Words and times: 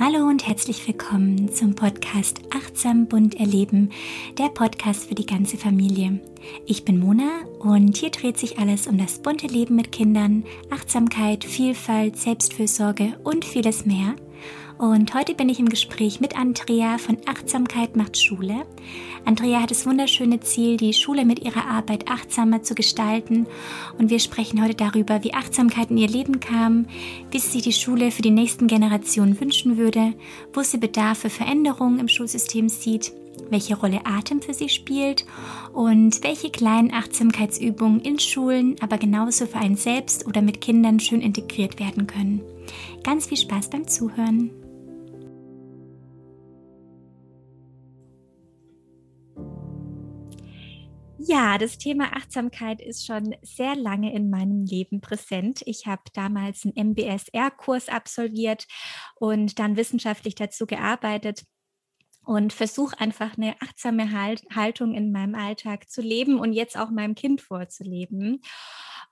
Hallo 0.00 0.28
und 0.28 0.46
herzlich 0.46 0.86
willkommen 0.86 1.52
zum 1.52 1.74
Podcast 1.74 2.40
Achtsam 2.54 3.08
bunt 3.08 3.34
erleben, 3.40 3.90
der 4.38 4.48
Podcast 4.48 5.08
für 5.08 5.16
die 5.16 5.26
ganze 5.26 5.56
Familie. 5.56 6.20
Ich 6.66 6.84
bin 6.84 7.00
Mona 7.00 7.28
und 7.58 7.96
hier 7.96 8.10
dreht 8.10 8.38
sich 8.38 8.60
alles 8.60 8.86
um 8.86 8.96
das 8.96 9.18
bunte 9.18 9.48
Leben 9.48 9.74
mit 9.74 9.90
Kindern, 9.90 10.44
Achtsamkeit, 10.70 11.42
Vielfalt, 11.42 12.16
Selbstfürsorge 12.16 13.18
und 13.24 13.44
vieles 13.44 13.86
mehr. 13.86 14.14
Und 14.78 15.12
heute 15.12 15.34
bin 15.34 15.48
ich 15.48 15.58
im 15.58 15.68
Gespräch 15.68 16.20
mit 16.20 16.38
Andrea 16.38 16.98
von 16.98 17.18
Achtsamkeit 17.26 17.96
macht 17.96 18.16
Schule. 18.16 18.64
Andrea 19.24 19.60
hat 19.60 19.72
das 19.72 19.86
wunderschöne 19.86 20.38
Ziel, 20.38 20.76
die 20.76 20.92
Schule 20.92 21.24
mit 21.24 21.44
ihrer 21.44 21.66
Arbeit 21.66 22.08
achtsamer 22.08 22.62
zu 22.62 22.76
gestalten. 22.76 23.48
Und 23.98 24.10
wir 24.10 24.20
sprechen 24.20 24.62
heute 24.62 24.76
darüber, 24.76 25.24
wie 25.24 25.34
Achtsamkeit 25.34 25.90
in 25.90 25.98
ihr 25.98 26.06
Leben 26.06 26.38
kam, 26.38 26.86
wie 27.32 27.40
sie 27.40 27.50
sich 27.50 27.62
die 27.62 27.72
Schule 27.72 28.12
für 28.12 28.22
die 28.22 28.30
nächsten 28.30 28.68
Generationen 28.68 29.40
wünschen 29.40 29.78
würde, 29.78 30.14
wo 30.52 30.62
sie 30.62 30.78
Bedarf 30.78 31.18
für 31.18 31.30
Veränderungen 31.30 31.98
im 31.98 32.06
Schulsystem 32.06 32.68
sieht, 32.68 33.12
welche 33.50 33.76
Rolle 33.76 34.06
Atem 34.06 34.40
für 34.42 34.54
sie 34.54 34.68
spielt 34.68 35.26
und 35.72 36.22
welche 36.22 36.50
kleinen 36.50 36.94
Achtsamkeitsübungen 36.94 38.00
in 38.00 38.20
Schulen, 38.20 38.76
aber 38.80 38.98
genauso 38.98 39.46
für 39.46 39.58
einen 39.58 39.76
selbst 39.76 40.24
oder 40.24 40.40
mit 40.40 40.60
Kindern 40.60 41.00
schön 41.00 41.20
integriert 41.20 41.80
werden 41.80 42.06
können. 42.06 42.42
Ganz 43.02 43.26
viel 43.26 43.38
Spaß 43.38 43.70
beim 43.70 43.88
Zuhören. 43.88 44.50
Ja, 51.30 51.58
das 51.58 51.76
Thema 51.76 52.16
Achtsamkeit 52.16 52.80
ist 52.80 53.04
schon 53.04 53.36
sehr 53.42 53.76
lange 53.76 54.14
in 54.14 54.30
meinem 54.30 54.64
Leben 54.64 55.02
präsent. 55.02 55.60
Ich 55.66 55.86
habe 55.86 56.00
damals 56.14 56.64
einen 56.64 56.92
MBSR-Kurs 56.92 57.90
absolviert 57.90 58.66
und 59.16 59.58
dann 59.58 59.76
wissenschaftlich 59.76 60.36
dazu 60.36 60.66
gearbeitet 60.66 61.44
und 62.24 62.54
versuche 62.54 62.98
einfach 62.98 63.36
eine 63.36 63.60
achtsame 63.60 64.10
Haltung 64.54 64.94
in 64.94 65.12
meinem 65.12 65.34
Alltag 65.34 65.90
zu 65.90 66.00
leben 66.00 66.38
und 66.40 66.54
jetzt 66.54 66.78
auch 66.78 66.88
meinem 66.90 67.14
Kind 67.14 67.42
vorzuleben 67.42 68.40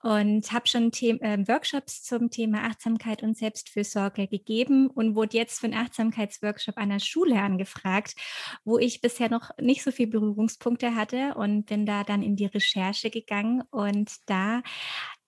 und 0.03 0.51
habe 0.51 0.67
schon 0.67 0.91
The 0.93 1.19
äh, 1.21 1.47
Workshops 1.47 2.03
zum 2.03 2.29
Thema 2.29 2.63
Achtsamkeit 2.63 3.23
und 3.23 3.37
Selbstfürsorge 3.37 4.27
gegeben 4.27 4.87
und 4.87 5.15
wurde 5.15 5.37
jetzt 5.37 5.59
für 5.59 5.67
einen 5.67 5.75
Achtsamkeitsworkshop 5.77 6.77
einer 6.77 6.99
Schule 6.99 7.39
angefragt, 7.39 8.15
wo 8.63 8.77
ich 8.77 9.01
bisher 9.01 9.29
noch 9.29 9.49
nicht 9.59 9.83
so 9.83 9.91
viele 9.91 10.09
Berührungspunkte 10.09 10.95
hatte 10.95 11.35
und 11.35 11.65
bin 11.65 11.85
da 11.85 12.03
dann 12.03 12.21
in 12.21 12.35
die 12.35 12.45
Recherche 12.45 13.09
gegangen 13.09 13.63
und 13.71 14.11
da 14.27 14.61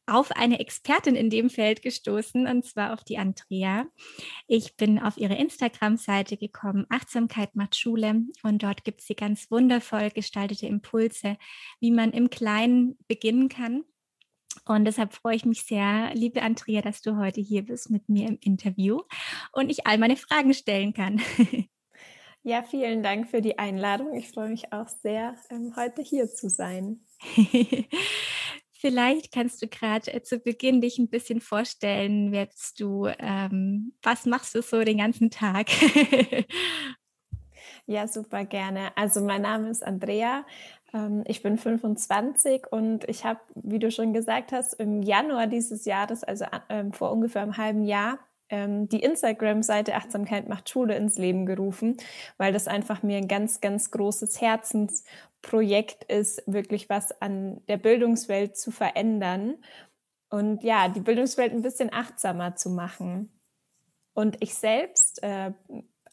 auf 0.10 0.32
eine 0.32 0.60
Expertin 0.60 1.16
in 1.16 1.30
dem 1.30 1.50
Feld 1.50 1.82
gestoßen, 1.82 2.48
und 2.48 2.66
zwar 2.66 2.94
auf 2.94 3.04
die 3.04 3.18
Andrea. 3.18 3.86
Ich 4.48 4.76
bin 4.76 5.00
auf 5.00 5.18
ihre 5.18 5.36
Instagram-Seite 5.36 6.36
gekommen, 6.38 6.86
Achtsamkeit 6.90 7.56
macht 7.56 7.76
Schule, 7.76 8.24
und 8.44 8.64
dort 8.64 8.84
gibt 8.84 9.02
sie 9.02 9.16
ganz 9.16 9.52
wundervoll 9.52 10.10
gestaltete 10.10 10.66
Impulse, 10.66 11.38
wie 11.80 11.92
man 11.92 12.12
im 12.12 12.32
Kleinen 12.32 12.98
beginnen 13.08 13.50
kann 13.50 13.84
und 14.66 14.86
deshalb 14.86 15.14
freue 15.14 15.36
ich 15.36 15.46
mich 15.46 15.64
sehr, 15.64 16.12
liebe 16.14 16.42
Andrea, 16.42 16.82
dass 16.82 17.02
du 17.02 17.18
heute 17.18 17.42
hier 17.42 17.64
bist 17.64 17.90
mit 17.90 18.10
mir 18.10 18.28
im 18.28 18.38
Interview 18.42 19.02
und 19.52 19.70
ich 19.70 19.88
all 19.88 19.98
meine 19.98 20.18
Fragen 20.18 20.54
stellen 20.54 20.94
kann. 20.94 21.22
Ja, 22.44 22.64
vielen 22.64 23.04
Dank 23.04 23.30
für 23.30 23.42
die 23.42 23.60
Einladung. 23.60 24.14
Ich 24.14 24.30
freue 24.30 24.50
mich 24.50 24.72
auch 24.72 24.88
sehr, 24.88 25.36
ähm, 25.50 25.74
heute 25.76 26.02
hier 26.02 26.30
zu 26.30 26.50
sein. 26.50 27.02
Vielleicht 28.72 29.34
kannst 29.34 29.62
du 29.62 29.68
gerade 29.68 30.14
äh, 30.14 30.22
zu 30.24 30.40
Beginn 30.40 30.80
dich 30.80 30.98
ein 31.00 31.10
bisschen 31.10 31.42
vorstellen, 31.42 32.32
wer 32.32 32.46
bist 32.46 32.80
du, 32.80 33.08
ähm, 33.08 33.94
was 34.02 34.26
machst 34.26 34.56
du 34.56 34.62
so 34.62 34.82
den 34.86 35.00
ganzen 35.00 35.30
Tag? 35.30 35.68
ja, 37.86 38.08
super 38.08 38.46
gerne. 38.46 38.96
Also 38.96 39.20
mein 39.20 39.42
Name 39.42 39.70
ist 39.70 39.84
Andrea. 39.84 40.46
Ähm, 40.94 41.24
ich 41.26 41.42
bin 41.42 41.58
25 41.58 42.72
und 42.72 43.08
ich 43.10 43.26
habe, 43.26 43.40
wie 43.56 43.80
du 43.80 43.92
schon 43.92 44.14
gesagt 44.14 44.52
hast, 44.52 44.74
im 44.74 45.02
Januar 45.02 45.48
dieses 45.48 45.86
Jahres, 45.86 46.24
also 46.24 46.46
ähm, 46.70 46.94
vor 46.94 47.12
ungefähr 47.12 47.42
einem 47.42 47.58
halben 47.58 47.84
Jahr, 47.84 48.20
ähm, 48.50 48.90
die 48.90 49.02
Instagram-Seite 49.02 49.96
Achtsamkeit 49.96 50.50
macht 50.50 50.70
Schule 50.70 50.96
ins 50.96 51.18
Leben 51.18 51.46
gerufen, 51.46 51.98
weil 52.38 52.52
das 52.52 52.68
einfach 52.68 53.04
mir 53.04 53.18
ein 53.18 53.28
ganz, 53.28 53.62
ganz 53.62 53.92
großes 53.92 54.42
Herzensprojekt 54.42 56.04
ist, 56.06 56.44
wirklich 56.48 56.90
was 56.90 57.22
an 57.22 57.62
der 57.68 57.78
Bildungswelt 57.78 58.58
zu 58.58 58.72
verändern 58.72 59.56
und 60.30 60.64
ja, 60.64 60.90
die 60.90 61.00
Bildungswelt 61.00 61.54
ein 61.54 61.62
bisschen 61.62 61.92
achtsamer 61.94 62.56
zu 62.56 62.70
machen. 62.70 63.32
Und 64.14 64.38
ich 64.42 64.54
selbst 64.56 65.24
äh, 65.24 65.52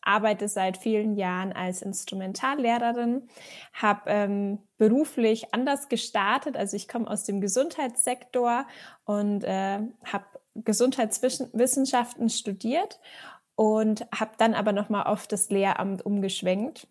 arbeite 0.06 0.48
seit 0.48 0.76
vielen 0.76 1.16
Jahren 1.16 1.52
als 1.52 1.82
Instrumentallehrerin, 1.82 3.28
habe 3.72 4.02
ähm, 4.06 4.58
beruflich 4.78 5.52
anders 5.52 5.88
gestartet. 5.88 6.56
Also 6.56 6.76
ich 6.76 6.88
komme 6.88 7.08
aus 7.08 7.24
dem 7.24 7.40
Gesundheitssektor 7.40 8.66
und 9.04 9.44
äh, 9.44 9.80
habe 10.04 10.24
Gesundheitswissenschaften 10.54 12.28
studiert 12.28 13.00
und 13.56 14.06
habe 14.14 14.32
dann 14.38 14.54
aber 14.54 14.72
nochmal 14.72 15.04
auf 15.04 15.26
das 15.26 15.50
Lehramt 15.50 16.04
umgeschwenkt. 16.04 16.86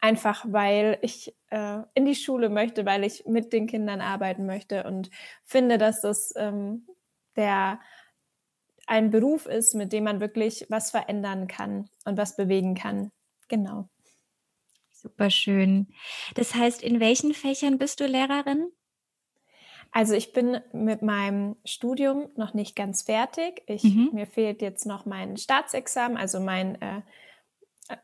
Einfach 0.00 0.44
weil 0.48 0.98
ich 1.02 1.34
äh, 1.50 1.80
in 1.94 2.04
die 2.04 2.14
Schule 2.14 2.50
möchte, 2.50 2.86
weil 2.86 3.04
ich 3.04 3.26
mit 3.26 3.52
den 3.52 3.66
Kindern 3.66 4.00
arbeiten 4.00 4.46
möchte 4.46 4.84
und 4.84 5.10
finde, 5.44 5.76
dass 5.76 6.02
das 6.02 6.32
ähm, 6.36 6.86
der 7.36 7.80
ein 8.88 9.10
Beruf 9.10 9.46
ist, 9.46 9.74
mit 9.74 9.92
dem 9.92 10.04
man 10.04 10.20
wirklich 10.20 10.66
was 10.68 10.90
verändern 10.90 11.46
kann 11.46 11.88
und 12.04 12.16
was 12.16 12.36
bewegen 12.36 12.74
kann. 12.74 13.10
Genau. 13.48 13.88
Super 14.90 15.30
schön. 15.30 15.88
Das 16.34 16.54
heißt, 16.54 16.82
in 16.82 16.98
welchen 16.98 17.34
Fächern 17.34 17.78
bist 17.78 18.00
du 18.00 18.06
Lehrerin? 18.06 18.70
Also 19.92 20.14
ich 20.14 20.32
bin 20.32 20.60
mit 20.72 21.02
meinem 21.02 21.56
Studium 21.64 22.28
noch 22.36 22.52
nicht 22.52 22.76
ganz 22.76 23.02
fertig. 23.02 23.62
Ich, 23.66 23.84
mhm. 23.84 24.10
Mir 24.12 24.26
fehlt 24.26 24.60
jetzt 24.60 24.86
noch 24.86 25.06
mein 25.06 25.36
Staatsexamen, 25.36 26.18
also 26.18 26.40
mein 26.40 26.80
äh, 26.82 27.02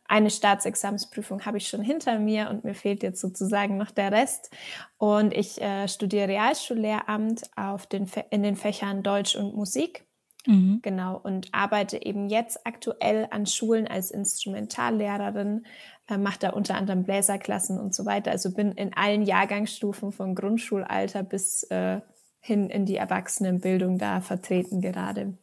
eine 0.07 0.31
Staatsexamensprüfung 0.31 1.45
habe 1.45 1.59
ich 1.59 1.69
schon 1.69 1.83
hinter 1.83 2.19
mir 2.19 2.49
und 2.49 2.65
mir 2.65 2.75
fehlt 2.75 3.03
jetzt 3.03 3.21
sozusagen 3.21 3.77
noch 3.77 3.91
der 3.91 4.13
Rest. 4.13 4.51
Und 4.97 5.35
ich 5.35 5.61
äh, 5.61 5.89
studiere 5.89 6.29
Realschullehramt 6.29 7.51
auf 7.57 7.87
den, 7.87 8.11
in 8.31 8.43
den 8.43 8.57
Fächern 8.57 9.03
Deutsch 9.03 9.37
und 9.37 9.55
Musik. 9.55 10.07
Mhm. 10.47 10.81
Genau, 10.83 11.19
und 11.23 11.49
arbeite 11.53 12.05
eben 12.05 12.29
jetzt 12.29 12.67
aktuell 12.67 13.29
an 13.31 13.47
Schulen 13.47 13.89
als 13.89 14.11
Instrumentallehrerin, 14.11 15.67
äh, 16.09 16.19
mache 16.19 16.39
da 16.41 16.51
unter 16.51 16.75
anderem 16.75 17.05
Bläserklassen 17.05 17.79
und 17.79 17.95
so 17.95 18.05
weiter. 18.05 18.31
Also 18.31 18.53
bin 18.53 18.73
in 18.73 18.95
allen 18.95 19.23
Jahrgangsstufen 19.23 20.13
von 20.13 20.35
Grundschulalter 20.35 21.23
bis 21.23 21.63
äh, 21.65 22.01
hin 22.41 22.69
in 22.69 22.85
die 22.85 22.97
Erwachsenenbildung 22.97 23.99
da 23.99 24.21
vertreten 24.21 24.83
gerade. 24.83 25.39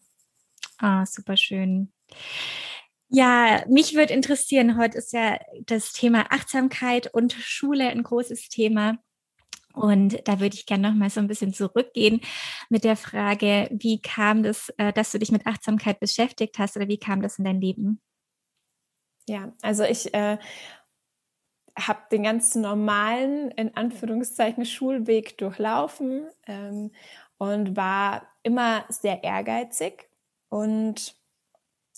Ah, 0.78 1.06
super 1.06 1.36
schön. 1.36 1.92
Ja, 3.10 3.64
mich 3.68 3.94
würde 3.96 4.14
interessieren, 4.14 4.78
heute 4.78 4.98
ist 4.98 5.12
ja 5.12 5.38
das 5.66 5.92
Thema 5.92 6.28
Achtsamkeit 6.30 7.14
und 7.14 7.34
Schule 7.34 7.90
ein 7.90 8.04
großes 8.04 8.50
Thema. 8.50 9.00
Und 9.74 10.28
da 10.28 10.40
würde 10.40 10.56
ich 10.56 10.66
gerne 10.66 10.90
noch 10.90 10.96
mal 10.96 11.10
so 11.10 11.20
ein 11.20 11.28
bisschen 11.28 11.54
zurückgehen 11.54 12.22
mit 12.70 12.84
der 12.84 12.96
Frage, 12.96 13.70
wie 13.72 14.02
kam 14.02 14.44
das, 14.44 14.70
äh, 14.78 14.94
dass 14.94 15.12
du 15.12 15.20
dich 15.20 15.32
mit 15.32 15.48
Achtsamkeit 15.48 16.00
beschäftigt 16.00 16.60
hast 16.60 16.76
oder 16.76 16.88
wie 16.88 16.98
kam 16.98 17.22
das 17.22 17.38
in 17.38 17.46
dein 17.46 17.62
Leben? 17.62 18.02
Ja, 19.28 19.54
also 19.62 19.84
ich 19.84 20.14
äh, 20.14 20.38
habe 21.78 22.02
den 22.12 22.24
ganz 22.24 22.56
normalen, 22.56 23.52
in 23.52 23.76
Anführungszeichen, 23.76 24.66
Schulweg 24.66 25.38
durchlaufen 25.38 26.28
ähm, 26.48 26.92
und 27.38 27.76
war 27.76 28.28
immer 28.44 28.86
sehr 28.90 29.24
ehrgeizig 29.24 30.10
und 30.50 31.16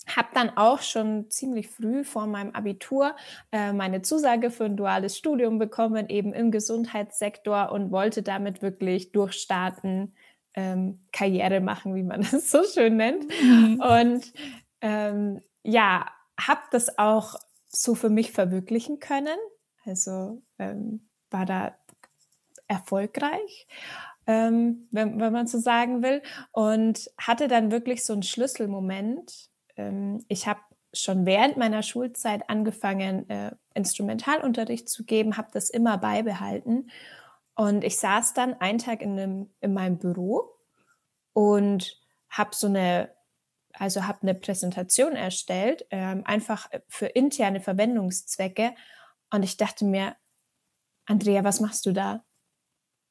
habe 0.06 0.28
dann 0.34 0.50
auch 0.56 0.82
schon 0.82 1.30
ziemlich 1.30 1.68
früh 1.68 2.04
vor 2.04 2.26
meinem 2.26 2.50
Abitur 2.54 3.16
äh, 3.52 3.72
meine 3.72 4.02
Zusage 4.02 4.50
für 4.50 4.64
ein 4.64 4.76
duales 4.76 5.16
Studium 5.16 5.58
bekommen, 5.58 6.08
eben 6.08 6.32
im 6.32 6.50
Gesundheitssektor 6.50 7.72
und 7.72 7.90
wollte 7.90 8.22
damit 8.22 8.62
wirklich 8.62 9.12
durchstarten, 9.12 10.14
ähm, 10.54 11.00
Karriere 11.12 11.60
machen, 11.60 11.94
wie 11.94 12.02
man 12.02 12.20
es 12.32 12.50
so 12.50 12.62
schön 12.64 12.96
nennt. 12.96 13.26
Mhm. 13.42 13.80
Und 13.80 14.32
ähm, 14.80 15.40
ja, 15.62 16.06
habe 16.38 16.60
das 16.70 16.98
auch 16.98 17.34
so 17.68 17.94
für 17.94 18.10
mich 18.10 18.32
verwirklichen 18.32 19.00
können. 19.00 19.38
Also 19.84 20.42
ähm, 20.58 21.08
war 21.30 21.46
da 21.46 21.74
erfolgreich, 22.68 23.66
ähm, 24.26 24.88
wenn, 24.90 25.20
wenn 25.20 25.32
man 25.32 25.46
so 25.46 25.58
sagen 25.58 26.02
will. 26.02 26.22
Und 26.52 27.10
hatte 27.18 27.48
dann 27.48 27.72
wirklich 27.72 28.04
so 28.04 28.12
einen 28.12 28.22
Schlüsselmoment, 28.22 29.50
ähm, 29.76 30.24
ich 30.28 30.46
habe 30.46 30.60
schon 30.92 31.26
während 31.26 31.56
meiner 31.56 31.82
Schulzeit 31.82 32.48
angefangen, 32.48 33.28
äh, 33.28 33.52
Instrumentalunterricht 33.74 34.88
zu 34.88 35.04
geben, 35.04 35.36
habe 35.36 35.48
das 35.52 35.70
immer 35.70 35.98
beibehalten. 35.98 36.90
Und 37.56 37.84
ich 37.84 37.98
saß 37.98 38.34
dann 38.34 38.54
einen 38.54 38.78
Tag 38.78 39.02
in, 39.02 39.18
einem, 39.18 39.50
in 39.60 39.74
meinem 39.74 39.98
Büro 39.98 40.50
und 41.32 42.00
habe 42.28 42.50
so 42.54 42.68
eine 42.68 43.14
also 43.78 44.06
habe 44.06 44.22
eine 44.22 44.34
Präsentation 44.34 45.16
erstellt, 45.16 45.86
ähm, 45.90 46.22
einfach 46.24 46.70
für 46.88 47.06
interne 47.06 47.60
Verwendungszwecke. 47.60 48.74
Und 49.30 49.42
ich 49.42 49.56
dachte 49.56 49.84
mir, 49.84 50.16
Andrea, 51.06 51.44
was 51.44 51.60
machst 51.60 51.84
du 51.86 51.92
da? 51.92 52.24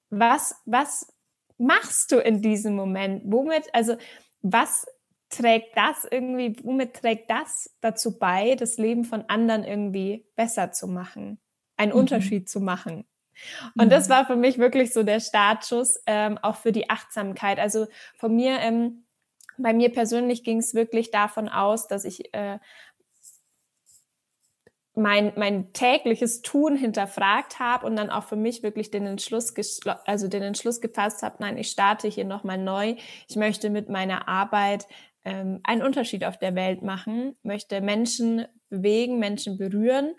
Was, 0.09 0.55
was 0.65 1.13
machst 1.57 2.11
du 2.11 2.19
in 2.19 2.41
diesem 2.41 2.75
Moment? 2.75 3.23
Womit, 3.25 3.73
also 3.73 3.97
was 4.41 4.85
trägt 5.33 5.75
das 5.77 6.05
irgendwie, 6.09 6.55
womit 6.63 6.93
trägt 6.95 7.29
das 7.29 7.75
dazu 7.81 8.17
bei, 8.17 8.55
das 8.55 8.77
Leben 8.77 9.05
von 9.05 9.25
anderen 9.27 9.63
irgendwie 9.63 10.25
besser 10.35 10.71
zu 10.71 10.87
machen, 10.87 11.39
einen 11.77 11.91
mhm. 11.91 11.99
Unterschied 11.99 12.49
zu 12.49 12.59
machen? 12.59 13.05
Und 13.75 13.85
mhm. 13.85 13.89
das 13.89 14.09
war 14.09 14.25
für 14.25 14.35
mich 14.35 14.57
wirklich 14.57 14.93
so 14.93 15.03
der 15.03 15.19
Startschuss, 15.19 16.01
ähm, 16.05 16.37
auch 16.41 16.55
für 16.55 16.71
die 16.71 16.89
Achtsamkeit. 16.89 17.59
Also 17.59 17.87
von 18.17 18.35
mir, 18.35 18.59
ähm, 18.59 19.05
bei 19.57 19.73
mir 19.73 19.91
persönlich 19.91 20.43
ging 20.43 20.59
es 20.59 20.73
wirklich 20.73 21.11
davon 21.11 21.49
aus, 21.49 21.87
dass 21.87 22.05
ich 22.05 22.33
äh, 22.33 22.59
mein, 24.95 25.33
mein 25.35 25.73
tägliches 25.73 26.41
Tun 26.41 26.75
hinterfragt 26.75 27.59
habe 27.59 27.85
und 27.87 27.95
dann 27.95 28.11
auch 28.11 28.25
für 28.25 28.35
mich 28.35 28.61
wirklich 28.61 28.91
den 28.91 29.07
Entschluss, 29.07 29.53
also 30.05 30.27
den 30.27 30.43
Entschluss 30.43 30.81
gefasst 30.81 31.23
habe, 31.23 31.37
nein, 31.39 31.57
ich 31.57 31.71
starte 31.71 32.07
hier 32.07 32.25
nochmal 32.25 32.59
neu. 32.59 32.95
Ich 33.27 33.35
möchte 33.35 33.69
mit 33.71 33.89
meiner 33.89 34.27
Arbeit 34.27 34.87
ähm, 35.25 35.59
einen 35.63 35.81
Unterschied 35.81 36.25
auf 36.25 36.37
der 36.37 36.55
Welt 36.55 36.81
machen, 36.81 37.35
möchte 37.43 37.81
Menschen 37.81 38.45
bewegen, 38.69 39.19
Menschen 39.19 39.57
berühren 39.57 40.13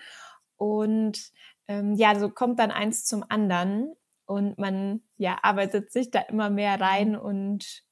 und 0.57 1.31
ähm, 1.69 1.95
ja, 1.95 2.19
so 2.19 2.29
kommt 2.31 2.59
dann 2.59 2.71
eins 2.71 3.05
zum 3.05 3.25
anderen 3.29 3.95
und 4.27 4.59
man 4.59 5.03
ja 5.17 5.39
arbeitet 5.43 5.93
sich 5.93 6.11
da 6.11 6.21
immer 6.21 6.51
mehr 6.51 6.81
rein 6.81 7.17
und 7.17 7.85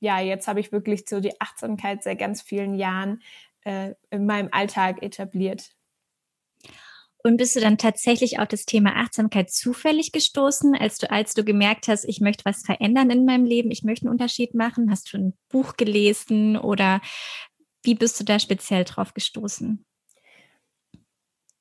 ja, 0.00 0.20
jetzt 0.20 0.48
habe 0.48 0.60
ich 0.60 0.72
wirklich 0.72 1.04
so 1.08 1.20
die 1.20 1.40
Achtsamkeit 1.40 2.02
seit 2.02 2.18
ganz 2.18 2.42
vielen 2.42 2.74
Jahren 2.74 3.22
äh, 3.64 3.94
in 4.10 4.26
meinem 4.26 4.48
Alltag 4.50 5.02
etabliert. 5.02 5.70
Und 7.24 7.36
bist 7.36 7.54
du 7.54 7.60
dann 7.60 7.78
tatsächlich 7.78 8.40
auf 8.40 8.48
das 8.48 8.64
Thema 8.64 8.96
Achtsamkeit 8.96 9.50
zufällig 9.50 10.10
gestoßen, 10.10 10.74
als 10.74 10.98
du, 10.98 11.10
als 11.10 11.34
du 11.34 11.44
gemerkt 11.44 11.86
hast, 11.86 12.04
ich 12.04 12.20
möchte 12.20 12.44
was 12.44 12.64
verändern 12.64 13.10
in 13.10 13.24
meinem 13.24 13.44
Leben, 13.44 13.70
ich 13.70 13.84
möchte 13.84 14.06
einen 14.06 14.12
Unterschied 14.12 14.54
machen? 14.54 14.90
Hast 14.90 15.12
du 15.12 15.18
ein 15.18 15.34
Buch 15.48 15.76
gelesen 15.76 16.56
oder 16.56 17.00
wie 17.84 17.94
bist 17.94 18.18
du 18.18 18.24
da 18.24 18.38
speziell 18.38 18.84
drauf 18.84 19.14
gestoßen? 19.14 19.84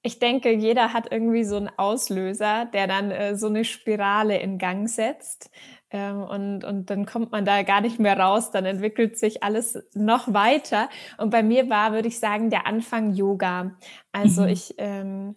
Ich 0.04 0.18
denke, 0.18 0.52
jeder 0.52 0.94
hat 0.94 1.12
irgendwie 1.12 1.44
so 1.44 1.58
einen 1.58 1.70
Auslöser, 1.78 2.66
der 2.66 2.88
dann 2.88 3.12
äh, 3.12 3.36
so 3.38 3.46
eine 3.46 3.64
Spirale 3.64 4.40
in 4.40 4.58
Gang 4.58 4.90
setzt. 4.90 5.52
Ähm, 5.92 6.24
und, 6.24 6.64
und 6.64 6.90
dann 6.90 7.06
kommt 7.06 7.32
man 7.32 7.46
da 7.46 7.62
gar 7.62 7.82
nicht 7.82 8.00
mehr 8.00 8.18
raus, 8.18 8.50
dann 8.50 8.66
entwickelt 8.66 9.20
sich 9.20 9.44
alles 9.44 9.78
noch 9.94 10.34
weiter. 10.34 10.90
Und 11.20 11.30
bei 11.30 11.44
mir 11.44 11.70
war, 11.70 11.94
würde 11.94 12.08
ich 12.08 12.20
sagen, 12.20 12.50
der 12.50 12.66
Anfang 12.66 13.14
Yoga. 13.14 13.78
Also 14.12 14.42
mhm. 14.42 14.48
ich 14.48 14.74
ähm, 14.80 15.36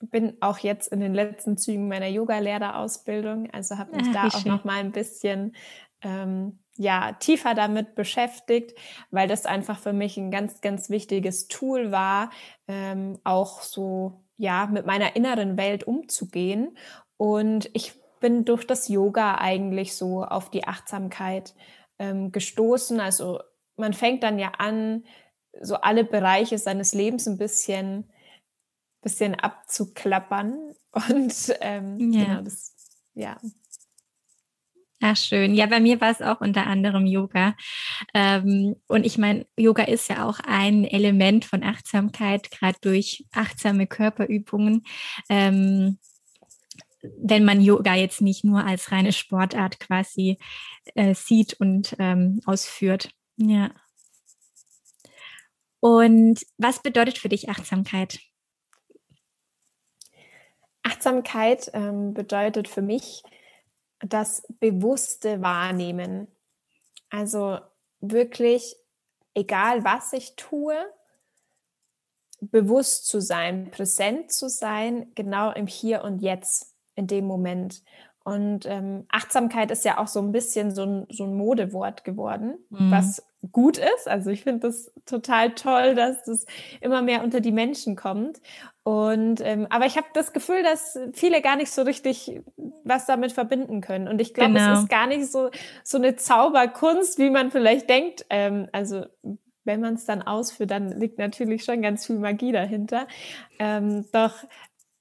bin 0.00 0.36
auch 0.40 0.58
jetzt 0.58 0.88
in 0.92 1.00
den 1.00 1.14
letzten 1.14 1.56
Zügen 1.56 1.88
meiner 1.88 2.06
Yoga-Lehrerausbildung, 2.06 3.50
also 3.50 3.78
habe 3.78 3.96
mich 3.96 4.06
Ach, 4.10 4.12
da 4.12 4.26
auch 4.28 4.40
schön. 4.40 4.52
noch 4.52 4.64
mal 4.64 4.78
ein 4.78 4.92
bisschen 4.92 5.56
ähm, 6.02 6.60
ja 6.76 7.12
tiefer 7.14 7.54
damit 7.54 7.94
beschäftigt, 7.94 8.78
weil 9.10 9.26
das 9.28 9.46
einfach 9.46 9.78
für 9.78 9.92
mich 9.92 10.16
ein 10.16 10.30
ganz 10.30 10.60
ganz 10.60 10.90
wichtiges 10.90 11.48
Tool 11.48 11.90
war, 11.90 12.30
ähm, 12.68 13.18
auch 13.24 13.62
so 13.62 14.24
ja 14.36 14.66
mit 14.66 14.86
meiner 14.86 15.16
inneren 15.16 15.56
Welt 15.56 15.84
umzugehen. 15.84 16.78
Und 17.16 17.68
ich 17.72 17.94
bin 18.20 18.44
durch 18.44 18.66
das 18.66 18.88
Yoga 18.88 19.36
eigentlich 19.38 19.96
so 19.96 20.24
auf 20.24 20.50
die 20.50 20.66
Achtsamkeit 20.66 21.54
ähm, 21.98 22.32
gestoßen. 22.32 23.00
Also 23.00 23.40
man 23.76 23.92
fängt 23.92 24.22
dann 24.22 24.38
ja 24.38 24.52
an, 24.58 25.04
so 25.60 25.76
alle 25.76 26.04
Bereiche 26.04 26.58
seines 26.58 26.94
Lebens 26.94 27.26
ein 27.26 27.38
bisschen 27.38 28.10
bisschen 29.02 29.34
abzuklappern. 29.34 30.74
Und 30.92 31.54
ähm, 31.60 32.12
ja. 32.12 32.24
genau 32.24 32.42
das, 32.42 32.74
ja. 33.14 33.36
Ach 35.00 35.16
schön. 35.16 35.54
Ja, 35.54 35.66
bei 35.66 35.78
mir 35.78 36.00
war 36.00 36.10
es 36.10 36.20
auch 36.20 36.40
unter 36.40 36.66
anderem 36.66 37.06
Yoga. 37.06 37.54
Ähm, 38.14 38.74
und 38.88 39.06
ich 39.06 39.16
meine, 39.16 39.46
Yoga 39.56 39.84
ist 39.84 40.08
ja 40.08 40.26
auch 40.26 40.40
ein 40.40 40.84
Element 40.84 41.44
von 41.44 41.62
Achtsamkeit, 41.62 42.50
gerade 42.50 42.78
durch 42.80 43.24
achtsame 43.30 43.86
Körperübungen. 43.86 44.82
Ähm, 45.28 45.98
wenn 47.00 47.44
man 47.44 47.60
Yoga 47.60 47.94
jetzt 47.94 48.20
nicht 48.20 48.44
nur 48.44 48.64
als 48.64 48.90
reine 48.90 49.12
Sportart 49.12 49.78
quasi 49.78 50.38
äh, 50.96 51.14
sieht 51.14 51.54
und 51.60 51.94
ähm, 52.00 52.40
ausführt. 52.44 53.10
Ja. 53.36 53.70
Und 55.78 56.44
was 56.56 56.82
bedeutet 56.82 57.18
für 57.18 57.28
dich 57.28 57.48
Achtsamkeit? 57.48 58.18
Achtsamkeit 60.88 61.70
ähm, 61.74 62.14
bedeutet 62.14 62.66
für 62.66 62.82
mich 62.82 63.22
das 64.00 64.42
bewusste 64.58 65.42
Wahrnehmen. 65.42 66.28
Also 67.10 67.58
wirklich, 68.00 68.76
egal 69.34 69.84
was 69.84 70.12
ich 70.12 70.34
tue, 70.36 70.74
bewusst 72.40 73.06
zu 73.06 73.20
sein, 73.20 73.70
präsent 73.70 74.32
zu 74.32 74.48
sein, 74.48 75.12
genau 75.14 75.52
im 75.52 75.66
Hier 75.66 76.04
und 76.04 76.20
Jetzt, 76.20 76.74
in 76.94 77.06
dem 77.06 77.26
Moment. 77.26 77.82
Und 78.24 78.66
ähm, 78.66 79.06
Achtsamkeit 79.08 79.70
ist 79.70 79.84
ja 79.84 79.98
auch 79.98 80.06
so 80.06 80.20
ein 80.20 80.32
bisschen 80.32 80.74
so 80.74 80.84
ein, 80.84 81.06
so 81.10 81.24
ein 81.24 81.34
Modewort 81.34 82.04
geworden, 82.04 82.58
mhm. 82.70 82.90
was 82.90 83.22
gut 83.52 83.78
ist. 83.78 84.06
Also 84.06 84.30
ich 84.30 84.42
finde 84.42 84.68
das 84.68 84.92
total 85.06 85.54
toll, 85.54 85.94
dass 85.94 86.24
das 86.24 86.44
immer 86.80 87.02
mehr 87.02 87.22
unter 87.24 87.40
die 87.40 87.52
Menschen 87.52 87.96
kommt. 87.96 88.40
Und 88.88 89.42
ähm, 89.42 89.66
aber 89.68 89.84
ich 89.84 89.98
habe 89.98 90.06
das 90.14 90.32
Gefühl, 90.32 90.62
dass 90.62 90.98
viele 91.12 91.42
gar 91.42 91.56
nicht 91.56 91.70
so 91.70 91.82
richtig 91.82 92.40
was 92.84 93.04
damit 93.04 93.32
verbinden 93.32 93.82
können. 93.82 94.08
Und 94.08 94.18
ich 94.18 94.32
glaube, 94.32 94.54
genau. 94.54 94.72
es 94.72 94.78
ist 94.78 94.88
gar 94.88 95.06
nicht 95.06 95.30
so 95.30 95.50
so 95.84 95.98
eine 95.98 96.16
Zauberkunst, 96.16 97.18
wie 97.18 97.28
man 97.28 97.50
vielleicht 97.50 97.90
denkt. 97.90 98.24
Ähm, 98.30 98.66
also 98.72 99.04
wenn 99.64 99.82
man 99.82 99.92
es 99.92 100.06
dann 100.06 100.22
ausführt, 100.22 100.70
dann 100.70 100.98
liegt 100.98 101.18
natürlich 101.18 101.64
schon 101.64 101.82
ganz 101.82 102.06
viel 102.06 102.18
Magie 102.18 102.50
dahinter. 102.50 103.06
Ähm, 103.58 104.06
doch 104.10 104.32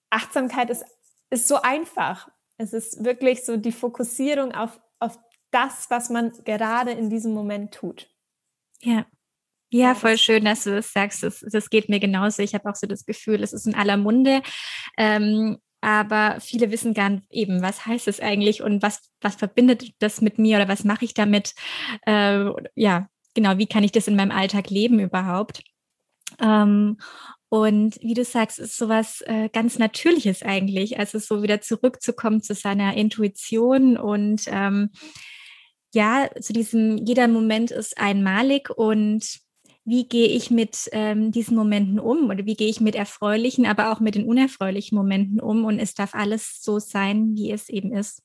Achtsamkeit 0.10 0.70
ist 0.70 0.84
ist 1.30 1.48
so 1.48 1.62
einfach. 1.62 2.28
Es 2.58 2.74
ist 2.74 3.06
wirklich 3.06 3.46
so 3.46 3.56
die 3.56 3.72
Fokussierung 3.72 4.52
auf, 4.54 4.82
auf 5.00 5.18
das, 5.52 5.90
was 5.90 6.10
man 6.10 6.34
gerade 6.44 6.92
in 6.92 7.10
diesem 7.10 7.34
Moment 7.34 7.74
tut. 7.74 8.10
Ja. 8.82 9.06
Ja, 9.70 9.96
voll 9.96 10.18
schön, 10.18 10.46
dass 10.46 10.64
du 10.64 10.76
das 10.76 10.94
sagst. 10.94 11.24
Das, 11.24 11.42
das 11.42 11.70
geht 11.70 11.90
mir 11.90 12.00
genauso. 12.00 12.42
Ich 12.42 12.54
habe 12.54 12.70
auch 12.70 12.76
so 12.76 12.88
das 12.88 13.06
Gefühl, 13.06 13.44
es 13.44 13.52
ist 13.54 13.68
in 13.68 13.76
aller 13.76 13.98
Munde. 13.98 14.42
Ähm, 14.98 15.58
aber 15.82 16.40
viele 16.40 16.72
wissen 16.72 16.94
gar 16.94 17.10
nicht 17.10 17.24
eben, 17.30 17.62
was 17.62 17.86
heißt 17.86 18.08
es 18.08 18.20
eigentlich 18.20 18.64
und 18.64 18.82
was, 18.82 19.12
was 19.22 19.36
verbindet 19.36 19.92
das 20.00 20.22
mit 20.22 20.40
mir 20.40 20.58
oder 20.58 20.68
was 20.68 20.84
mache 20.84 21.06
ich 21.06 21.14
damit? 21.14 21.54
Äh, 22.06 22.46
ja, 22.76 23.08
genau, 23.36 23.58
wie 23.58 23.68
kann 23.68 23.84
ich 23.84 23.92
das 23.92 24.08
in 24.08 24.16
meinem 24.16 24.32
Alltag 24.32 24.70
leben 24.70 25.00
überhaupt? 25.00 25.64
Ähm, 26.40 26.98
und 27.50 27.98
wie 28.02 28.14
du 28.14 28.26
sagst, 28.26 28.60
ist 28.60 28.78
sowas 28.78 29.22
äh, 29.22 29.50
ganz 29.50 29.78
Natürliches 29.80 30.44
eigentlich. 30.44 31.00
Also 31.00 31.20
so 31.20 31.44
wieder 31.44 31.62
zurückzukommen 31.62 32.42
zu 32.42 32.54
seiner 32.54 32.96
Intuition 32.96 33.98
und 33.98 34.44
ähm, 34.48 34.92
ja, 35.94 36.30
zu 36.42 36.54
diesem, 36.54 36.98
jeder 36.98 37.28
Moment 37.28 37.72
ist 37.72 37.98
einmalig 37.98 38.70
und 38.70 39.40
wie 39.88 40.06
gehe 40.06 40.28
ich 40.28 40.52
mit 40.52 40.90
ähm, 40.92 41.32
diesen 41.32 41.56
Momenten 41.56 41.98
um 41.98 42.30
oder 42.30 42.46
wie 42.46 42.56
gehe 42.56 42.68
ich 42.68 42.82
mit 42.82 42.94
erfreulichen, 42.94 43.66
aber 43.66 43.90
auch 43.90 44.02
mit 44.02 44.16
den 44.16 44.28
unerfreulichen 44.28 44.98
Momenten 44.98 45.40
um 45.40 45.64
und 45.64 45.80
es 45.80 45.94
darf 45.94 46.14
alles 46.14 46.62
so 46.62 46.78
sein, 46.78 47.36
wie 47.36 47.52
es 47.52 47.70
eben 47.70 47.94
ist. 47.94 48.22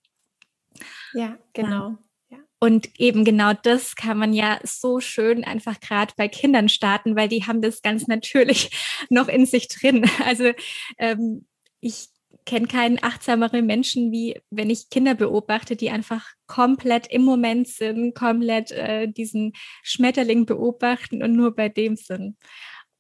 Ja, 1.13 1.39
genau. 1.53 1.99
Ja. 2.31 2.39
Und 2.59 2.99
eben 2.99 3.25
genau 3.25 3.53
das 3.53 3.95
kann 3.95 4.19
man 4.19 4.33
ja 4.33 4.59
so 4.65 4.99
schön 4.99 5.45
einfach 5.45 5.79
gerade 5.79 6.13
bei 6.17 6.27
Kindern 6.27 6.69
starten, 6.69 7.15
weil 7.15 7.29
die 7.29 7.45
haben 7.45 7.63
das 7.63 7.81
ganz 7.81 8.09
natürlich 8.09 8.71
noch 9.09 9.29
in 9.29 9.47
sich 9.47 9.69
drin. 9.69 10.05
Also 10.25 10.51
ähm, 10.99 11.47
ich 11.81 12.09
kenne 12.45 12.67
keinen 12.67 13.03
achtsameren 13.03 13.67
Menschen, 13.67 14.13
wie 14.13 14.41
wenn 14.51 14.71
ich 14.71 14.91
Kinder 14.91 15.15
beobachte, 15.15 15.77
die 15.77 15.91
einfach 15.91 16.27
komplett 16.47 17.07
im 17.09 17.23
Moment 17.23 17.69
sind, 17.69 18.15
komplett 18.15 18.73
äh, 18.73 19.09
diesen 19.09 19.53
Schmetterling 19.83 20.47
beobachten 20.47 21.23
und 21.23 21.35
nur 21.35 21.55
bei 21.55 21.69
dem 21.69 21.97
sind. 21.97 22.37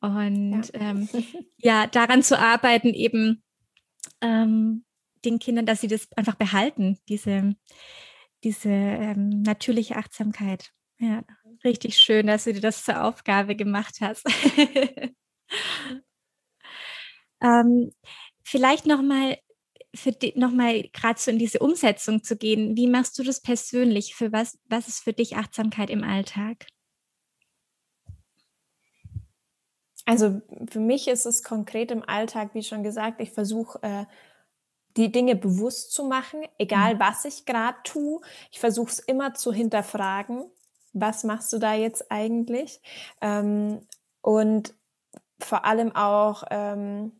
Und 0.01 0.71
ja, 0.75 0.81
ähm, 0.81 1.09
ja 1.59 1.87
daran 1.87 2.23
zu 2.23 2.39
arbeiten, 2.39 2.89
eben 2.89 3.43
ähm, 4.21 4.85
den 5.25 5.39
Kindern, 5.39 5.67
dass 5.67 5.81
sie 5.81 5.89
das 5.89 6.09
einfach 6.17 6.35
behalten, 6.35 6.99
diese 7.09 7.55
diese 8.45 8.69
ähm, 8.69 9.43
natürliche 9.43 9.97
Achtsamkeit. 9.97 10.71
Ja, 10.99 11.25
richtig 11.65 11.99
schön, 11.99 12.27
dass 12.27 12.45
du 12.45 12.53
dir 12.53 12.61
das 12.61 12.85
zur 12.85 13.03
Aufgabe 13.05 13.57
gemacht 13.57 13.99
hast. 14.01 14.25
ähm, 17.43 17.93
vielleicht 18.53 18.87
nochmal 18.87 19.39
für 19.95 20.13
die, 20.13 20.33
noch 20.37 20.53
mal 20.53 20.83
gerade 20.93 21.19
so 21.19 21.31
in 21.31 21.39
diese 21.39 21.59
Umsetzung 21.59 22.23
zu 22.23 22.37
gehen. 22.37 22.77
Wie 22.77 22.87
machst 22.87 23.19
du 23.19 23.23
das 23.23 23.41
persönlich? 23.41 24.15
Für 24.15 24.31
was, 24.33 24.59
was 24.69 24.89
ist 24.89 25.01
für 25.01 25.13
dich 25.13 25.37
Achtsamkeit 25.37 25.91
im 25.91 26.05
Alltag? 26.05 26.67
also 30.05 30.41
für 30.69 30.81
mich 30.81 31.09
ist 31.09 31.27
es 31.27 31.43
konkret 31.43 31.91
im 31.91 32.03
Alltag, 32.07 32.55
wie 32.55 32.63
schon 32.63 32.83
gesagt, 32.83 33.21
ich 33.21 33.31
versuche 33.31 33.79
äh, 33.83 34.05
die 34.97 35.11
Dinge 35.11 35.37
bewusst 35.37 35.93
zu 35.93 36.05
machen, 36.05 36.43
egal 36.59 36.97
mhm. 36.97 37.01
was 37.01 37.25
ich 37.25 37.47
gerade 37.47 37.79
tue. 37.85 38.21
Ich 38.51 38.61
versuche 38.61 38.91
es 38.91 38.99
immer 38.99 39.35
zu 39.35 39.53
hinterfragen. 39.53 40.45
Was 40.93 41.25
machst 41.25 41.53
du 41.53 41.59
da 41.59 41.75
jetzt 41.75 42.11
eigentlich? 42.11 42.81
Ähm, 43.21 43.87
und 44.21 44.75
vor 45.39 45.65
allem 45.65 45.95
auch 45.97 46.45
ähm, 46.51 47.13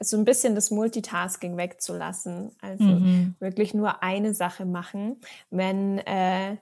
so 0.00 0.16
ein 0.16 0.24
bisschen 0.24 0.54
das 0.54 0.70
Multitasking 0.70 1.56
wegzulassen. 1.56 2.52
Also 2.60 2.84
mhm. 2.84 3.34
wirklich 3.38 3.74
nur 3.74 4.02
eine 4.02 4.34
Sache 4.34 4.64
machen. 4.66 5.20
Wenn 5.50 5.98
äh, 5.98 6.56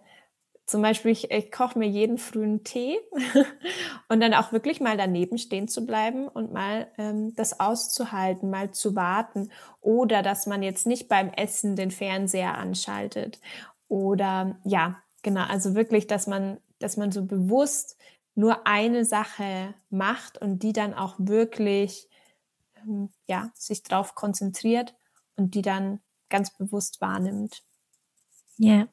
zum 0.67 0.81
Beispiel, 0.83 1.11
ich, 1.11 1.31
ich 1.31 1.51
koche 1.51 1.79
mir 1.79 1.89
jeden 1.89 2.19
frühen 2.19 2.65
Tee 2.65 2.99
und 4.09 4.21
dann 4.21 4.35
auch 4.35 4.53
wirklich 4.53 4.81
mal 4.81 4.97
daneben 4.97 5.39
stehen 5.39 5.69
zu 5.69 5.85
bleiben 5.85 6.29
und 6.29 6.53
mal 6.53 6.89
ähm, 6.99 7.35
das 7.35 7.61
auszuhalten, 7.61 8.51
mal 8.51 8.71
zu 8.71 8.95
warten 8.95 9.51
oder 9.81 10.23
dass 10.23 10.47
man 10.47 10.63
jetzt 10.63 10.87
nicht 10.87 11.09
beim 11.09 11.31
Essen 11.31 11.77
den 11.77 11.91
Fernseher 11.91 12.57
anschaltet 12.57 13.41
oder 13.89 14.57
ja, 14.65 14.97
genau, 15.23 15.43
also 15.43 15.75
wirklich, 15.75 16.07
dass 16.07 16.27
man, 16.27 16.59
dass 16.79 16.97
man 16.97 17.13
so 17.13 17.27
bewusst 17.27 17.99
nur 18.35 18.67
eine 18.67 19.05
Sache 19.05 19.75
macht 19.91 20.39
und 20.39 20.63
die 20.63 20.73
dann 20.73 20.95
auch 20.95 21.17
wirklich 21.19 22.09
ja, 23.27 23.51
sich 23.55 23.83
darauf 23.83 24.15
konzentriert 24.15 24.95
und 25.37 25.55
die 25.55 25.63
dann 25.63 26.01
ganz 26.29 26.57
bewusst 26.57 27.01
wahrnimmt. 27.01 27.63
Ja. 28.57 28.89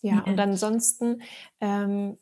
Ja, 0.00 0.22
und 0.22 0.38
ansonsten 0.38 1.22
ähm, 1.60 2.18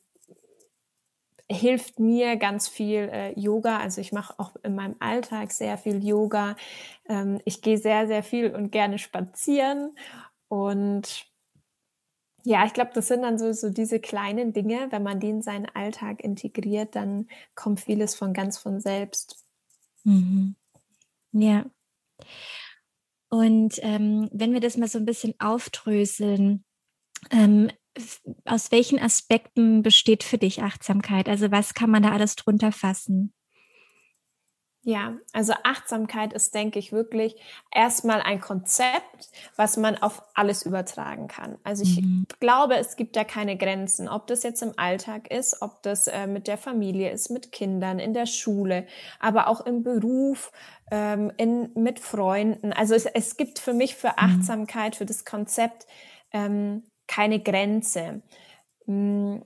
hilft 1.50 2.00
mir 2.00 2.36
ganz 2.36 2.68
viel 2.68 3.08
äh, 3.12 3.38
Yoga. 3.38 3.78
Also 3.78 4.00
ich 4.00 4.12
mache 4.12 4.34
auch 4.38 4.56
in 4.62 4.74
meinem 4.74 4.96
Alltag 4.98 5.52
sehr 5.52 5.78
viel 5.78 6.04
Yoga. 6.04 6.56
Ähm, 7.08 7.40
ich 7.44 7.62
gehe 7.62 7.78
sehr, 7.78 8.06
sehr 8.06 8.22
viel 8.22 8.54
und 8.54 8.70
gerne 8.72 8.98
spazieren. 8.98 9.96
Und 10.48 11.26
ja, 12.44 12.64
ich 12.64 12.72
glaube, 12.72 12.92
das 12.94 13.08
sind 13.08 13.22
dann 13.22 13.38
so, 13.38 13.52
so 13.52 13.70
diese 13.70 14.00
kleinen 14.00 14.52
Dinge. 14.52 14.86
Wenn 14.90 15.02
man 15.02 15.20
die 15.20 15.30
in 15.30 15.42
seinen 15.42 15.66
Alltag 15.66 16.22
integriert, 16.22 16.96
dann 16.96 17.28
kommt 17.54 17.80
vieles 17.80 18.14
von 18.14 18.32
ganz 18.32 18.58
von 18.58 18.80
selbst. 18.80 19.45
Mhm. 20.06 20.54
Ja. 21.32 21.66
Und 23.28 23.78
ähm, 23.82 24.28
wenn 24.32 24.52
wir 24.52 24.60
das 24.60 24.76
mal 24.76 24.88
so 24.88 24.98
ein 24.98 25.04
bisschen 25.04 25.34
aufdröseln, 25.38 26.64
ähm, 27.30 27.70
aus 28.44 28.70
welchen 28.70 28.98
Aspekten 29.00 29.82
besteht 29.82 30.22
für 30.22 30.38
dich 30.38 30.62
Achtsamkeit? 30.62 31.28
Also 31.28 31.50
was 31.50 31.74
kann 31.74 31.90
man 31.90 32.02
da 32.02 32.12
alles 32.12 32.36
drunter 32.36 32.70
fassen? 32.70 33.32
Ja, 34.88 35.16
also 35.32 35.52
Achtsamkeit 35.64 36.32
ist, 36.32 36.54
denke 36.54 36.78
ich, 36.78 36.92
wirklich 36.92 37.34
erstmal 37.74 38.22
ein 38.22 38.40
Konzept, 38.40 39.32
was 39.56 39.76
man 39.76 39.96
auf 39.96 40.22
alles 40.32 40.64
übertragen 40.64 41.26
kann. 41.26 41.58
Also 41.64 41.82
ich 41.82 42.00
mhm. 42.00 42.24
glaube, 42.38 42.76
es 42.76 42.94
gibt 42.94 43.16
da 43.16 43.24
keine 43.24 43.56
Grenzen, 43.56 44.08
ob 44.08 44.28
das 44.28 44.44
jetzt 44.44 44.62
im 44.62 44.74
Alltag 44.76 45.28
ist, 45.28 45.60
ob 45.60 45.82
das 45.82 46.06
äh, 46.06 46.28
mit 46.28 46.46
der 46.46 46.56
Familie 46.56 47.10
ist, 47.10 47.30
mit 47.30 47.50
Kindern, 47.50 47.98
in 47.98 48.14
der 48.14 48.26
Schule, 48.26 48.86
aber 49.18 49.48
auch 49.48 49.66
im 49.66 49.82
Beruf, 49.82 50.52
ähm, 50.92 51.32
in, 51.36 51.72
mit 51.74 51.98
Freunden. 51.98 52.72
Also 52.72 52.94
es, 52.94 53.06
es 53.06 53.36
gibt 53.36 53.58
für 53.58 53.74
mich 53.74 53.96
für 53.96 54.10
mhm. 54.10 54.14
Achtsamkeit, 54.18 54.94
für 54.94 55.04
das 55.04 55.24
Konzept 55.24 55.88
ähm, 56.30 56.84
keine 57.08 57.40
Grenze. 57.42 58.22
Hm, 58.84 59.44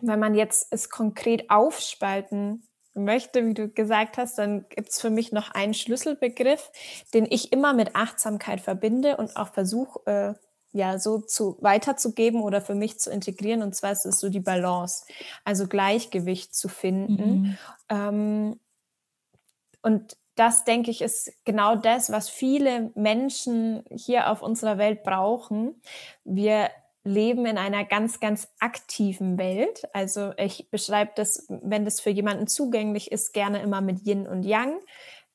wenn 0.00 0.18
man 0.18 0.34
jetzt 0.34 0.72
es 0.72 0.88
konkret 0.88 1.50
aufspalten 1.50 2.62
möchte, 2.98 3.44
wie 3.46 3.54
du 3.54 3.68
gesagt 3.68 4.18
hast, 4.18 4.38
dann 4.38 4.66
gibt 4.68 4.90
es 4.90 5.00
für 5.00 5.10
mich 5.10 5.32
noch 5.32 5.50
einen 5.50 5.74
Schlüsselbegriff, 5.74 6.70
den 7.14 7.26
ich 7.28 7.52
immer 7.52 7.72
mit 7.72 7.94
Achtsamkeit 7.94 8.60
verbinde 8.60 9.16
und 9.16 9.36
auch 9.36 9.52
versuche, 9.52 10.00
äh, 10.06 10.34
ja, 10.72 10.98
so 10.98 11.18
zu 11.18 11.56
weiterzugeben 11.60 12.42
oder 12.42 12.60
für 12.60 12.74
mich 12.74 13.00
zu 13.00 13.10
integrieren. 13.10 13.62
Und 13.62 13.74
zwar 13.74 13.92
ist 13.92 14.04
es 14.04 14.20
so 14.20 14.28
die 14.28 14.40
Balance, 14.40 15.04
also 15.44 15.66
Gleichgewicht 15.66 16.54
zu 16.54 16.68
finden. 16.68 17.40
Mhm. 17.40 17.58
Ähm, 17.88 18.60
und 19.82 20.16
das, 20.34 20.64
denke 20.64 20.90
ich, 20.90 21.02
ist 21.02 21.32
genau 21.44 21.74
das, 21.74 22.12
was 22.12 22.28
viele 22.28 22.92
Menschen 22.94 23.84
hier 23.90 24.30
auf 24.30 24.42
unserer 24.42 24.78
Welt 24.78 25.02
brauchen. 25.02 25.80
Wir 26.24 26.70
leben 27.08 27.46
in 27.46 27.58
einer 27.58 27.84
ganz, 27.84 28.20
ganz 28.20 28.48
aktiven 28.60 29.38
Welt. 29.38 29.82
Also 29.92 30.32
ich 30.36 30.70
beschreibe 30.70 31.12
das, 31.16 31.46
wenn 31.48 31.84
das 31.84 32.00
für 32.00 32.10
jemanden 32.10 32.46
zugänglich 32.46 33.10
ist, 33.10 33.32
gerne 33.32 33.62
immer 33.62 33.80
mit 33.80 34.06
Yin 34.06 34.26
und 34.26 34.44
Yang. 34.44 34.78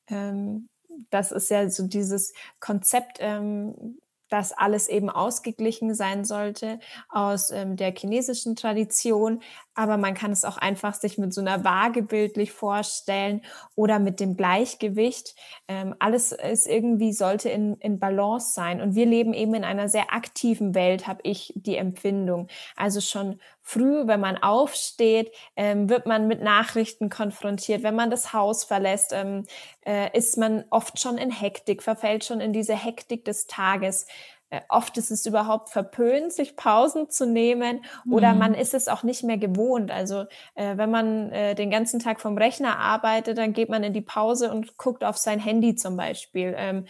Ähm, 0.08 0.68
das 1.10 1.32
ist 1.32 1.50
ja 1.50 1.68
so 1.68 1.86
dieses 1.86 2.32
Konzept, 2.60 3.18
ähm, 3.20 3.98
dass 4.28 4.52
alles 4.52 4.88
eben 4.88 5.10
ausgeglichen 5.10 5.94
sein 5.94 6.24
sollte 6.24 6.80
aus 7.08 7.50
ähm, 7.50 7.76
der 7.76 7.94
chinesischen 7.94 8.56
Tradition. 8.56 9.42
Aber 9.74 9.96
man 9.96 10.14
kann 10.14 10.32
es 10.32 10.44
auch 10.44 10.56
einfach 10.56 10.94
sich 10.94 11.18
mit 11.18 11.34
so 11.34 11.40
einer 11.40 11.64
Waage 11.64 12.02
bildlich 12.02 12.52
vorstellen 12.52 13.42
oder 13.74 13.98
mit 13.98 14.20
dem 14.20 14.36
Gleichgewicht. 14.36 15.34
Ähm, 15.68 15.94
alles 15.98 16.32
ist 16.32 16.66
irgendwie, 16.66 17.12
sollte 17.12 17.48
in, 17.48 17.76
in 17.76 17.98
Balance 17.98 18.52
sein. 18.54 18.80
Und 18.80 18.94
wir 18.94 19.06
leben 19.06 19.34
eben 19.34 19.54
in 19.54 19.64
einer 19.64 19.88
sehr 19.88 20.12
aktiven 20.12 20.74
Welt, 20.74 21.06
habe 21.06 21.20
ich 21.24 21.52
die 21.56 21.76
Empfindung. 21.76 22.48
Also 22.76 23.00
schon 23.00 23.40
früh, 23.62 24.06
wenn 24.06 24.20
man 24.20 24.36
aufsteht, 24.36 25.32
ähm, 25.56 25.88
wird 25.88 26.06
man 26.06 26.28
mit 26.28 26.42
Nachrichten 26.42 27.08
konfrontiert. 27.08 27.82
Wenn 27.82 27.94
man 27.94 28.10
das 28.10 28.32
Haus 28.34 28.62
verlässt, 28.62 29.12
ähm, 29.12 29.46
äh, 29.86 30.16
ist 30.16 30.36
man 30.36 30.64
oft 30.70 31.00
schon 31.00 31.16
in 31.16 31.30
Hektik, 31.30 31.82
verfällt 31.82 32.24
schon 32.24 32.40
in 32.40 32.52
diese 32.52 32.74
Hektik 32.76 33.24
des 33.24 33.46
Tages. 33.46 34.06
Äh, 34.50 34.60
oft 34.68 34.96
ist 34.98 35.10
es 35.10 35.26
überhaupt 35.26 35.70
verpönt, 35.70 36.32
sich 36.32 36.56
Pausen 36.56 37.10
zu 37.10 37.26
nehmen 37.26 37.84
oder 38.10 38.32
mhm. 38.32 38.38
man 38.38 38.54
ist 38.54 38.74
es 38.74 38.88
auch 38.88 39.02
nicht 39.02 39.24
mehr 39.24 39.38
gewohnt. 39.38 39.90
Also 39.90 40.24
äh, 40.54 40.76
wenn 40.76 40.90
man 40.90 41.30
äh, 41.32 41.54
den 41.54 41.70
ganzen 41.70 42.00
Tag 42.00 42.20
vom 42.20 42.36
Rechner 42.36 42.78
arbeitet, 42.78 43.38
dann 43.38 43.52
geht 43.52 43.68
man 43.68 43.82
in 43.82 43.92
die 43.92 44.00
Pause 44.00 44.50
und 44.50 44.76
guckt 44.76 45.04
auf 45.04 45.16
sein 45.16 45.40
Handy 45.40 45.74
zum 45.74 45.96
Beispiel. 45.96 46.54
Ähm, 46.56 46.86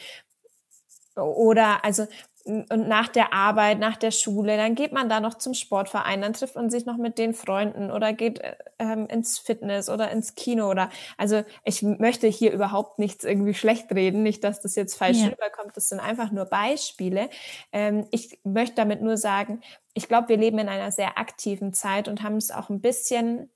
oder 1.16 1.84
also 1.84 2.06
und 2.46 2.88
nach 2.88 3.08
der 3.08 3.32
Arbeit, 3.32 3.78
nach 3.78 3.96
der 3.96 4.10
Schule, 4.10 4.58
dann 4.58 4.74
geht 4.74 4.92
man 4.92 5.08
da 5.08 5.20
noch 5.20 5.34
zum 5.34 5.54
Sportverein, 5.54 6.20
dann 6.20 6.34
trifft 6.34 6.56
man 6.56 6.68
sich 6.68 6.84
noch 6.84 6.98
mit 6.98 7.16
den 7.16 7.32
Freunden 7.32 7.90
oder 7.90 8.12
geht 8.12 8.42
ähm, 8.78 9.06
ins 9.06 9.38
Fitness 9.38 9.88
oder 9.88 10.10
ins 10.10 10.34
Kino 10.34 10.70
oder 10.70 10.90
also 11.16 11.42
ich 11.64 11.82
möchte 11.82 12.26
hier 12.26 12.52
überhaupt 12.52 12.98
nichts 12.98 13.24
irgendwie 13.24 13.54
schlecht 13.54 13.90
reden, 13.92 14.22
nicht, 14.22 14.44
dass 14.44 14.60
das 14.60 14.74
jetzt 14.74 14.94
falsch 14.96 15.18
ja. 15.18 15.28
rüberkommt, 15.28 15.74
das 15.74 15.88
sind 15.88 16.00
einfach 16.00 16.32
nur 16.32 16.44
Beispiele. 16.44 17.30
Ähm, 17.72 18.06
ich 18.10 18.38
möchte 18.44 18.76
damit 18.76 19.00
nur 19.00 19.16
sagen, 19.16 19.62
ich 19.94 20.06
glaube, 20.06 20.28
wir 20.28 20.36
leben 20.36 20.58
in 20.58 20.68
einer 20.68 20.92
sehr 20.92 21.18
aktiven 21.18 21.72
Zeit 21.72 22.08
und 22.08 22.22
haben 22.22 22.36
es 22.36 22.50
auch 22.50 22.68
ein 22.68 22.82
bisschen 22.82 23.50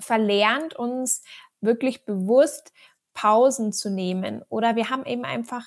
verlernt, 0.00 0.74
uns 0.74 1.22
wirklich 1.60 2.04
bewusst 2.04 2.72
Pausen 3.14 3.72
zu 3.72 3.88
nehmen 3.88 4.42
oder 4.48 4.74
wir 4.74 4.90
haben 4.90 5.04
eben 5.06 5.24
einfach 5.24 5.66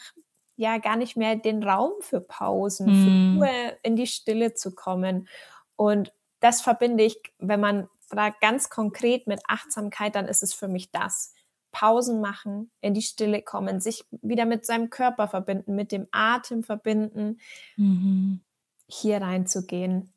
ja 0.56 0.78
gar 0.78 0.96
nicht 0.96 1.18
mehr 1.18 1.36
den 1.36 1.64
Raum 1.64 1.94
für 2.02 2.22
Pausen, 2.22 2.86
mm. 2.86 3.04
für 3.04 3.10
hm. 3.10 3.38
Ruhe, 3.38 3.78
in 3.84 3.96
die 3.96 4.08
Stille 4.08 4.54
zu 4.54 4.76
kommen. 4.76 5.28
Und 5.76 6.14
das 6.40 6.62
verbinde 6.62 7.04
ich, 7.04 7.18
wenn 7.40 7.60
man 7.60 7.88
fragt, 8.08 8.42
ganz 8.42 8.70
konkret 8.70 9.28
mit 9.28 9.42
Achtsamkeit, 9.48 10.16
dann 10.16 10.28
ist 10.28 10.44
es 10.44 10.54
für 10.54 10.68
mich 10.68 10.92
das. 10.92 11.34
Pausen 11.72 12.22
machen, 12.22 12.70
in 12.82 12.94
die 12.94 13.02
Stille 13.02 13.42
kommen, 13.42 13.82
sich 13.82 14.06
wieder 14.22 14.46
mit 14.46 14.64
seinem 14.64 14.92
Körper 14.92 15.28
verbinden, 15.28 15.76
mit 15.76 15.92
dem 15.92 16.08
Atem 16.12 16.64
verbinden, 16.64 17.40
mhm. 17.78 18.42
hier 18.88 19.22
reinzugehen. 19.22 20.14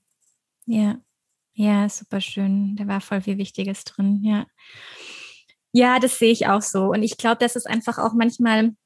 Ja, 0.66 1.00
ja, 1.54 1.88
super 1.88 2.20
schön. 2.20 2.76
Da 2.76 2.86
war 2.86 3.00
voll 3.00 3.22
viel 3.22 3.38
Wichtiges 3.38 3.84
drin, 3.84 4.20
ja. 4.22 4.46
Ja, 5.72 5.98
das 5.98 6.18
sehe 6.18 6.30
ich 6.30 6.46
auch 6.46 6.62
so. 6.62 6.90
Und 6.90 7.02
ich 7.02 7.16
glaube, 7.16 7.38
dass 7.38 7.56
es 7.56 7.64
einfach 7.64 7.98
auch 7.98 8.12
manchmal 8.12 8.76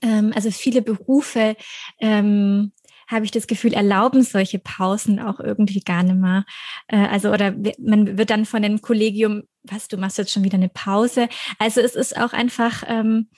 ähm, 0.00 0.32
also 0.34 0.50
viele 0.50 0.82
Berufe, 0.82 1.56
ähm, 2.00 2.72
habe 3.08 3.24
ich 3.24 3.30
das 3.30 3.46
Gefühl, 3.46 3.74
erlauben 3.74 4.22
solche 4.22 4.58
Pausen 4.58 5.20
auch 5.20 5.38
irgendwie 5.38 5.80
gar 5.80 6.02
nicht 6.02 6.16
mehr. 6.16 6.44
Äh, 6.88 7.06
also, 7.08 7.30
oder 7.30 7.54
man 7.78 8.18
wird 8.18 8.30
dann 8.30 8.46
von 8.46 8.62
dem 8.62 8.80
Kollegium, 8.80 9.42
was, 9.62 9.88
du 9.88 9.96
machst 9.96 10.18
jetzt 10.18 10.32
schon 10.32 10.44
wieder 10.44 10.56
eine 10.56 10.68
Pause. 10.68 11.28
Also 11.58 11.80
es 11.80 11.94
ist 11.94 12.16
auch 12.16 12.32
einfach, 12.32 12.82
ähm, 12.86 13.28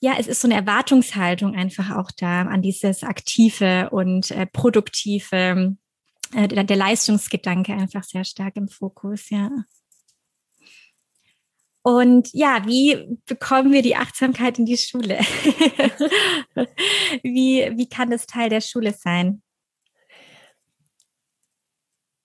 ja, 0.00 0.14
es 0.18 0.28
ist 0.28 0.40
so 0.40 0.48
eine 0.48 0.54
Erwartungshaltung 0.54 1.56
einfach 1.56 1.96
auch 1.96 2.10
da 2.16 2.42
an 2.42 2.62
dieses 2.62 3.02
aktive 3.02 3.90
und 3.90 4.30
äh, 4.30 4.46
produktive, 4.46 5.76
äh, 6.34 6.48
der, 6.48 6.64
der 6.64 6.76
Leistungsgedanke 6.76 7.72
einfach 7.72 8.04
sehr 8.04 8.24
stark 8.24 8.56
im 8.56 8.68
Fokus, 8.68 9.30
ja. 9.30 9.50
Und 11.88 12.34
ja, 12.34 12.66
wie 12.66 13.18
bekommen 13.24 13.72
wir 13.72 13.80
die 13.80 13.96
Achtsamkeit 13.96 14.58
in 14.58 14.66
die 14.66 14.76
Schule? 14.76 15.20
wie, 17.22 17.72
wie 17.78 17.88
kann 17.88 18.10
das 18.10 18.26
Teil 18.26 18.50
der 18.50 18.60
Schule 18.60 18.92
sein? 18.92 19.40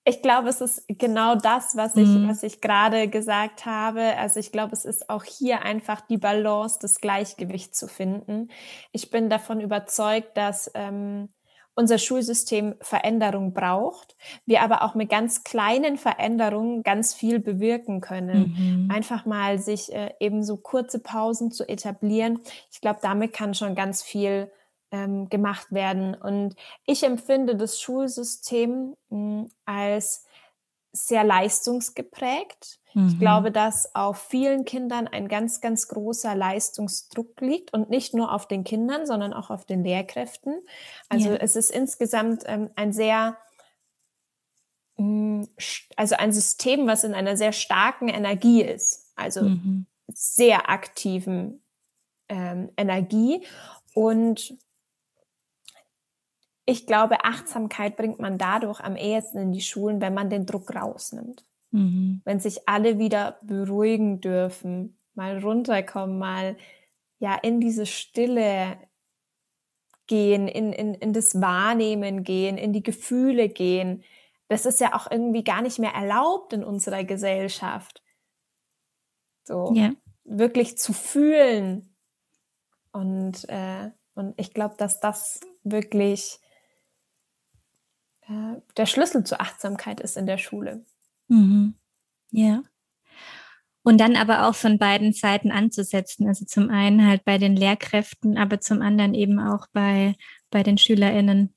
Ich 0.04 0.20
glaube, 0.20 0.50
es 0.50 0.60
ist 0.60 0.84
genau 0.86 1.34
das, 1.36 1.78
was 1.78 1.96
ich, 1.96 2.06
mhm. 2.06 2.28
was 2.28 2.42
ich 2.42 2.60
gerade 2.60 3.08
gesagt 3.08 3.64
habe. 3.64 4.18
Also 4.18 4.38
ich 4.38 4.52
glaube, 4.52 4.74
es 4.74 4.84
ist 4.84 5.08
auch 5.08 5.24
hier 5.24 5.62
einfach 5.62 6.02
die 6.02 6.18
Balance, 6.18 6.78
das 6.78 7.00
Gleichgewicht 7.00 7.74
zu 7.74 7.88
finden. 7.88 8.50
Ich 8.92 9.08
bin 9.10 9.30
davon 9.30 9.62
überzeugt, 9.62 10.36
dass 10.36 10.70
ähm, 10.74 11.30
unser 11.74 11.98
Schulsystem 11.98 12.74
Veränderung 12.80 13.52
braucht, 13.52 14.16
wir 14.46 14.62
aber 14.62 14.82
auch 14.82 14.94
mit 14.94 15.10
ganz 15.10 15.44
kleinen 15.44 15.96
Veränderungen 15.96 16.82
ganz 16.82 17.14
viel 17.14 17.40
bewirken 17.40 18.00
können. 18.00 18.54
Mhm. 18.56 18.90
Einfach 18.90 19.26
mal 19.26 19.58
sich 19.58 19.92
äh, 19.92 20.12
eben 20.20 20.42
so 20.44 20.56
kurze 20.56 21.00
Pausen 21.00 21.50
zu 21.50 21.68
etablieren. 21.68 22.40
Ich 22.70 22.80
glaube, 22.80 23.00
damit 23.02 23.32
kann 23.32 23.54
schon 23.54 23.74
ganz 23.74 24.02
viel 24.02 24.50
ähm, 24.92 25.28
gemacht 25.28 25.66
werden. 25.70 26.14
Und 26.14 26.54
ich 26.86 27.02
empfinde 27.02 27.56
das 27.56 27.80
Schulsystem 27.80 28.94
mh, 29.10 29.18
hm, 29.18 29.50
als 29.64 30.24
sehr 30.94 31.24
leistungsgeprägt. 31.24 32.78
Mhm. 32.94 33.08
Ich 33.08 33.18
glaube, 33.18 33.50
dass 33.50 33.94
auf 33.94 34.18
vielen 34.18 34.64
Kindern 34.64 35.08
ein 35.08 35.28
ganz, 35.28 35.60
ganz 35.60 35.88
großer 35.88 36.34
Leistungsdruck 36.34 37.40
liegt 37.40 37.74
und 37.74 37.90
nicht 37.90 38.14
nur 38.14 38.32
auf 38.32 38.46
den 38.46 38.64
Kindern, 38.64 39.04
sondern 39.04 39.32
auch 39.32 39.50
auf 39.50 39.64
den 39.64 39.82
Lehrkräften. 39.82 40.62
Also 41.08 41.30
ja. 41.30 41.36
es 41.36 41.56
ist 41.56 41.70
insgesamt 41.70 42.44
ähm, 42.46 42.70
ein 42.76 42.92
sehr, 42.92 43.36
mh, 44.96 45.46
hm, 45.46 45.48
also 45.96 46.14
ein 46.14 46.32
System, 46.32 46.86
was 46.86 47.02
in 47.04 47.14
einer 47.14 47.36
sehr 47.36 47.52
starken 47.52 48.08
Energie 48.08 48.62
ist. 48.62 49.12
Also 49.16 49.42
mhm. 49.42 49.86
sehr 50.06 50.70
aktiven 50.70 51.64
ähm, 52.28 52.70
Energie. 52.76 53.44
Und 53.94 54.56
ich 56.66 56.86
glaube, 56.86 57.24
Achtsamkeit 57.24 57.96
bringt 57.96 58.18
man 58.18 58.38
dadurch 58.38 58.80
am 58.80 58.96
ehesten 58.96 59.38
in 59.38 59.52
die 59.52 59.60
Schulen, 59.60 60.00
wenn 60.00 60.14
man 60.14 60.30
den 60.30 60.46
Druck 60.46 60.74
rausnimmt. 60.74 61.44
Mhm. 61.72 62.22
Wenn 62.24 62.40
sich 62.40 62.68
alle 62.68 62.98
wieder 62.98 63.38
beruhigen 63.42 64.20
dürfen, 64.20 64.98
mal 65.14 65.38
runterkommen, 65.38 66.18
mal 66.18 66.56
ja 67.18 67.34
in 67.34 67.60
diese 67.60 67.86
Stille 67.86 68.78
gehen, 70.06 70.48
in, 70.48 70.72
in, 70.72 70.94
in 70.94 71.12
das 71.12 71.40
Wahrnehmen 71.40 72.24
gehen, 72.24 72.56
in 72.56 72.72
die 72.72 72.82
Gefühle 72.82 73.48
gehen. 73.48 74.02
Das 74.48 74.66
ist 74.66 74.80
ja 74.80 74.94
auch 74.94 75.10
irgendwie 75.10 75.44
gar 75.44 75.62
nicht 75.62 75.78
mehr 75.78 75.92
erlaubt 75.92 76.52
in 76.52 76.64
unserer 76.64 77.04
Gesellschaft. 77.04 78.02
So 79.44 79.72
ja. 79.74 79.92
wirklich 80.24 80.78
zu 80.78 80.92
fühlen. 80.92 81.94
Und, 82.92 83.48
äh, 83.48 83.90
und 84.14 84.34
ich 84.36 84.54
glaube, 84.54 84.76
dass 84.78 85.00
das 85.00 85.40
wirklich 85.64 86.38
der 88.28 88.86
Schlüssel 88.86 89.24
zur 89.24 89.40
Achtsamkeit 89.40 90.00
ist 90.00 90.16
in 90.16 90.26
der 90.26 90.38
Schule. 90.38 90.84
Mhm. 91.28 91.74
Ja. 92.30 92.62
Und 93.82 93.98
dann 94.00 94.16
aber 94.16 94.48
auch 94.48 94.54
von 94.54 94.78
beiden 94.78 95.12
Seiten 95.12 95.52
anzusetzen. 95.52 96.26
Also 96.26 96.46
zum 96.46 96.70
einen 96.70 97.06
halt 97.06 97.24
bei 97.24 97.36
den 97.36 97.54
Lehrkräften, 97.54 98.38
aber 98.38 98.60
zum 98.60 98.80
anderen 98.80 99.12
eben 99.14 99.38
auch 99.38 99.66
bei, 99.72 100.16
bei 100.50 100.62
den 100.62 100.78
SchülerInnen. 100.78 101.54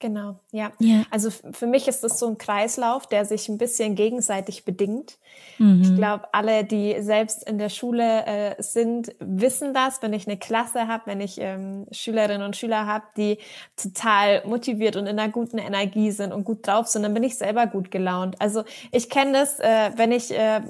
Genau, 0.00 0.40
ja. 0.50 0.72
ja. 0.78 1.02
Also 1.10 1.30
für 1.30 1.66
mich 1.66 1.86
ist 1.86 2.02
das 2.02 2.18
so 2.18 2.26
ein 2.26 2.38
Kreislauf, 2.38 3.06
der 3.06 3.26
sich 3.26 3.50
ein 3.50 3.58
bisschen 3.58 3.96
gegenseitig 3.96 4.64
bedingt. 4.64 5.18
Mhm. 5.58 5.82
Ich 5.82 5.94
glaube, 5.94 6.32
alle, 6.32 6.64
die 6.64 6.96
selbst 7.02 7.46
in 7.46 7.58
der 7.58 7.68
Schule 7.68 8.24
äh, 8.24 8.62
sind, 8.62 9.14
wissen 9.20 9.74
das. 9.74 10.00
Wenn 10.00 10.14
ich 10.14 10.26
eine 10.26 10.38
Klasse 10.38 10.88
habe, 10.88 11.02
wenn 11.04 11.20
ich 11.20 11.36
ähm, 11.38 11.86
Schülerinnen 11.92 12.42
und 12.42 12.56
Schüler 12.56 12.86
habe, 12.86 13.04
die 13.18 13.36
total 13.76 14.42
motiviert 14.46 14.96
und 14.96 15.06
in 15.06 15.18
einer 15.18 15.30
guten 15.30 15.58
Energie 15.58 16.12
sind 16.12 16.32
und 16.32 16.44
gut 16.44 16.66
drauf 16.66 16.86
sind, 16.86 17.02
dann 17.02 17.12
bin 17.12 17.22
ich 17.22 17.36
selber 17.36 17.66
gut 17.66 17.90
gelaunt. 17.90 18.40
Also 18.40 18.64
ich 18.92 19.10
kenne 19.10 19.32
das, 19.32 19.60
äh, 19.60 19.90
wenn 19.96 20.12
ich 20.12 20.30
äh, 20.30 20.62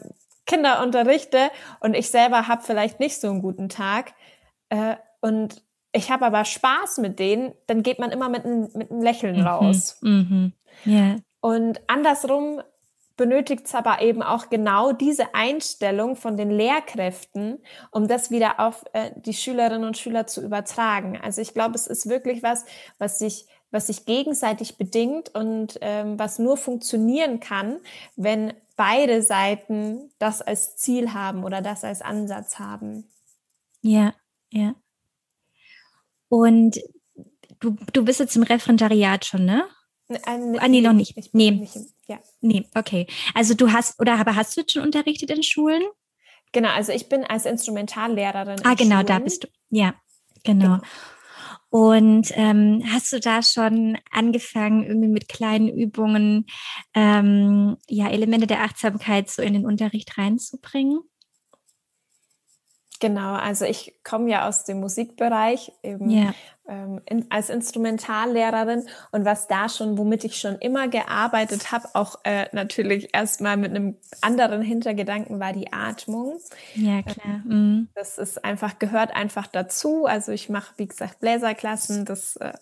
Kinder 0.45 0.83
unterrichte 0.83 1.53
und 1.79 1.95
ich 1.95 2.11
selber 2.11 2.49
habe 2.49 2.63
vielleicht 2.65 2.99
nicht 2.99 3.21
so 3.21 3.29
einen 3.29 3.43
guten 3.43 3.69
Tag. 3.69 4.13
Äh, 4.71 4.97
und 5.21 5.63
ich 5.93 6.11
habe 6.11 6.27
aber 6.27 6.45
Spaß 6.45 6.99
mit 6.99 7.19
denen, 7.19 7.53
dann 7.67 7.83
geht 7.83 7.99
man 7.99 8.11
immer 8.11 8.29
mit, 8.29 8.45
ein, 8.45 8.71
mit 8.75 8.91
einem 8.91 9.03
Lächeln 9.03 9.41
mhm. 9.41 9.47
raus. 9.47 9.99
Mhm. 10.03 10.53
Yeah. 10.87 11.17
Und 11.41 11.81
andersrum 11.89 12.63
benötigt 13.17 13.67
es 13.67 13.75
aber 13.75 14.01
eben 14.01 14.23
auch 14.23 14.49
genau 14.49 14.93
diese 14.93 15.35
Einstellung 15.35 16.17
von 16.17 16.37
den 16.37 16.51
Lehrkräften, 16.51 17.59
um 17.91 18.09
das 18.09 18.31
wieder 18.31 18.61
auf 18.61 18.85
äh, 18.95 19.11
die 19.17 19.35
Schülerinnen 19.35 19.85
und 19.85 19.99
Schüler 19.99 20.27
zu 20.27 20.43
übertragen. 20.43 21.19
Also 21.23 21.43
ich 21.43 21.53
glaube, 21.53 21.75
es 21.75 21.87
ist 21.87 22.09
wirklich 22.09 22.43
was, 22.43 22.65
was 22.99 23.19
sich 23.19 23.47
was 23.71 23.87
sich 23.87 24.05
gegenseitig 24.05 24.79
bedingt 24.79 25.35
und 25.35 25.79
ähm, 25.81 26.19
was 26.19 26.39
nur 26.39 26.57
funktionieren 26.57 27.41
kann, 27.41 27.79
wenn 28.17 28.53
beide 28.77 29.23
Seiten 29.23 30.11
das 30.19 30.43
als 30.43 30.77
Ziel 30.77 31.13
haben 31.13 31.45
oder 31.45 31.61
das 31.61 31.85
als 31.85 32.03
Ansatz 32.03 32.59
haben. 32.59 33.09
Ja, 33.81 34.15
ja. 34.51 34.75
Und 36.31 36.81
du, 37.59 37.77
du 37.93 38.05
bist 38.05 38.21
jetzt 38.21 38.37
im 38.37 38.45
Referendariat 38.45 39.27
schon, 39.27 39.45
ne? 39.45 39.67
Äh, 40.09 40.19
ah, 40.25 40.69
nee, 40.69 40.81
noch 40.81 40.93
nicht. 40.93 41.17
Ich 41.17 41.31
nee. 41.33 41.51
Nicht 41.51 41.77
im, 41.77 41.87
ja. 42.07 42.19
Nee, 42.41 42.67
okay. 42.75 43.07
Also 43.35 43.55
du 43.55 43.73
hast, 43.73 44.01
oder 44.01 44.19
aber 44.19 44.37
hast 44.37 44.57
du 44.57 44.63
jetzt 44.63 44.73
schon 44.73 44.83
unterrichtet 44.83 45.31
in 45.31 45.43
Schulen? 45.43 45.83
Genau, 46.53 46.71
also 46.71 46.93
ich 46.93 47.09
bin 47.09 47.25
als 47.25 47.47
Instrumentallehrerin. 47.47 48.61
Ah, 48.65 48.75
genau, 48.75 48.97
Schulen. 48.97 49.07
da 49.07 49.19
bist 49.19 49.45
du. 49.45 49.49
Ja, 49.71 49.95
genau. 50.45 50.79
genau. 50.79 50.81
Und 51.69 52.33
ähm, 52.35 52.83
hast 52.93 53.13
du 53.13 53.21
da 53.21 53.43
schon 53.43 53.97
angefangen, 54.11 54.85
irgendwie 54.85 55.09
mit 55.09 55.29
kleinen 55.29 55.69
Übungen 55.69 56.47
ähm, 56.95 57.77
ja 57.89 58.09
Elemente 58.09 58.49
der 58.49 58.63
Achtsamkeit 58.63 59.31
so 59.31 59.43
in 59.43 59.53
den 59.53 59.67
Unterricht 59.67 60.19
reinzubringen? 60.19 61.01
Genau, 63.01 63.33
also 63.33 63.65
ich 63.65 63.95
komme 64.05 64.31
ja 64.31 64.47
aus 64.47 64.65
dem 64.65 64.79
Musikbereich 64.81 65.73
eben 65.83 66.11
yeah. 66.11 66.35
ähm, 66.69 67.01
in, 67.07 67.27
als 67.31 67.49
Instrumentallehrerin 67.49 68.87
und 69.11 69.25
was 69.25 69.49
da 69.49 69.71
schon, 69.71 69.97
womit 69.97 70.25
ich 70.25 70.39
schon 70.39 70.57
immer 70.59 70.87
gearbeitet 70.87 71.73
habe, 71.73 71.89
auch 71.95 72.19
äh, 72.25 72.47
natürlich 72.53 73.15
erstmal 73.15 73.57
mit 73.57 73.71
einem 73.71 73.97
anderen 74.21 74.61
Hintergedanken 74.61 75.41
war 75.41 75.55
die 75.55 75.73
Atmung. 75.73 76.39
Ja, 76.75 77.01
klar. 77.01 77.41
Mhm. 77.45 77.89
Das 77.95 78.19
ist 78.19 78.45
einfach, 78.45 78.79
gehört 78.79 79.17
einfach 79.17 79.47
dazu. 79.47 80.05
Also 80.05 80.33
ich 80.33 80.51
mache, 80.51 80.75
wie 80.77 80.87
gesagt, 80.87 81.21
Bläserklassen, 81.21 82.05
das 82.05 82.37
äh, 82.37 82.53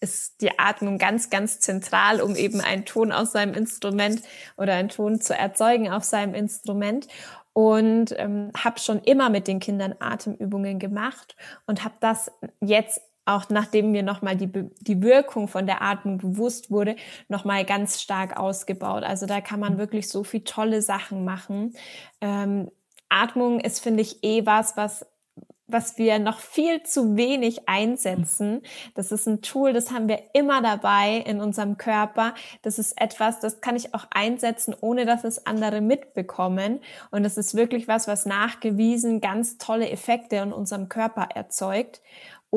ist 0.00 0.42
die 0.42 0.58
Atmung 0.58 0.98
ganz, 0.98 1.30
ganz 1.30 1.60
zentral, 1.60 2.20
um 2.20 2.36
eben 2.36 2.60
einen 2.60 2.84
Ton 2.84 3.10
aus 3.10 3.32
seinem 3.32 3.54
Instrument 3.54 4.20
oder 4.58 4.74
einen 4.74 4.90
Ton 4.90 5.22
zu 5.22 5.34
erzeugen 5.34 5.90
auf 5.90 6.04
seinem 6.04 6.34
Instrument 6.34 7.08
und 7.56 8.14
ähm, 8.18 8.50
habe 8.54 8.78
schon 8.78 8.98
immer 9.00 9.30
mit 9.30 9.48
den 9.48 9.60
Kindern 9.60 9.94
Atemübungen 9.98 10.78
gemacht 10.78 11.36
und 11.66 11.84
habe 11.84 11.94
das 12.00 12.30
jetzt 12.60 13.00
auch 13.24 13.48
nachdem 13.48 13.92
mir 13.92 14.02
nochmal 14.02 14.36
die, 14.36 14.52
die 14.52 15.02
Wirkung 15.02 15.48
von 15.48 15.66
der 15.66 15.80
Atmung 15.80 16.18
bewusst 16.18 16.70
wurde, 16.70 16.96
nochmal 17.28 17.64
ganz 17.64 18.02
stark 18.02 18.36
ausgebaut. 18.38 19.04
Also 19.04 19.24
da 19.24 19.40
kann 19.40 19.58
man 19.58 19.78
wirklich 19.78 20.10
so 20.10 20.22
viel 20.22 20.42
tolle 20.44 20.82
Sachen 20.82 21.24
machen. 21.24 21.72
Ähm, 22.20 22.70
Atmung 23.08 23.58
ist, 23.58 23.80
finde 23.80 24.02
ich, 24.02 24.22
eh 24.22 24.44
was, 24.44 24.76
was 24.76 25.06
was 25.68 25.98
wir 25.98 26.18
noch 26.18 26.38
viel 26.38 26.82
zu 26.82 27.16
wenig 27.16 27.68
einsetzen. 27.68 28.62
Das 28.94 29.10
ist 29.10 29.26
ein 29.26 29.42
Tool, 29.42 29.72
das 29.72 29.90
haben 29.90 30.08
wir 30.08 30.22
immer 30.32 30.62
dabei 30.62 31.24
in 31.26 31.40
unserem 31.40 31.76
Körper. 31.76 32.34
Das 32.62 32.78
ist 32.78 33.00
etwas, 33.00 33.40
das 33.40 33.60
kann 33.60 33.74
ich 33.74 33.92
auch 33.94 34.06
einsetzen, 34.10 34.74
ohne 34.80 35.06
dass 35.06 35.24
es 35.24 35.46
andere 35.46 35.80
mitbekommen. 35.80 36.80
Und 37.10 37.24
das 37.24 37.36
ist 37.36 37.56
wirklich 37.56 37.88
was, 37.88 38.06
was 38.06 38.26
nachgewiesen 38.26 39.20
ganz 39.20 39.58
tolle 39.58 39.90
Effekte 39.90 40.36
in 40.36 40.52
unserem 40.52 40.88
Körper 40.88 41.28
erzeugt. 41.34 42.00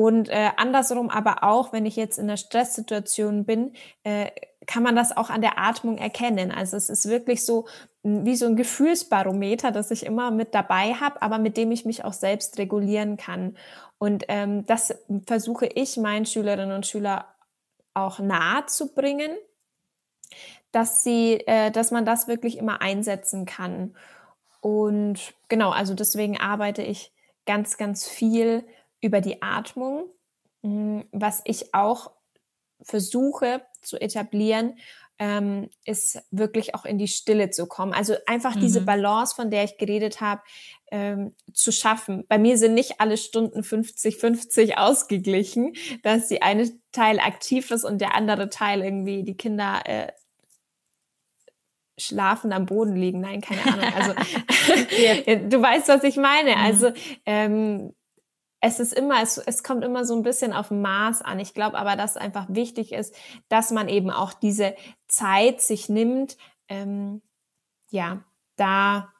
Und 0.00 0.30
äh, 0.30 0.48
andersrum 0.56 1.10
aber 1.10 1.44
auch, 1.44 1.74
wenn 1.74 1.84
ich 1.84 1.94
jetzt 1.94 2.16
in 2.16 2.24
einer 2.24 2.38
Stresssituation 2.38 3.44
bin, 3.44 3.74
äh, 4.02 4.30
kann 4.66 4.82
man 4.82 4.96
das 4.96 5.14
auch 5.14 5.28
an 5.28 5.42
der 5.42 5.58
Atmung 5.58 5.98
erkennen. 5.98 6.52
Also 6.52 6.78
es 6.78 6.88
ist 6.88 7.06
wirklich 7.06 7.44
so 7.44 7.66
hm, 8.02 8.24
wie 8.24 8.34
so 8.34 8.46
ein 8.46 8.56
Gefühlsbarometer, 8.56 9.72
das 9.72 9.90
ich 9.90 10.06
immer 10.06 10.30
mit 10.30 10.54
dabei 10.54 10.94
habe, 10.94 11.20
aber 11.20 11.36
mit 11.36 11.58
dem 11.58 11.70
ich 11.70 11.84
mich 11.84 12.02
auch 12.02 12.14
selbst 12.14 12.56
regulieren 12.56 13.18
kann. 13.18 13.58
Und 13.98 14.24
ähm, 14.28 14.64
das 14.64 14.94
versuche 15.26 15.66
ich 15.66 15.98
meinen 15.98 16.24
Schülerinnen 16.24 16.74
und 16.74 16.86
Schülern 16.86 17.24
auch 17.92 18.20
nahe 18.20 18.64
zu 18.64 18.94
bringen, 18.94 19.36
dass 20.72 21.04
sie, 21.04 21.46
äh, 21.46 21.70
dass 21.70 21.90
man 21.90 22.06
das 22.06 22.26
wirklich 22.26 22.56
immer 22.56 22.80
einsetzen 22.80 23.44
kann. 23.44 23.94
Und 24.62 25.34
genau, 25.50 25.72
also 25.72 25.92
deswegen 25.92 26.40
arbeite 26.40 26.80
ich 26.80 27.12
ganz, 27.44 27.76
ganz 27.76 28.08
viel 28.08 28.64
über 29.00 29.20
die 29.20 29.42
Atmung, 29.42 30.10
hm, 30.62 31.04
was 31.12 31.40
ich 31.44 31.74
auch 31.74 32.12
versuche 32.82 33.62
zu 33.82 34.00
etablieren, 34.00 34.78
ähm, 35.18 35.68
ist 35.84 36.22
wirklich 36.30 36.74
auch 36.74 36.86
in 36.86 36.96
die 36.96 37.06
Stille 37.06 37.50
zu 37.50 37.66
kommen. 37.66 37.92
Also 37.92 38.14
einfach 38.26 38.56
mhm. 38.56 38.60
diese 38.60 38.80
Balance, 38.80 39.34
von 39.34 39.50
der 39.50 39.64
ich 39.64 39.76
geredet 39.76 40.22
habe, 40.22 40.40
ähm, 40.90 41.34
zu 41.52 41.72
schaffen. 41.72 42.24
Bei 42.26 42.38
mir 42.38 42.56
sind 42.56 42.72
nicht 42.72 43.00
alle 43.00 43.18
Stunden 43.18 43.62
50, 43.62 44.16
50 44.16 44.78
ausgeglichen, 44.78 45.74
dass 46.02 46.28
die 46.28 46.40
eine 46.40 46.70
Teil 46.92 47.20
aktiv 47.20 47.70
ist 47.70 47.84
und 47.84 48.00
der 48.00 48.14
andere 48.14 48.48
Teil 48.48 48.82
irgendwie 48.82 49.22
die 49.22 49.36
Kinder 49.36 49.82
äh, 49.84 50.10
schlafend 51.98 52.54
am 52.54 52.64
Boden 52.64 52.96
liegen. 52.96 53.20
Nein, 53.20 53.42
keine 53.42 53.62
Ahnung. 53.62 53.92
Also 53.94 54.12
du 55.50 55.62
weißt, 55.62 55.88
was 55.88 56.02
ich 56.02 56.16
meine. 56.16 56.52
Mhm. 56.52 56.62
Also 56.62 56.92
ähm, 57.26 57.92
es 58.60 58.78
ist 58.78 58.92
immer, 58.92 59.22
es, 59.22 59.38
es 59.38 59.62
kommt 59.62 59.84
immer 59.84 60.04
so 60.04 60.14
ein 60.14 60.22
bisschen 60.22 60.52
auf 60.52 60.70
Maß 60.70 61.22
an. 61.22 61.38
Ich 61.38 61.54
glaube 61.54 61.78
aber, 61.78 61.96
dass 61.96 62.16
einfach 62.16 62.46
wichtig 62.48 62.92
ist, 62.92 63.14
dass 63.48 63.70
man 63.70 63.88
eben 63.88 64.10
auch 64.10 64.32
diese 64.32 64.74
Zeit 65.08 65.60
sich 65.60 65.88
nimmt, 65.88 66.36
ähm, 66.68 67.22
ja, 67.90 68.22
da 68.56 69.12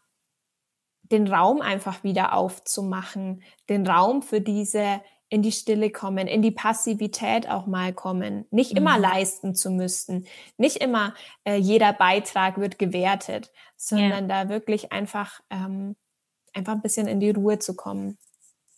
den 1.03 1.27
Raum 1.27 1.61
einfach 1.61 2.05
wieder 2.05 2.35
aufzumachen, 2.35 3.43
den 3.69 3.87
Raum 3.87 4.23
für 4.23 4.41
diese 4.41 5.01
in 5.29 5.43
die 5.43 5.53
Stille 5.53 5.91
kommen, 5.91 6.27
in 6.27 6.43
die 6.43 6.51
Passivität 6.51 7.49
auch 7.49 7.67
mal 7.67 7.93
kommen, 7.93 8.47
nicht 8.51 8.73
immer 8.73 8.97
mhm. 8.97 9.03
leisten 9.03 9.55
zu 9.55 9.71
müssen, 9.71 10.27
nicht 10.57 10.79
immer 10.79 11.15
äh, 11.45 11.55
jeder 11.55 11.93
Beitrag 11.93 12.59
wird 12.59 12.79
gewertet, 12.79 13.53
sondern 13.77 14.29
ja. 14.29 14.45
da 14.45 14.49
wirklich 14.49 14.93
einfach 14.93 15.41
ähm, 15.51 15.97
einfach 16.53 16.73
ein 16.73 16.83
bisschen 16.83 17.07
in 17.07 17.21
die 17.21 17.31
Ruhe 17.31 17.61
zu 17.61 17.77
kommen. 17.77 18.19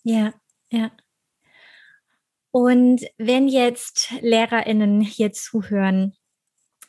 Ja, 0.04 0.32
ja. 0.72 0.90
Und 2.50 3.06
wenn 3.16 3.48
jetzt 3.48 4.12
LehrerInnen 4.20 5.00
hier 5.00 5.32
zuhören, 5.32 6.14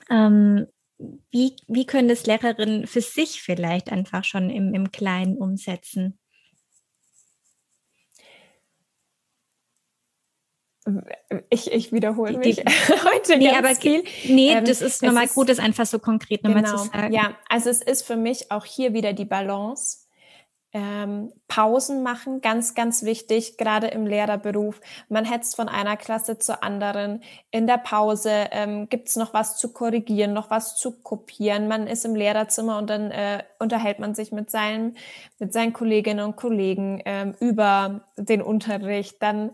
ähm, 0.09 0.67
wie, 1.31 1.55
wie 1.67 1.85
können 1.85 2.07
das 2.07 2.25
Lehrerinnen 2.25 2.87
für 2.87 3.01
sich 3.01 3.41
vielleicht 3.41 3.91
einfach 3.91 4.23
schon 4.23 4.49
im, 4.49 4.73
im 4.73 4.91
Kleinen 4.91 5.37
umsetzen? 5.37 6.19
Ich, 11.49 11.71
ich 11.71 11.93
wiederhole 11.93 12.37
mich 12.37 12.57
die, 12.57 12.63
heute 12.65 13.37
nee, 13.37 13.45
ganz 13.45 13.57
aber, 13.57 13.75
viel. 13.75 14.03
Nee, 14.25 14.51
ähm, 14.51 14.65
das 14.65 14.81
ist 14.81 15.01
nochmal 15.01 15.27
gut, 15.27 15.47
das 15.47 15.59
einfach 15.59 15.85
so 15.85 15.97
konkret 15.97 16.43
nochmal 16.43 16.63
genau, 16.63 16.77
zu 16.77 16.89
sagen. 16.89 17.13
Ja, 17.13 17.37
also 17.47 17.69
es 17.69 17.81
ist 17.81 18.03
für 18.03 18.17
mich 18.17 18.51
auch 18.51 18.65
hier 18.65 18.93
wieder 18.93 19.13
die 19.13 19.25
Balance 19.25 20.02
ähm, 20.73 21.31
Pausen 21.47 22.01
machen, 22.01 22.41
ganz, 22.41 22.73
ganz 22.73 23.03
wichtig, 23.03 23.57
gerade 23.57 23.87
im 23.87 24.07
Lehrerberuf. 24.07 24.81
Man 25.07 25.23
hetzt 25.23 25.55
von 25.55 25.69
einer 25.69 25.97
Klasse 25.97 26.39
zur 26.39 26.63
anderen. 26.63 27.21
In 27.51 27.67
der 27.67 27.77
Pause 27.77 28.47
ähm, 28.51 28.89
gibt's 28.89 29.15
noch 29.15 29.33
was 29.33 29.57
zu 29.57 29.71
korrigieren, 29.71 30.33
noch 30.33 30.49
was 30.49 30.75
zu 30.75 31.03
kopieren. 31.03 31.67
Man 31.67 31.85
ist 31.85 32.05
im 32.05 32.15
Lehrerzimmer 32.15 32.79
und 32.79 32.89
dann 32.89 33.11
äh, 33.11 33.43
unterhält 33.59 33.99
man 33.99 34.15
sich 34.15 34.31
mit 34.31 34.49
seinen, 34.49 34.97
mit 35.37 35.53
seinen 35.53 35.73
Kolleginnen 35.73 36.25
und 36.25 36.35
Kollegen 36.35 37.01
ähm, 37.05 37.35
über 37.39 38.01
den 38.17 38.41
Unterricht. 38.41 39.21
Dann 39.21 39.51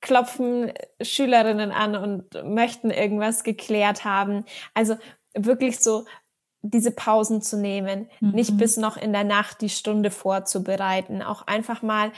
klopfen 0.00 0.72
Schülerinnen 1.00 1.70
an 1.70 1.94
und 1.94 2.42
möchten 2.44 2.90
irgendwas 2.90 3.44
geklärt 3.44 4.04
haben. 4.04 4.44
Also 4.74 4.96
wirklich 5.34 5.78
so 5.78 6.06
diese 6.62 6.90
Pausen 6.90 7.42
zu 7.42 7.56
nehmen, 7.56 8.08
mhm. 8.20 8.32
nicht 8.32 8.56
bis 8.56 8.76
noch 8.76 8.96
in 8.96 9.12
der 9.12 9.24
Nacht 9.24 9.60
die 9.60 9.68
Stunde 9.68 10.10
vorzubereiten, 10.10 11.22
auch 11.22 11.46
einfach 11.46 11.82
mal 11.82 12.12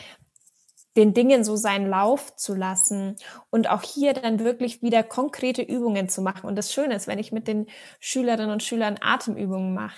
den 0.96 1.14
Dingen 1.14 1.42
so 1.42 1.56
seinen 1.56 1.88
Lauf 1.88 2.36
zu 2.36 2.54
lassen 2.54 3.16
und 3.50 3.70
auch 3.70 3.82
hier 3.82 4.12
dann 4.12 4.40
wirklich 4.40 4.82
wieder 4.82 5.02
konkrete 5.02 5.62
Übungen 5.62 6.08
zu 6.08 6.20
machen. 6.20 6.46
Und 6.46 6.56
das 6.56 6.72
Schöne 6.72 6.94
ist, 6.94 7.06
wenn 7.06 7.18
ich 7.18 7.32
mit 7.32 7.48
den 7.48 7.66
Schülerinnen 7.98 8.50
und 8.50 8.62
Schülern 8.62 8.98
Atemübungen 9.00 9.72
mache, 9.72 9.96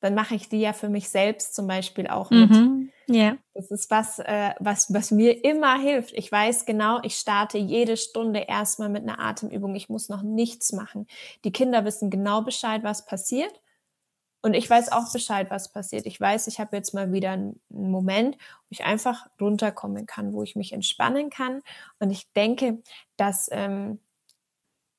dann 0.00 0.14
mache 0.14 0.34
ich 0.34 0.48
die 0.48 0.60
ja 0.60 0.72
für 0.72 0.88
mich 0.88 1.10
selbst 1.10 1.54
zum 1.54 1.66
Beispiel 1.66 2.08
auch 2.08 2.30
mit. 2.30 2.50
Mhm. 2.50 2.90
Ja. 3.06 3.36
Das 3.54 3.70
ist 3.70 3.90
was, 3.90 4.18
äh, 4.18 4.50
was, 4.58 4.92
was 4.92 5.10
mir 5.10 5.44
immer 5.44 5.78
hilft. 5.78 6.12
Ich 6.14 6.30
weiß 6.30 6.64
genau, 6.66 6.98
ich 7.02 7.16
starte 7.16 7.58
jede 7.58 7.96
Stunde 7.96 8.40
erstmal 8.40 8.88
mit 8.88 9.02
einer 9.02 9.20
Atemübung. 9.20 9.74
Ich 9.74 9.88
muss 9.88 10.08
noch 10.08 10.22
nichts 10.22 10.72
machen. 10.72 11.06
Die 11.44 11.52
Kinder 11.52 11.84
wissen 11.84 12.10
genau 12.10 12.42
Bescheid, 12.42 12.82
was 12.82 13.06
passiert. 13.06 13.52
Und 14.42 14.54
ich 14.54 14.68
weiß 14.68 14.90
auch 14.90 15.12
Bescheid, 15.12 15.50
was 15.50 15.72
passiert. 15.72 16.04
Ich 16.04 16.20
weiß, 16.20 16.48
ich 16.48 16.58
habe 16.58 16.76
jetzt 16.76 16.94
mal 16.94 17.12
wieder 17.12 17.30
einen 17.30 17.60
Moment, 17.68 18.36
wo 18.36 18.66
ich 18.70 18.84
einfach 18.84 19.28
runterkommen 19.40 20.06
kann, 20.06 20.32
wo 20.32 20.42
ich 20.42 20.56
mich 20.56 20.72
entspannen 20.72 21.30
kann. 21.30 21.62
Und 22.00 22.10
ich 22.10 22.32
denke, 22.32 22.82
dass 23.16 23.48
ähm, 23.52 24.00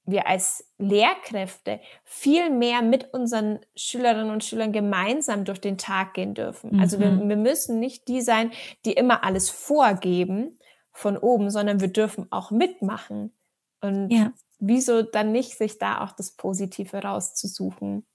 wir 0.06 0.27
als 0.27 0.65
Lehrkräfte 0.77 1.79
viel 2.03 2.49
mehr 2.49 2.82
mit 2.82 3.13
unseren 3.13 3.60
Schülerinnen 3.75 4.32
und 4.32 4.43
Schülern 4.43 4.71
gemeinsam 4.71 5.45
durch 5.45 5.62
den 5.62 5.77
Tag 5.77 6.13
gehen 6.13 6.34
dürfen. 6.34 6.75
Mhm. 6.75 6.79
Also 6.79 6.99
wir, 6.99 7.12
mhm. 7.12 7.29
wir 7.29 7.38
müssen 7.38 7.79
nicht 7.79 8.08
die 8.08 8.21
sein, 8.21 8.51
die 8.86 8.93
immer 8.93 9.23
alles 9.23 9.49
vorgeben 9.49 10.60
von 10.91 11.17
oben, 11.17 11.49
sondern 11.49 11.82
wir 11.82 11.88
dürfen 11.88 12.27
auch 12.32 12.51
mitmachen. 12.51 13.34
Und 13.82 14.10
ja. 14.10 14.32
wieso 14.60 15.01
dann 15.01 15.32
nicht 15.32 15.58
sich 15.58 15.79
da 15.79 16.03
auch 16.03 16.12
das 16.12 16.32
Positive 16.32 17.01
rauszusuchen? 17.01 18.06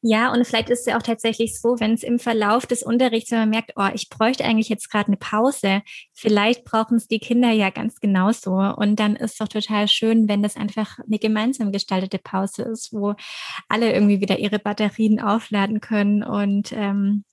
Ja, 0.00 0.32
und 0.32 0.46
vielleicht 0.46 0.70
ist 0.70 0.80
es 0.80 0.86
ja 0.86 0.96
auch 0.96 1.02
tatsächlich 1.02 1.60
so, 1.60 1.80
wenn 1.80 1.92
es 1.92 2.04
im 2.04 2.20
Verlauf 2.20 2.66
des 2.66 2.84
Unterrichts, 2.84 3.32
wenn 3.32 3.40
man 3.40 3.50
merkt, 3.50 3.72
oh, 3.74 3.88
ich 3.92 4.08
bräuchte 4.08 4.44
eigentlich 4.44 4.68
jetzt 4.68 4.90
gerade 4.90 5.08
eine 5.08 5.16
Pause, 5.16 5.82
vielleicht 6.14 6.64
brauchen 6.64 6.96
es 6.96 7.08
die 7.08 7.18
Kinder 7.18 7.50
ja 7.50 7.70
ganz 7.70 7.98
genauso. 7.98 8.52
Und 8.52 9.00
dann 9.00 9.16
ist 9.16 9.32
es 9.32 9.38
doch 9.38 9.48
total 9.48 9.88
schön, 9.88 10.28
wenn 10.28 10.42
das 10.42 10.56
einfach 10.56 10.98
eine 11.00 11.18
gemeinsam 11.18 11.72
gestaltete 11.72 12.18
Pause 12.18 12.62
ist, 12.62 12.92
wo 12.92 13.14
alle 13.68 13.92
irgendwie 13.92 14.20
wieder 14.20 14.38
ihre 14.38 14.60
Batterien 14.60 15.20
aufladen 15.20 15.80
können 15.80 16.22
und 16.22 16.72
ähm, 16.72 17.24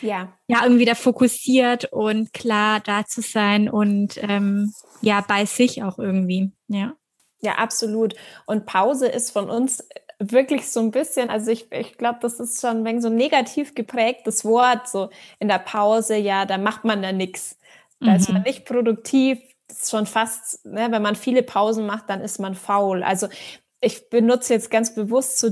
ja. 0.00 0.32
ja, 0.46 0.62
irgendwie 0.62 0.80
wieder 0.80 0.94
fokussiert 0.94 1.92
und 1.92 2.32
klar 2.32 2.80
da 2.80 3.04
zu 3.04 3.20
sein 3.20 3.68
und 3.68 4.18
ähm, 4.22 4.72
ja, 5.02 5.20
bei 5.20 5.44
sich 5.44 5.82
auch 5.82 5.98
irgendwie, 5.98 6.52
ja. 6.68 6.94
Ja, 7.40 7.56
absolut. 7.56 8.14
Und 8.46 8.64
Pause 8.64 9.06
ist 9.06 9.30
von 9.30 9.50
uns 9.50 9.86
wirklich 10.18 10.68
so 10.70 10.80
ein 10.80 10.90
bisschen, 10.90 11.30
also 11.30 11.50
ich, 11.50 11.70
ich 11.72 11.98
glaube, 11.98 12.18
das 12.22 12.40
ist 12.40 12.60
schon 12.60 12.78
ein 12.78 12.84
wenig 12.84 13.02
so 13.02 13.08
negativ 13.08 13.74
geprägtes 13.74 14.44
Wort, 14.44 14.88
so 14.88 15.10
in 15.38 15.48
der 15.48 15.58
Pause, 15.58 16.16
ja, 16.16 16.46
da 16.46 16.58
macht 16.58 16.84
man 16.84 17.02
da 17.02 17.12
nichts. 17.12 17.58
Da 18.00 18.10
mhm. 18.10 18.16
ist 18.16 18.28
man 18.28 18.38
mhm. 18.38 18.46
nicht 18.46 18.64
produktiv, 18.64 19.38
das 19.68 19.82
ist 19.82 19.90
schon 19.90 20.06
fast, 20.06 20.64
ne, 20.66 20.88
wenn 20.90 21.02
man 21.02 21.16
viele 21.16 21.42
Pausen 21.42 21.86
macht, 21.86 22.10
dann 22.10 22.20
ist 22.20 22.38
man 22.38 22.54
faul. 22.54 23.02
Also 23.02 23.28
ich 23.80 24.08
benutze 24.10 24.54
jetzt 24.54 24.70
ganz 24.70 24.94
bewusst 24.94 25.38
so 25.38 25.50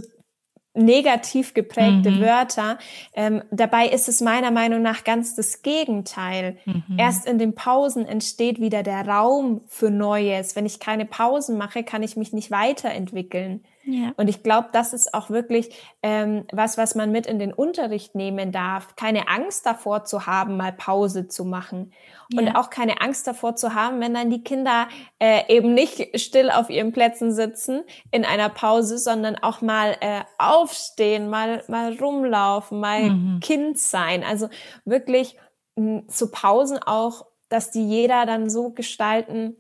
negativ 0.75 1.53
geprägte 1.55 2.11
mhm. 2.11 2.21
Wörter. 2.21 2.79
Ähm, 3.15 3.43
dabei 3.51 3.89
ist 3.89 4.09
es 4.09 4.21
meiner 4.21 4.51
Meinung 4.51 4.81
nach 4.81 5.05
ganz 5.05 5.35
das 5.35 5.63
Gegenteil. 5.63 6.57
Mhm. 6.65 6.99
Erst 6.99 7.27
in 7.27 7.39
den 7.39 7.55
Pausen 7.55 8.07
entsteht 8.07 8.61
wieder 8.61 8.83
der 8.83 9.07
Raum 9.07 9.63
für 9.67 9.91
Neues. 9.91 10.57
Wenn 10.57 10.67
ich 10.67 10.81
keine 10.81 11.05
Pausen 11.05 11.59
mache, 11.59 11.85
kann 11.85 12.03
ich 12.03 12.17
mich 12.17 12.33
nicht 12.33 12.51
weiterentwickeln. 12.51 13.65
Ja. 13.85 14.13
Und 14.17 14.29
ich 14.29 14.43
glaube, 14.43 14.69
das 14.73 14.93
ist 14.93 15.13
auch 15.13 15.29
wirklich 15.31 15.71
ähm, 16.03 16.45
was, 16.53 16.79
was 16.79 16.95
man 16.95 17.11
mit 17.11 17.27
in 17.27 17.39
den 17.39 17.53
Unterricht 17.53 18.15
nehmen 18.15 18.53
darf. 18.53 18.95
Keine 18.95 19.29
Angst 19.29 19.67
davor 19.67 20.05
zu 20.05 20.27
haben, 20.27 20.57
mal 20.57 20.73
Pause 20.73 21.27
zu 21.27 21.45
machen. 21.45 21.93
Ja. 22.33 22.41
Und 22.41 22.55
auch 22.55 22.71
keine 22.71 23.01
Angst 23.01 23.27
davor 23.27 23.57
zu 23.57 23.75
haben, 23.75 24.01
wenn 24.01 24.15
dann 24.15 24.31
die 24.31 24.45
Kinder 24.45 24.89
äh, 25.19 25.43
eben 25.55 25.75
nicht 25.75 26.21
still 26.21 26.51
auf 26.51 26.71
ihren 26.71 26.93
Plätzen 26.93 27.33
sitzen 27.33 27.83
in 28.11 28.25
einer 28.25 28.49
Pause, 28.49 28.99
sondern 28.99 29.37
auch 29.37 29.61
mal 29.61 29.97
äh, 30.01 30.23
aufstehen, 30.39 31.29
mal, 31.29 31.65
mal 31.67 31.97
rumlaufen, 31.99 32.79
mal 32.79 33.11
mhm. 33.11 33.41
Kind 33.41 33.79
sein. 33.79 34.23
Also 34.23 34.49
wirklich 34.85 35.37
mh, 35.77 36.07
zu 36.07 36.31
Pausen 36.31 36.79
auch, 36.79 37.27
dass 37.49 37.71
die 37.71 37.87
jeder 37.87 38.27
dann 38.27 38.49
so 38.49 38.71
gestalten 38.71 39.57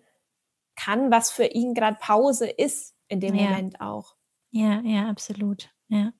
kann, 0.76 1.10
was 1.10 1.30
für 1.30 1.44
ihn 1.44 1.74
gerade 1.74 1.98
Pause 2.00 2.48
ist 2.48 2.91
in 3.12 3.20
dem 3.20 3.34
ja. 3.34 3.50
Moment 3.50 3.80
auch. 3.80 4.14
Ja, 4.50 4.80
ja, 4.84 5.08
absolut. 5.08 5.70
Ja. 5.88 6.12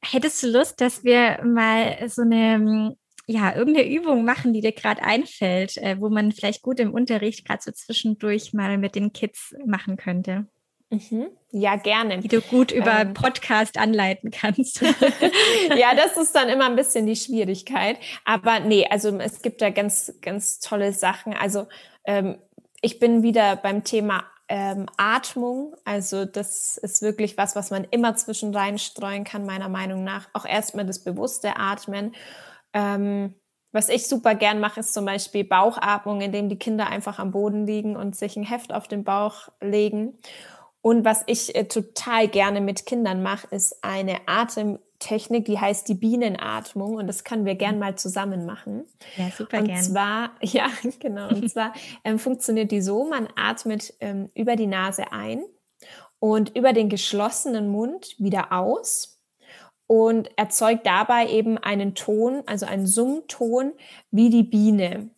Hättest 0.00 0.42
du 0.42 0.46
Lust, 0.48 0.80
dass 0.80 1.02
wir 1.02 1.42
mal 1.44 2.08
so 2.08 2.22
eine, 2.22 2.96
ja, 3.26 3.54
irgendeine 3.54 3.88
Übung 3.88 4.24
machen, 4.24 4.52
die 4.52 4.60
dir 4.60 4.72
gerade 4.72 5.02
einfällt, 5.02 5.76
äh, 5.78 6.00
wo 6.00 6.08
man 6.08 6.32
vielleicht 6.32 6.62
gut 6.62 6.78
im 6.78 6.94
Unterricht 6.94 7.44
gerade 7.44 7.62
so 7.62 7.72
zwischendurch 7.72 8.52
mal 8.52 8.78
mit 8.78 8.94
den 8.94 9.12
Kids 9.12 9.54
machen 9.66 9.96
könnte? 9.96 10.46
Mhm. 10.90 11.28
Ja, 11.50 11.76
gerne. 11.76 12.18
Die 12.18 12.28
du 12.28 12.40
gut 12.40 12.70
über 12.70 13.00
ähm, 13.00 13.14
Podcast 13.14 13.76
anleiten 13.76 14.30
kannst. 14.30 14.80
ja, 15.76 15.94
das 15.94 16.16
ist 16.16 16.34
dann 16.34 16.48
immer 16.48 16.66
ein 16.66 16.76
bisschen 16.76 17.06
die 17.06 17.16
Schwierigkeit. 17.16 17.98
Aber 18.24 18.60
nee, 18.60 18.86
also 18.88 19.18
es 19.18 19.42
gibt 19.42 19.60
da 19.60 19.70
ganz, 19.70 20.14
ganz 20.22 20.60
tolle 20.60 20.92
Sachen. 20.92 21.34
Also 21.34 21.66
ähm, 22.04 22.38
ich 22.80 23.00
bin 23.00 23.22
wieder 23.22 23.56
beim 23.56 23.84
Thema 23.84 24.24
ähm, 24.48 24.86
Atmung. 24.96 25.74
Also 25.84 26.24
das 26.24 26.78
ist 26.78 27.02
wirklich 27.02 27.36
was, 27.36 27.56
was 27.56 27.70
man 27.70 27.84
immer 27.90 28.16
zwischen 28.16 28.54
reinstreuen 28.54 29.24
kann, 29.24 29.46
meiner 29.46 29.68
Meinung 29.68 30.04
nach. 30.04 30.28
Auch 30.32 30.44
erstmal 30.44 30.86
das 30.86 31.04
bewusste 31.04 31.56
Atmen. 31.56 32.14
Ähm, 32.72 33.34
was 33.72 33.90
ich 33.90 34.08
super 34.08 34.34
gern 34.34 34.60
mache, 34.60 34.80
ist 34.80 34.94
zum 34.94 35.04
Beispiel 35.04 35.44
Bauchatmung, 35.44 36.22
indem 36.22 36.48
die 36.48 36.58
Kinder 36.58 36.88
einfach 36.88 37.18
am 37.18 37.32
Boden 37.32 37.66
liegen 37.66 37.96
und 37.96 38.16
sich 38.16 38.36
ein 38.36 38.44
Heft 38.44 38.72
auf 38.72 38.88
den 38.88 39.04
Bauch 39.04 39.48
legen. 39.60 40.18
Und 40.80 41.04
was 41.04 41.22
ich 41.26 41.54
äh, 41.54 41.64
total 41.64 42.28
gerne 42.28 42.60
mit 42.60 42.86
Kindern 42.86 43.22
mache, 43.22 43.48
ist 43.54 43.84
eine 43.84 44.20
Atem 44.26 44.78
Technik, 44.98 45.44
die 45.44 45.58
heißt 45.58 45.88
die 45.88 45.94
Bienenatmung 45.94 46.94
und 46.96 47.06
das 47.06 47.24
können 47.24 47.44
wir 47.44 47.54
gern 47.54 47.74
mhm. 47.74 47.80
mal 47.80 47.94
zusammen 47.96 48.46
machen. 48.46 48.84
Ja, 49.16 49.30
super 49.30 49.58
und 49.58 49.66
gern. 49.66 49.78
Und 49.78 49.84
zwar, 49.84 50.30
ja, 50.42 50.68
genau, 50.98 51.28
und 51.28 51.50
zwar 51.50 51.72
ähm, 52.04 52.18
funktioniert 52.18 52.70
die 52.70 52.82
so, 52.82 53.04
man 53.04 53.28
atmet 53.36 53.94
ähm, 54.00 54.28
über 54.34 54.56
die 54.56 54.66
Nase 54.66 55.12
ein 55.12 55.42
und 56.18 56.56
über 56.56 56.72
den 56.72 56.88
geschlossenen 56.88 57.68
Mund 57.68 58.16
wieder 58.18 58.52
aus 58.52 59.20
und 59.86 60.30
erzeugt 60.36 60.86
dabei 60.86 61.28
eben 61.28 61.58
einen 61.58 61.94
Ton, 61.94 62.42
also 62.46 62.66
einen 62.66 62.86
Summton 62.86 63.72
wie 64.10 64.30
die 64.30 64.42
Biene. 64.42 65.10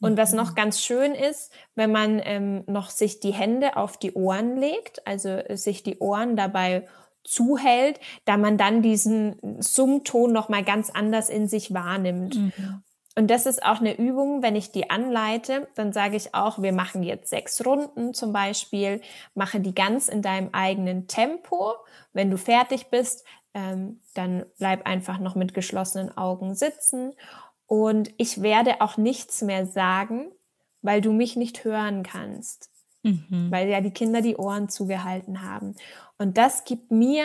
Und 0.00 0.16
was 0.16 0.32
noch 0.32 0.50
mhm. 0.50 0.54
ganz 0.56 0.80
schön 0.80 1.14
ist, 1.14 1.52
wenn 1.76 1.92
man 1.92 2.20
ähm, 2.24 2.64
noch 2.66 2.90
sich 2.90 3.20
die 3.20 3.32
Hände 3.32 3.76
auf 3.76 3.96
die 3.96 4.12
Ohren 4.12 4.56
legt, 4.56 5.06
also 5.06 5.38
sich 5.54 5.84
die 5.84 5.98
Ohren 5.98 6.34
dabei 6.34 6.88
zuhält, 7.24 8.00
da 8.24 8.36
man 8.36 8.58
dann 8.58 8.82
diesen 8.82 9.36
Summton 9.60 10.32
noch 10.32 10.48
mal 10.48 10.64
ganz 10.64 10.90
anders 10.90 11.28
in 11.28 11.48
sich 11.48 11.72
wahrnimmt. 11.72 12.36
Mhm. 12.36 12.82
Und 13.14 13.30
das 13.30 13.44
ist 13.44 13.62
auch 13.62 13.80
eine 13.80 13.98
Übung, 13.98 14.42
wenn 14.42 14.56
ich 14.56 14.72
die 14.72 14.88
anleite, 14.88 15.68
dann 15.74 15.92
sage 15.92 16.16
ich 16.16 16.34
auch, 16.34 16.62
wir 16.62 16.72
machen 16.72 17.02
jetzt 17.02 17.28
sechs 17.28 17.64
Runden 17.64 18.14
zum 18.14 18.32
Beispiel, 18.32 19.02
mache 19.34 19.60
die 19.60 19.74
ganz 19.74 20.08
in 20.08 20.22
deinem 20.22 20.48
eigenen 20.52 21.08
Tempo. 21.08 21.74
Wenn 22.14 22.30
du 22.30 22.38
fertig 22.38 22.86
bist, 22.86 23.24
ähm, 23.52 24.00
dann 24.14 24.46
bleib 24.58 24.86
einfach 24.86 25.18
noch 25.18 25.34
mit 25.34 25.52
geschlossenen 25.52 26.16
Augen 26.16 26.54
sitzen. 26.54 27.12
Und 27.66 28.12
ich 28.16 28.40
werde 28.40 28.80
auch 28.80 28.96
nichts 28.96 29.42
mehr 29.42 29.66
sagen, 29.66 30.32
weil 30.80 31.00
du 31.00 31.12
mich 31.12 31.36
nicht 31.36 31.64
hören 31.64 32.02
kannst, 32.02 32.70
mhm. 33.02 33.50
weil 33.50 33.68
ja 33.68 33.80
die 33.80 33.92
Kinder 33.92 34.20
die 34.20 34.36
Ohren 34.36 34.68
zugehalten 34.68 35.42
haben. 35.42 35.74
Und 36.18 36.38
das 36.38 36.64
gibt 36.64 36.90
mir 36.90 37.24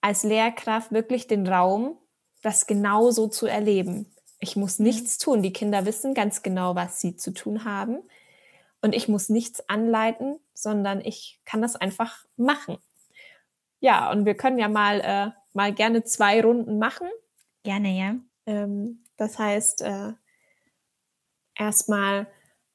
als 0.00 0.22
Lehrkraft 0.22 0.92
wirklich 0.92 1.26
den 1.26 1.46
Raum, 1.46 1.98
das 2.42 2.66
genauso 2.66 3.28
zu 3.28 3.46
erleben. 3.46 4.14
Ich 4.38 4.56
muss 4.56 4.78
nichts 4.78 5.18
tun. 5.18 5.42
Die 5.42 5.52
Kinder 5.52 5.84
wissen 5.86 6.14
ganz 6.14 6.42
genau, 6.42 6.74
was 6.74 7.00
sie 7.00 7.16
zu 7.16 7.32
tun 7.32 7.64
haben. 7.64 7.98
Und 8.80 8.94
ich 8.94 9.08
muss 9.08 9.28
nichts 9.28 9.68
anleiten, 9.68 10.38
sondern 10.54 11.00
ich 11.00 11.40
kann 11.44 11.60
das 11.60 11.74
einfach 11.74 12.24
machen. 12.36 12.78
Ja, 13.80 14.10
und 14.10 14.24
wir 14.24 14.34
können 14.34 14.58
ja 14.58 14.68
mal, 14.68 15.00
äh, 15.00 15.30
mal 15.52 15.72
gerne 15.72 16.04
zwei 16.04 16.40
Runden 16.40 16.78
machen. 16.78 17.08
Gerne, 17.64 17.98
ja. 17.98 18.16
Ähm, 18.46 19.04
das 19.16 19.38
heißt, 19.38 19.82
äh, 19.82 20.12
erstmal 21.56 22.28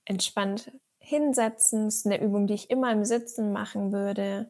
entspannt 0.06 0.72
hinsetzen. 1.04 1.86
Das 1.86 1.96
ist 1.98 2.06
eine 2.06 2.22
Übung, 2.22 2.48
die 2.48 2.54
ich 2.54 2.70
immer 2.70 2.92
im 2.92 3.06
Sitzen 3.06 3.52
machen 3.52 3.92
würde. 3.92 4.50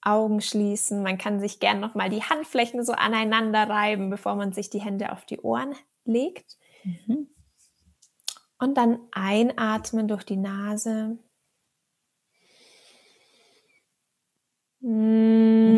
Augen 0.00 0.40
schließen. 0.40 1.02
Man 1.02 1.16
kann 1.16 1.38
sich 1.38 1.60
gern 1.60 1.78
nochmal 1.78 2.10
die 2.10 2.22
Handflächen 2.22 2.84
so 2.84 2.92
aneinander 2.92 3.68
reiben, 3.68 4.10
bevor 4.10 4.34
man 4.34 4.52
sich 4.52 4.68
die 4.68 4.80
Hände 4.80 5.12
auf 5.12 5.24
die 5.24 5.40
Ohren 5.40 5.74
legt. 6.04 6.58
Mhm. 6.82 7.28
Und 8.58 8.76
dann 8.76 9.00
einatmen 9.12 10.08
durch 10.08 10.24
die 10.24 10.36
Nase. 10.36 11.18
Mhm. 14.80 15.71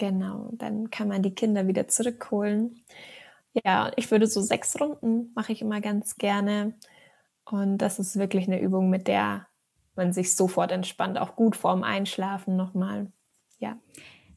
Genau, 0.00 0.48
dann 0.52 0.88
kann 0.88 1.08
man 1.08 1.22
die 1.22 1.34
Kinder 1.34 1.66
wieder 1.66 1.86
zurückholen. 1.86 2.82
Ja, 3.52 3.92
ich 3.96 4.10
würde 4.10 4.26
so 4.26 4.40
sechs 4.40 4.80
Runden 4.80 5.30
mache 5.34 5.52
ich 5.52 5.60
immer 5.60 5.82
ganz 5.82 6.16
gerne. 6.16 6.72
Und 7.44 7.76
das 7.76 7.98
ist 7.98 8.18
wirklich 8.18 8.46
eine 8.46 8.62
Übung, 8.62 8.88
mit 8.88 9.08
der 9.08 9.46
man 9.96 10.14
sich 10.14 10.34
sofort 10.34 10.72
entspannt, 10.72 11.18
auch 11.18 11.36
gut 11.36 11.54
vorm 11.54 11.82
Einschlafen 11.82 12.56
nochmal. 12.56 13.12
Ja. 13.58 13.78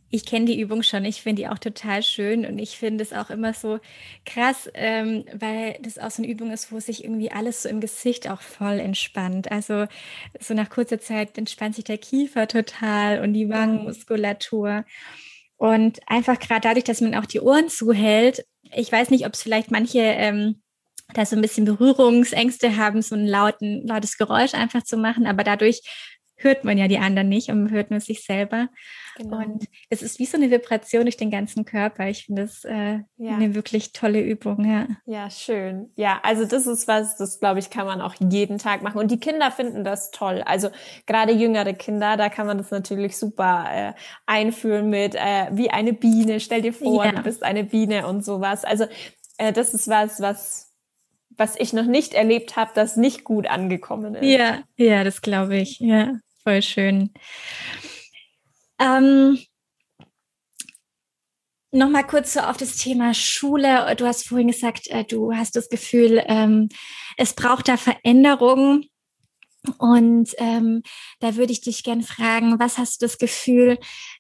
Ich 0.09 0.25
kenne 0.25 0.47
die 0.47 0.59
Übung 0.59 0.83
schon, 0.83 1.05
ich 1.05 1.21
finde 1.21 1.43
die 1.43 1.47
auch 1.47 1.59
total 1.59 2.03
schön 2.03 2.45
und 2.45 2.59
ich 2.59 2.77
finde 2.77 3.01
es 3.01 3.13
auch 3.13 3.29
immer 3.29 3.53
so 3.53 3.79
krass, 4.25 4.69
ähm, 4.73 5.23
weil 5.33 5.79
das 5.81 5.97
auch 5.97 6.11
so 6.11 6.21
eine 6.21 6.31
Übung 6.31 6.51
ist, 6.51 6.73
wo 6.73 6.79
sich 6.81 7.05
irgendwie 7.05 7.31
alles 7.31 7.63
so 7.63 7.69
im 7.69 7.79
Gesicht 7.79 8.29
auch 8.29 8.41
voll 8.41 8.79
entspannt. 8.81 9.49
Also 9.49 9.87
so 10.41 10.53
nach 10.53 10.69
kurzer 10.69 10.99
Zeit 10.99 11.37
entspannt 11.37 11.75
sich 11.75 11.85
der 11.85 11.99
Kiefer 11.99 12.49
total 12.49 13.21
und 13.21 13.31
die 13.31 13.47
Wangenmuskulatur. 13.47 14.83
Und 15.57 15.99
einfach 16.07 16.39
gerade 16.39 16.61
dadurch, 16.61 16.83
dass 16.83 17.01
man 17.01 17.15
auch 17.15 17.25
die 17.25 17.39
Ohren 17.39 17.69
zuhält, 17.69 18.45
ich 18.75 18.91
weiß 18.91 19.09
nicht, 19.09 19.25
ob 19.25 19.33
es 19.33 19.43
vielleicht 19.43 19.71
manche 19.71 19.99
ähm, 19.99 20.61
da 21.13 21.25
so 21.25 21.35
ein 21.35 21.41
bisschen 21.41 21.65
Berührungsängste 21.65 22.77
haben, 22.77 23.01
so 23.01 23.15
ein 23.15 23.27
lauten, 23.27 23.85
lautes 23.87 24.17
Geräusch 24.17 24.53
einfach 24.53 24.83
zu 24.83 24.97
machen, 24.97 25.27
aber 25.27 25.43
dadurch 25.43 25.81
hört 26.43 26.63
man 26.63 26.77
ja 26.77 26.87
die 26.87 26.97
anderen 26.97 27.29
nicht 27.29 27.49
und 27.49 27.71
hört 27.71 27.91
nur 27.91 27.99
sich 27.99 28.23
selber. 28.23 28.69
Genau. 29.17 29.37
Und 29.37 29.65
es 29.89 30.01
ist 30.01 30.19
wie 30.19 30.25
so 30.25 30.37
eine 30.37 30.49
Vibration 30.49 31.03
durch 31.03 31.17
den 31.17 31.29
ganzen 31.29 31.65
Körper. 31.65 32.07
Ich 32.07 32.25
finde 32.25 32.43
das 32.43 32.63
äh, 32.63 32.99
ja. 33.17 33.35
eine 33.35 33.53
wirklich 33.55 33.93
tolle 33.93 34.21
Übung. 34.21 34.65
Ja. 34.65 34.87
ja, 35.05 35.29
schön. 35.29 35.91
Ja, 35.95 36.19
also 36.23 36.45
das 36.45 36.65
ist 36.65 36.87
was, 36.87 37.17
das 37.17 37.39
glaube 37.39 37.59
ich, 37.59 37.69
kann 37.69 37.85
man 37.85 38.01
auch 38.01 38.15
jeden 38.19 38.57
Tag 38.57 38.81
machen. 38.81 38.99
Und 38.99 39.11
die 39.11 39.19
Kinder 39.19 39.51
finden 39.51 39.83
das 39.83 40.11
toll. 40.11 40.41
Also 40.45 40.69
gerade 41.05 41.33
jüngere 41.33 41.73
Kinder, 41.73 42.17
da 42.17 42.29
kann 42.29 42.47
man 42.47 42.57
das 42.57 42.71
natürlich 42.71 43.17
super 43.17 43.65
äh, 43.71 43.93
einführen 44.25 44.89
mit 44.89 45.15
äh, 45.15 45.47
wie 45.51 45.69
eine 45.69 45.93
Biene. 45.93 46.39
Stell 46.39 46.61
dir 46.61 46.73
vor, 46.73 47.05
ja. 47.05 47.11
du 47.11 47.21
bist 47.21 47.43
eine 47.43 47.63
Biene 47.63 48.07
und 48.07 48.25
sowas. 48.25 48.65
Also 48.65 48.85
äh, 49.37 49.53
das 49.53 49.73
ist 49.73 49.87
was, 49.87 50.21
was 50.21 50.73
was 51.37 51.55
ich 51.59 51.73
noch 51.73 51.85
nicht 51.85 52.13
erlebt 52.13 52.55
habe, 52.55 52.71
das 52.75 52.95
nicht 52.95 53.23
gut 53.23 53.47
angekommen 53.47 54.15
ist. 54.15 54.25
Ja, 54.25 54.59
ja, 54.77 55.03
das 55.03 55.21
glaube 55.21 55.57
ich. 55.57 55.79
Ja, 55.79 56.19
voll 56.43 56.61
schön. 56.61 57.11
Ähm, 58.79 59.37
Nochmal 61.75 62.05
kurz 62.05 62.33
so 62.33 62.39
auf 62.41 62.55
das 62.57 62.75
Thema 62.75 63.15
Schule. 63.15 63.95
Du 63.95 64.05
hast 64.05 64.27
vorhin 64.27 64.49
gesagt, 64.49 64.89
äh, 64.89 65.03
du 65.03 65.33
hast 65.33 65.55
das 65.55 65.69
Gefühl, 65.69 66.23
ähm, 66.27 66.69
es 67.17 67.33
braucht 67.33 67.67
da 67.67 67.77
Veränderungen. 67.77 68.85
Und 69.79 70.35
ähm, 70.37 70.83
da 71.19 71.35
würde 71.35 71.51
ich 71.51 71.61
dich 71.61 71.83
gern 71.83 72.03
fragen, 72.03 72.59
was 72.59 72.77
hast 72.77 73.01
du 73.01 73.05
das 73.07 73.17
Gefühl, 73.17 73.79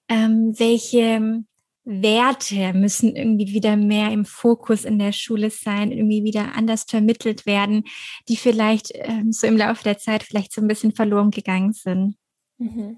ähm, 0.09 0.53
welche 0.57 1.43
Werte 1.85 2.73
müssen 2.73 3.15
irgendwie 3.15 3.53
wieder 3.53 3.75
mehr 3.75 4.11
im 4.11 4.25
Fokus 4.25 4.85
in 4.85 4.99
der 4.99 5.11
Schule 5.11 5.49
sein, 5.49 5.91
irgendwie 5.91 6.23
wieder 6.23 6.55
anders 6.55 6.83
vermittelt 6.83 7.45
werden, 7.45 7.83
die 8.29 8.37
vielleicht 8.37 8.91
ähm, 8.93 9.31
so 9.31 9.47
im 9.47 9.57
Laufe 9.57 9.83
der 9.83 9.97
Zeit 9.97 10.23
vielleicht 10.23 10.53
so 10.53 10.61
ein 10.61 10.67
bisschen 10.67 10.93
verloren 10.93 11.31
gegangen 11.31 11.73
sind? 11.73 12.15
Mhm. 12.57 12.97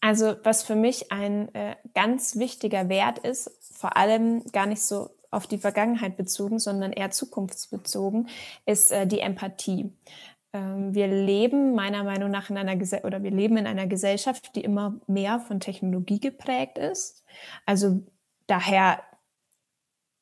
Also 0.00 0.36
was 0.42 0.62
für 0.62 0.76
mich 0.76 1.10
ein 1.10 1.52
äh, 1.54 1.76
ganz 1.94 2.36
wichtiger 2.36 2.88
Wert 2.88 3.18
ist, 3.20 3.50
vor 3.60 3.96
allem 3.96 4.44
gar 4.52 4.66
nicht 4.66 4.82
so 4.82 5.10
auf 5.30 5.46
die 5.46 5.58
Vergangenheit 5.58 6.16
bezogen, 6.16 6.58
sondern 6.58 6.92
eher 6.92 7.10
zukunftsbezogen, 7.10 8.28
ist 8.64 8.92
äh, 8.92 9.06
die 9.06 9.20
Empathie. 9.20 9.92
Ähm, 10.56 10.94
wir 10.94 11.06
leben 11.06 11.74
meiner 11.74 12.02
Meinung 12.02 12.30
nach 12.30 12.48
in 12.50 12.56
einer 12.56 12.76
Gese 12.76 13.02
oder 13.04 13.22
wir 13.22 13.30
leben 13.30 13.56
in 13.58 13.66
einer 13.66 13.86
Gesellschaft, 13.86 14.56
die 14.56 14.62
immer 14.62 14.98
mehr 15.06 15.38
von 15.38 15.60
Technologie 15.60 16.20
geprägt 16.20 16.78
ist. 16.78 17.24
Also 17.66 18.02
daher 18.46 19.02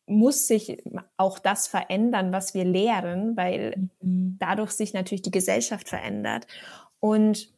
muss 0.06 0.46
sich 0.46 0.82
auch 1.16 1.38
das 1.38 1.66
verändern, 1.66 2.32
was 2.32 2.52
wir 2.52 2.64
lehren, 2.64 3.36
weil 3.36 3.88
mhm. 4.00 4.36
dadurch 4.38 4.72
sich 4.72 4.92
natürlich 4.92 5.22
die 5.22 5.30
Gesellschaft 5.30 5.88
verändert. 5.88 6.46
Und 7.00 7.52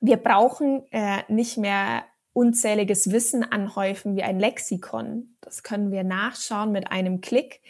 wir 0.00 0.16
brauchen 0.16 0.84
äh, 0.92 1.22
nicht 1.28 1.58
mehr 1.58 2.04
unzähliges 2.32 3.10
Wissen 3.10 3.42
anhäufen 3.42 4.16
wie 4.16 4.22
ein 4.22 4.38
Lexikon. 4.38 5.36
Das 5.40 5.62
können 5.62 5.90
wir 5.90 6.04
nachschauen 6.04 6.72
mit 6.72 6.90
einem 6.90 7.20
Klick. 7.20 7.60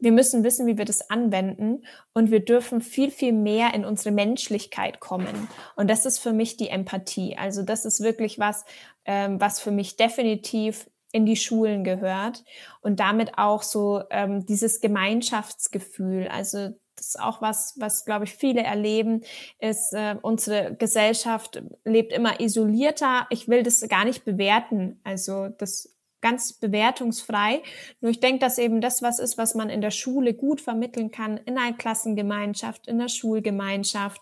Wir 0.00 0.12
müssen 0.12 0.44
wissen, 0.44 0.66
wie 0.66 0.78
wir 0.78 0.84
das 0.84 1.10
anwenden 1.10 1.84
und 2.14 2.30
wir 2.30 2.44
dürfen 2.44 2.80
viel, 2.80 3.10
viel 3.10 3.32
mehr 3.32 3.74
in 3.74 3.84
unsere 3.84 4.12
Menschlichkeit 4.12 5.00
kommen. 5.00 5.48
Und 5.76 5.88
das 5.90 6.06
ist 6.06 6.18
für 6.18 6.32
mich 6.32 6.56
die 6.56 6.68
Empathie. 6.68 7.36
Also 7.36 7.62
das 7.62 7.84
ist 7.84 8.00
wirklich 8.02 8.38
was, 8.38 8.64
ähm, 9.04 9.40
was 9.40 9.60
für 9.60 9.70
mich 9.70 9.96
definitiv 9.96 10.88
in 11.12 11.26
die 11.26 11.36
Schulen 11.36 11.84
gehört 11.84 12.44
und 12.82 13.00
damit 13.00 13.36
auch 13.36 13.62
so 13.62 14.02
ähm, 14.10 14.46
dieses 14.46 14.80
Gemeinschaftsgefühl. 14.80 16.28
Also 16.28 16.70
das 16.96 17.08
ist 17.08 17.20
auch 17.20 17.40
was, 17.40 17.74
was 17.78 18.04
glaube 18.04 18.24
ich 18.24 18.34
viele 18.34 18.62
erleben, 18.62 19.22
ist 19.58 19.92
äh, 19.92 20.16
unsere 20.22 20.76
Gesellschaft 20.76 21.62
lebt 21.84 22.12
immer 22.12 22.40
isolierter. 22.40 23.26
Ich 23.30 23.48
will 23.48 23.62
das 23.62 23.86
gar 23.88 24.04
nicht 24.04 24.24
bewerten. 24.24 25.00
Also 25.02 25.48
das 25.48 25.96
ganz 26.20 26.52
bewertungsfrei. 26.54 27.62
Nur 28.00 28.10
ich 28.10 28.20
denke, 28.20 28.40
dass 28.40 28.58
eben 28.58 28.80
das 28.80 29.02
was 29.02 29.18
ist, 29.18 29.38
was 29.38 29.54
man 29.54 29.70
in 29.70 29.80
der 29.80 29.90
Schule 29.90 30.34
gut 30.34 30.60
vermitteln 30.60 31.10
kann, 31.10 31.38
in 31.38 31.58
einer 31.58 31.76
Klassengemeinschaft, 31.76 32.86
in 32.86 32.98
der 32.98 33.08
Schulgemeinschaft, 33.08 34.20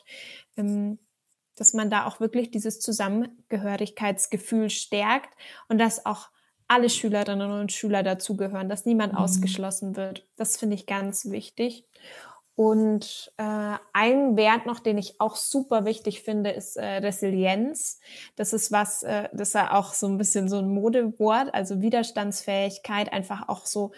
ähm, 0.57 0.99
dass 1.57 1.75
man 1.75 1.91
da 1.91 2.07
auch 2.07 2.21
wirklich 2.21 2.51
dieses 2.51 2.81
Zusammengehörigkeitsgefühl 2.81 4.71
stärkt 4.71 5.35
und 5.69 5.79
dass 5.79 6.07
auch 6.07 6.29
alle 6.69 6.91
Schülerinnen 6.91 7.51
und 7.51 7.73
Schüler 7.73 8.03
dazugehören, 8.03 8.69
dass 8.69 8.85
niemand 8.85 9.15
mhm. 9.15 9.19
ausgeschlossen 9.19 9.97
wird. 9.97 10.27
Das 10.37 10.57
finde 10.59 10.77
ich 10.77 10.87
ganz 10.87 11.31
wichtig. 11.31 11.87
Und 12.59 13.33
äh, 13.37 13.77
ein 13.93 14.37
Wert 14.37 14.67
noch, 14.67 14.81
den 14.81 14.99
ich 14.99 15.21
auch 15.21 15.37
super 15.37 15.85
wichtig 15.85 16.23
finde, 16.23 16.51
ist 16.51 16.77
äh, 16.77 16.97
Resilienz. 16.97 18.01
Das 18.35 18.53
ist 18.53 18.73
was, 18.73 19.05
äh, 19.05 19.29
das 19.33 19.51
ist 19.51 19.55
ja 19.55 19.79
auch 19.79 19.93
so 19.93 20.09
ein 20.09 20.19
bisschen 20.19 20.49
so 20.49 20.59
ein 20.59 20.69
Modewort, 20.69 21.55
also 21.55 21.81
Widerstandsfähigkeit, 21.81 23.13
einfach 23.13 23.49
auch 23.49 23.65
so, 23.65 23.93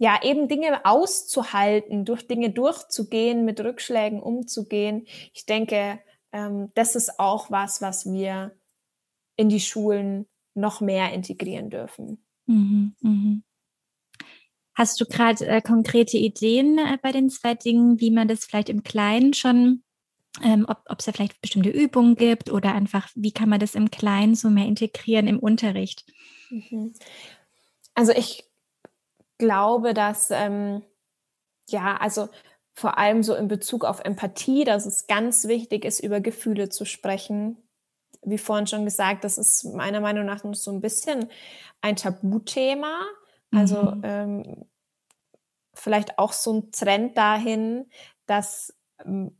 ja, 0.00 0.18
eben 0.24 0.48
Dinge 0.48 0.84
auszuhalten, 0.84 2.04
durch 2.04 2.26
Dinge 2.26 2.50
durchzugehen, 2.50 3.44
mit 3.44 3.60
Rückschlägen 3.60 4.20
umzugehen. 4.20 5.06
Ich 5.32 5.46
denke, 5.46 6.00
ähm, 6.32 6.72
das 6.74 6.96
ist 6.96 7.20
auch 7.20 7.52
was, 7.52 7.80
was 7.80 8.10
wir 8.10 8.56
in 9.36 9.48
die 9.48 9.60
Schulen 9.60 10.26
noch 10.54 10.80
mehr 10.80 11.12
integrieren 11.12 11.70
dürfen. 11.70 12.24
Mhm, 12.46 12.92
mh. 13.02 13.42
Hast 14.80 14.98
du 14.98 15.04
gerade 15.04 15.46
äh, 15.46 15.60
konkrete 15.60 16.16
Ideen 16.16 16.78
äh, 16.78 16.96
bei 17.02 17.12
den 17.12 17.28
zwei 17.28 17.54
Dingen, 17.54 18.00
wie 18.00 18.10
man 18.10 18.28
das 18.28 18.46
vielleicht 18.46 18.70
im 18.70 18.82
Kleinen 18.82 19.34
schon, 19.34 19.82
ähm, 20.42 20.64
ob 20.66 20.98
es 20.98 21.04
da 21.04 21.12
vielleicht 21.12 21.38
bestimmte 21.42 21.68
Übungen 21.68 22.16
gibt 22.16 22.50
oder 22.50 22.74
einfach, 22.74 23.06
wie 23.14 23.30
kann 23.30 23.50
man 23.50 23.60
das 23.60 23.74
im 23.74 23.90
Kleinen 23.90 24.34
so 24.34 24.48
mehr 24.48 24.64
integrieren 24.64 25.26
im 25.26 25.38
Unterricht? 25.38 26.06
Mhm. 26.48 26.94
Also 27.94 28.12
ich 28.12 28.50
glaube, 29.36 29.92
dass 29.92 30.30
ähm, 30.30 30.80
ja, 31.68 31.98
also 31.98 32.30
vor 32.72 32.96
allem 32.96 33.22
so 33.22 33.34
in 33.34 33.48
Bezug 33.48 33.84
auf 33.84 34.00
Empathie, 34.00 34.64
dass 34.64 34.86
es 34.86 35.06
ganz 35.06 35.46
wichtig 35.46 35.84
ist, 35.84 36.00
über 36.00 36.20
Gefühle 36.20 36.70
zu 36.70 36.86
sprechen. 36.86 37.58
Wie 38.22 38.38
vorhin 38.38 38.66
schon 38.66 38.86
gesagt, 38.86 39.24
das 39.24 39.36
ist 39.36 39.62
meiner 39.74 40.00
Meinung 40.00 40.24
nach 40.24 40.42
so 40.52 40.70
ein 40.72 40.80
bisschen 40.80 41.28
ein 41.82 41.96
Tabuthema. 41.96 43.02
Also 43.52 43.82
mhm. 43.82 44.02
ähm, 44.04 44.64
vielleicht 45.80 46.18
auch 46.18 46.32
so 46.32 46.52
ein 46.52 46.72
Trend 46.72 47.16
dahin, 47.16 47.90
dass 48.26 48.74
ähm, 49.04 49.36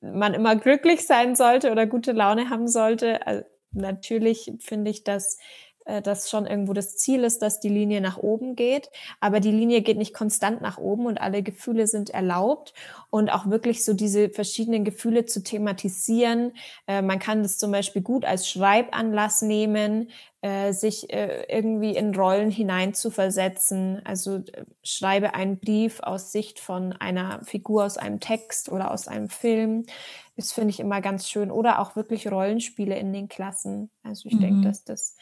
man 0.00 0.34
immer 0.34 0.56
glücklich 0.56 1.06
sein 1.06 1.36
sollte 1.36 1.70
oder 1.70 1.86
gute 1.86 2.12
Laune 2.12 2.50
haben 2.50 2.68
sollte. 2.68 3.26
Also 3.26 3.44
natürlich 3.70 4.52
finde 4.58 4.90
ich, 4.90 5.04
dass 5.04 5.38
äh, 5.84 6.02
das 6.02 6.30
schon 6.30 6.46
irgendwo 6.46 6.72
das 6.72 6.96
Ziel 6.96 7.24
ist, 7.24 7.40
dass 7.42 7.60
die 7.60 7.68
Linie 7.68 8.00
nach 8.00 8.18
oben 8.18 8.56
geht. 8.56 8.90
Aber 9.20 9.40
die 9.40 9.50
Linie 9.50 9.82
geht 9.82 9.98
nicht 9.98 10.14
konstant 10.14 10.60
nach 10.60 10.78
oben 10.78 11.06
und 11.06 11.20
alle 11.20 11.42
Gefühle 11.42 11.86
sind 11.86 12.10
erlaubt 12.10 12.74
und 13.10 13.30
auch 13.30 13.48
wirklich 13.48 13.84
so 13.84 13.94
diese 13.94 14.30
verschiedenen 14.30 14.84
Gefühle 14.84 15.24
zu 15.24 15.42
thematisieren. 15.42 16.52
Äh, 16.86 17.02
man 17.02 17.18
kann 17.18 17.42
das 17.42 17.58
zum 17.58 17.72
Beispiel 17.72 18.02
gut 18.02 18.24
als 18.24 18.48
Schreibanlass 18.48 19.42
nehmen, 19.42 20.10
äh, 20.42 20.72
sich 20.72 21.10
irgendwie 21.10 21.96
in 21.96 22.14
Rollen 22.14 22.50
hineinzuversetzen. 22.50 24.04
Also 24.04 24.42
schreibe 24.82 25.34
einen 25.34 25.58
Brief 25.58 26.00
aus 26.00 26.32
Sicht 26.32 26.60
von 26.60 26.92
einer 26.92 27.42
Figur 27.44 27.84
aus 27.84 27.96
einem 27.96 28.20
Text 28.20 28.68
oder 28.68 28.90
aus 28.90 29.08
einem 29.08 29.28
Film. 29.28 29.86
Das 30.36 30.52
finde 30.52 30.70
ich 30.70 30.80
immer 30.80 31.00
ganz 31.00 31.28
schön. 31.28 31.50
Oder 31.50 31.78
auch 31.78 31.96
wirklich 31.96 32.30
Rollenspiele 32.30 32.98
in 32.98 33.12
den 33.12 33.28
Klassen. 33.28 33.90
Also 34.02 34.28
ich 34.28 34.34
mhm. 34.34 34.40
denke, 34.40 34.60
dass 34.68 34.84
das 34.84 35.16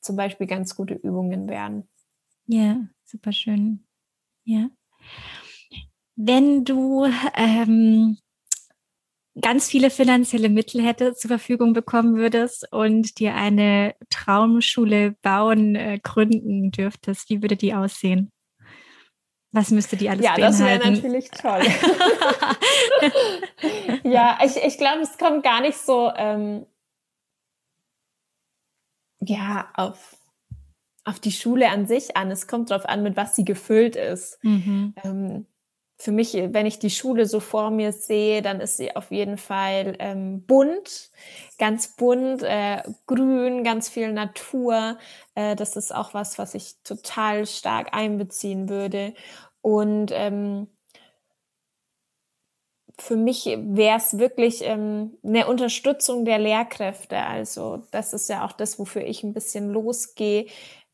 zum 0.00 0.16
Beispiel 0.16 0.46
ganz 0.46 0.76
gute 0.76 0.94
Übungen 0.94 1.48
wären. 1.48 1.88
Ja, 2.46 2.86
super 3.04 3.32
schön. 3.32 3.86
Ja. 4.44 4.70
Wenn 6.14 6.64
du 6.64 7.06
ähm, 7.34 8.18
ganz 9.40 9.68
viele 9.68 9.90
finanzielle 9.90 10.48
Mittel 10.48 10.82
hätte 10.82 11.14
zur 11.14 11.28
Verfügung 11.28 11.72
bekommen 11.72 12.16
würdest 12.16 12.72
und 12.72 13.18
dir 13.18 13.34
eine 13.34 13.94
Traumschule 14.10 15.12
bauen, 15.22 15.74
äh, 15.74 15.98
gründen 16.02 16.70
dürftest, 16.70 17.28
wie 17.28 17.42
würde 17.42 17.56
die 17.56 17.74
aussehen? 17.74 18.30
Was 19.52 19.70
müsste 19.70 19.96
die 19.96 20.10
alles 20.10 20.24
Ja, 20.24 20.36
das 20.36 20.60
wäre 20.60 20.90
natürlich 20.90 21.30
toll. 21.30 21.62
ja, 24.04 24.38
ich, 24.44 24.56
ich 24.56 24.76
glaube, 24.76 25.02
es 25.02 25.16
kommt 25.16 25.42
gar 25.42 25.60
nicht 25.60 25.78
so 25.78 26.10
ähm, 26.14 26.66
ja, 29.20 29.68
auf, 29.74 30.16
auf 31.04 31.20
die 31.20 31.32
Schule 31.32 31.70
an 31.70 31.86
sich 31.86 32.16
an. 32.16 32.30
Es 32.30 32.46
kommt 32.46 32.70
darauf 32.70 32.86
an, 32.86 33.02
mit 33.02 33.16
was 33.16 33.36
sie 33.36 33.44
gefüllt 33.44 33.96
ist. 33.96 34.38
Mhm. 34.42 34.94
Ähm, 35.04 35.46
für 35.98 36.12
mich, 36.12 36.34
wenn 36.34 36.66
ich 36.66 36.78
die 36.78 36.90
Schule 36.90 37.26
so 37.26 37.40
vor 37.40 37.70
mir 37.70 37.92
sehe, 37.92 38.42
dann 38.42 38.60
ist 38.60 38.76
sie 38.76 38.94
auf 38.94 39.10
jeden 39.10 39.38
Fall 39.38 39.96
ähm, 39.98 40.44
bunt, 40.46 41.10
ganz 41.58 41.96
bunt, 41.96 42.42
äh, 42.42 42.82
grün, 43.06 43.64
ganz 43.64 43.88
viel 43.88 44.12
Natur. 44.12 44.98
Äh, 45.34 45.56
das 45.56 45.76
ist 45.76 45.94
auch 45.94 46.12
was, 46.14 46.38
was 46.38 46.54
ich 46.54 46.76
total 46.84 47.46
stark 47.46 47.94
einbeziehen 47.94 48.68
würde. 48.68 49.14
Und 49.62 50.10
ähm, 50.12 50.68
für 52.98 53.16
mich 53.16 53.44
wäre 53.46 53.98
es 53.98 54.18
wirklich 54.18 54.62
ähm, 54.62 55.18
eine 55.22 55.46
Unterstützung 55.48 56.24
der 56.24 56.38
Lehrkräfte. 56.38 57.18
Also 57.18 57.82
das 57.90 58.12
ist 58.12 58.28
ja 58.28 58.44
auch 58.44 58.52
das, 58.52 58.78
wofür 58.78 59.02
ich 59.02 59.22
ein 59.22 59.34
bisschen 59.34 59.70
losgehe. 59.70 60.46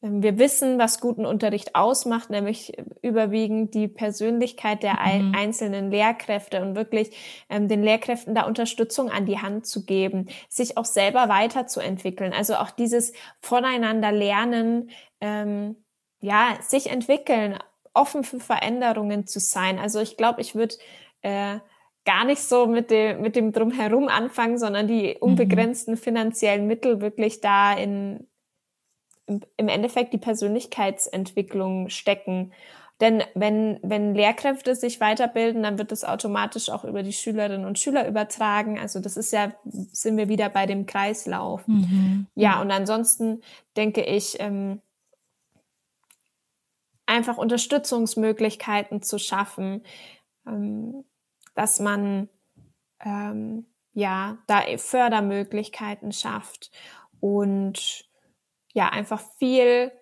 Ähm, 0.03 0.23
wir 0.23 0.39
wissen, 0.39 0.79
was 0.79 1.01
guten 1.01 1.25
Unterricht 1.25 1.75
ausmacht, 1.75 2.31
nämlich 2.31 2.73
überwiegend 3.03 3.75
die 3.75 3.89
Persönlichkeit 3.89 4.83
der 4.83 4.95
mhm. 4.95 5.35
einzelnen 5.35 5.91
Lehrkräfte 5.91 6.61
und 6.61 6.75
wirklich 6.75 7.45
ähm, 7.49 7.69
den 7.69 7.83
Lehrkräften 7.83 8.35
da 8.35 8.43
Unterstützung 8.43 9.11
an 9.11 9.27
die 9.27 9.39
Hand 9.39 9.67
zu 9.67 9.87
geben, 9.87 10.29
sich 10.49 10.77
auch 10.77 10.85
selber 10.85 11.29
weiterzuentwickeln. 11.29 12.33
Also 12.33 12.57
auch 12.57 12.71
dieses 12.71 13.13
voneinander 13.41 14.13
lernen, 14.13 14.91
ähm, 15.21 15.77
ja, 16.21 16.57
sich 16.61 16.91
entwickeln, 16.91 17.59
offen 17.95 18.25
für 18.25 18.41
Veränderungen 18.41 19.27
zu 19.27 19.41
sein. 19.41 19.79
Also 19.79 20.01
ich 20.01 20.17
glaube, 20.17 20.41
ich 20.41 20.55
würde 20.55 20.77
äh, 21.23 21.59
gar 22.05 22.25
nicht 22.25 22.43
so 22.43 22.67
mit 22.67 22.91
dem, 22.91 23.21
mit 23.21 23.37
dem 23.37 23.53
Drumherum 23.53 24.09
anfangen, 24.09 24.59
sondern 24.59 24.89
die 24.89 25.09
mhm. 25.09 25.17
unbegrenzten 25.21 25.97
finanziellen 25.97 26.67
Mittel 26.67 27.01
wirklich 27.01 27.41
da 27.41 27.75
in, 27.75 28.27
im 29.27 29.69
Endeffekt 29.69 30.13
die 30.13 30.19
Persönlichkeitsentwicklung 30.19 31.89
stecken. 31.89 32.53
Denn 33.01 33.23
wenn, 33.35 33.81
wenn 33.83 34.15
Lehrkräfte 34.15 34.77
sich 34.77 35.01
weiterbilden, 35.01 35.63
dann 35.63 35.79
wird 35.79 35.91
das 35.91 36.05
automatisch 36.05 36.71
auch 36.71 36.85
über 36.85 37.03
die 37.03 37.13
Schülerinnen 37.13 37.67
und 37.67 37.79
Schüler 37.79 38.07
übertragen. 38.07 38.79
Also 38.79 39.01
das 39.01 39.17
ist 39.17 39.33
ja, 39.33 39.53
sind 39.65 40.17
wir 40.17 40.29
wieder 40.29 40.49
bei 40.49 40.67
dem 40.67 40.87
Kreislauf. 40.87 41.67
Mhm. 41.67 42.27
Ja, 42.35 42.61
und 42.61 42.71
ansonsten 42.71 43.43
denke 43.77 44.03
ich, 44.03 44.39
ähm, 44.39 44.81
einfach 47.07 47.39
Unterstützungsmöglichkeiten 47.39 49.03
zu 49.03 49.19
schaffen. 49.19 49.83
Ähm, 50.47 51.05
dass 51.55 51.81
man 51.81 52.29
ähm, 53.01 53.67
ja 53.93 54.39
da 54.47 54.63
Fördermöglichkeiten 54.77 56.13
schafft 56.13 56.71
und 57.21 58.09
ja 58.73 58.89
einfach 58.89 59.23
viel 59.39 59.93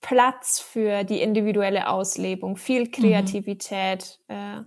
Platz 0.00 0.58
für 0.58 1.04
die 1.04 1.22
individuelle 1.22 1.88
Auslebung, 1.88 2.56
viel 2.56 2.84
mhm. 2.84 2.90
Kreativität. 2.90 4.18
Mhm. 4.28 4.34
Äh, 4.34 4.64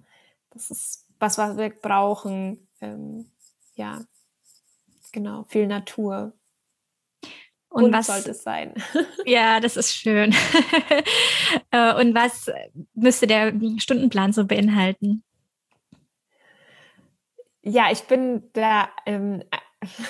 das 0.51 0.71
ist 0.71 1.07
was, 1.19 1.37
was 1.37 1.57
wir 1.57 1.69
brauchen. 1.69 2.67
Ähm, 2.81 3.31
ja, 3.75 4.01
genau, 5.11 5.43
viel 5.43 5.67
Natur. 5.67 6.33
Und, 7.69 7.85
und 7.85 7.93
was 7.93 8.07
sollte 8.07 8.31
es 8.31 8.43
sein? 8.43 8.73
ja, 9.25 9.59
das 9.59 9.77
ist 9.77 9.93
schön. 9.93 10.33
Äh, 11.71 11.93
und 12.01 12.15
was 12.15 12.49
müsste 12.93 13.27
der 13.27 13.53
Stundenplan 13.77 14.33
so 14.33 14.45
beinhalten? 14.45 15.23
Ja, 17.61 17.91
ich 17.91 18.03
bin 18.03 18.49
da, 18.53 18.89
ähm, 19.05 19.43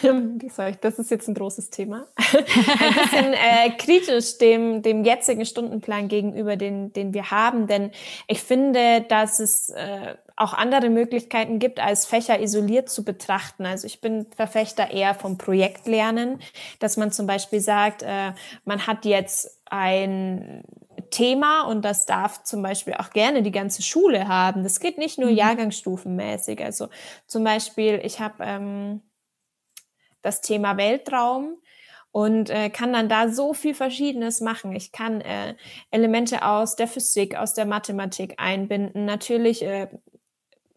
das 0.81 0.99
ist 0.99 1.11
jetzt 1.11 1.27
ein 1.27 1.33
großes 1.33 1.69
Thema, 1.69 2.07
ein 2.17 2.93
bisschen 2.93 3.33
äh, 3.33 3.69
kritisch 3.77 4.37
dem, 4.37 4.81
dem 4.81 5.03
jetzigen 5.03 5.45
Stundenplan 5.45 6.07
gegenüber, 6.07 6.55
den, 6.55 6.93
den 6.93 7.13
wir 7.13 7.31
haben, 7.31 7.67
denn 7.67 7.91
ich 8.27 8.41
finde, 8.41 9.01
dass 9.07 9.39
es 9.39 9.69
äh, 9.69 10.15
auch 10.35 10.53
andere 10.53 10.89
Möglichkeiten 10.89 11.59
gibt, 11.59 11.79
als 11.79 12.05
Fächer 12.05 12.39
isoliert 12.41 12.89
zu 12.89 13.05
betrachten. 13.05 13.65
Also 13.65 13.87
ich 13.87 14.01
bin 14.01 14.25
Verfechter 14.35 14.91
eher 14.91 15.15
vom 15.15 15.37
Projektlernen, 15.37 16.39
dass 16.79 16.97
man 16.97 17.11
zum 17.11 17.25
Beispiel 17.25 17.61
sagt, 17.61 18.03
äh, 18.03 18.33
man 18.65 18.85
hat 18.85 19.05
jetzt 19.05 19.61
ein 19.69 20.63
Thema 21.09 21.63
und 21.63 21.83
das 21.83 22.05
darf 22.05 22.43
zum 22.43 22.61
Beispiel 22.61 22.95
auch 22.95 23.11
gerne 23.11 23.43
die 23.43 23.51
ganze 23.51 23.81
Schule 23.81 24.27
haben. 24.27 24.63
Das 24.63 24.79
geht 24.79 24.97
nicht 24.97 25.17
nur 25.17 25.29
mhm. 25.29 25.37
jahrgangsstufenmäßig. 25.37 26.63
Also 26.63 26.89
zum 27.27 27.43
Beispiel, 27.43 28.01
ich 28.03 28.19
habe 28.19 28.43
ähm, 28.43 29.01
das 30.25 30.41
Thema 30.41 30.77
Weltraum 30.77 31.57
und 32.11 32.49
äh, 32.49 32.69
kann 32.69 32.93
dann 32.93 33.09
da 33.09 33.29
so 33.29 33.53
viel 33.53 33.75
Verschiedenes 33.75 34.41
machen. 34.41 34.73
Ich 34.73 34.91
kann 34.91 35.21
äh, 35.21 35.55
Elemente 35.91 36.45
aus 36.45 36.75
der 36.75 36.87
Physik, 36.87 37.35
aus 37.35 37.53
der 37.53 37.65
Mathematik 37.65 38.35
einbinden, 38.37 39.05
natürlich 39.05 39.61
äh, 39.63 39.87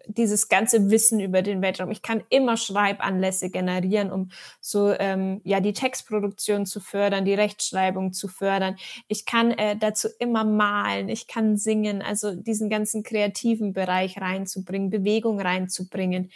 dieses 0.09 0.49
ganze 0.49 0.91
Wissen 0.91 1.21
über 1.21 1.43
den 1.43 1.63
Weltraum. 1.63 1.91
Ich 1.91 2.03
kann 2.03 2.25
immer 2.31 2.57
Schreibanlässe 2.57 3.51
generieren, 3.51 4.11
um 4.11 4.31
so 4.61 4.93
ähm, 4.99 5.41
ja 5.45 5.61
die 5.61 5.75
Textproduktion 5.75 6.67
zu 6.67 6.81
fördern, 6.81 7.25
die 7.25 7.35
Rechtschreibung 7.35 8.13
zu 8.13 8.27
fördern. 8.27 8.77
Ich 9.07 9.27
kann 9.27 9.53
äh, 9.53 9.77
dazu 9.77 10.09
immer 10.19 10.45
malen, 10.45 11.09
ich 11.09 11.27
kann 11.27 11.57
singen, 11.57 12.03
also 12.03 12.35
diesen 12.35 12.71
ganzen 12.71 13.03
kreativen 13.03 13.73
Bereich 13.73 14.21
reinzubringen, 14.21 14.91
Bewegung 14.91 15.41
reinzubringen. 15.41 16.31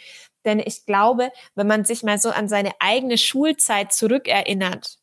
Denn 0.45 0.59
ich 0.59 0.85
glaube, 0.85 1.31
wenn 1.55 1.67
man 1.67 1.85
sich 1.85 2.03
mal 2.03 2.19
so 2.19 2.29
an 2.29 2.47
seine 2.47 2.71
eigene 2.79 3.17
Schulzeit 3.17 3.93
zurückerinnert, 3.93 4.99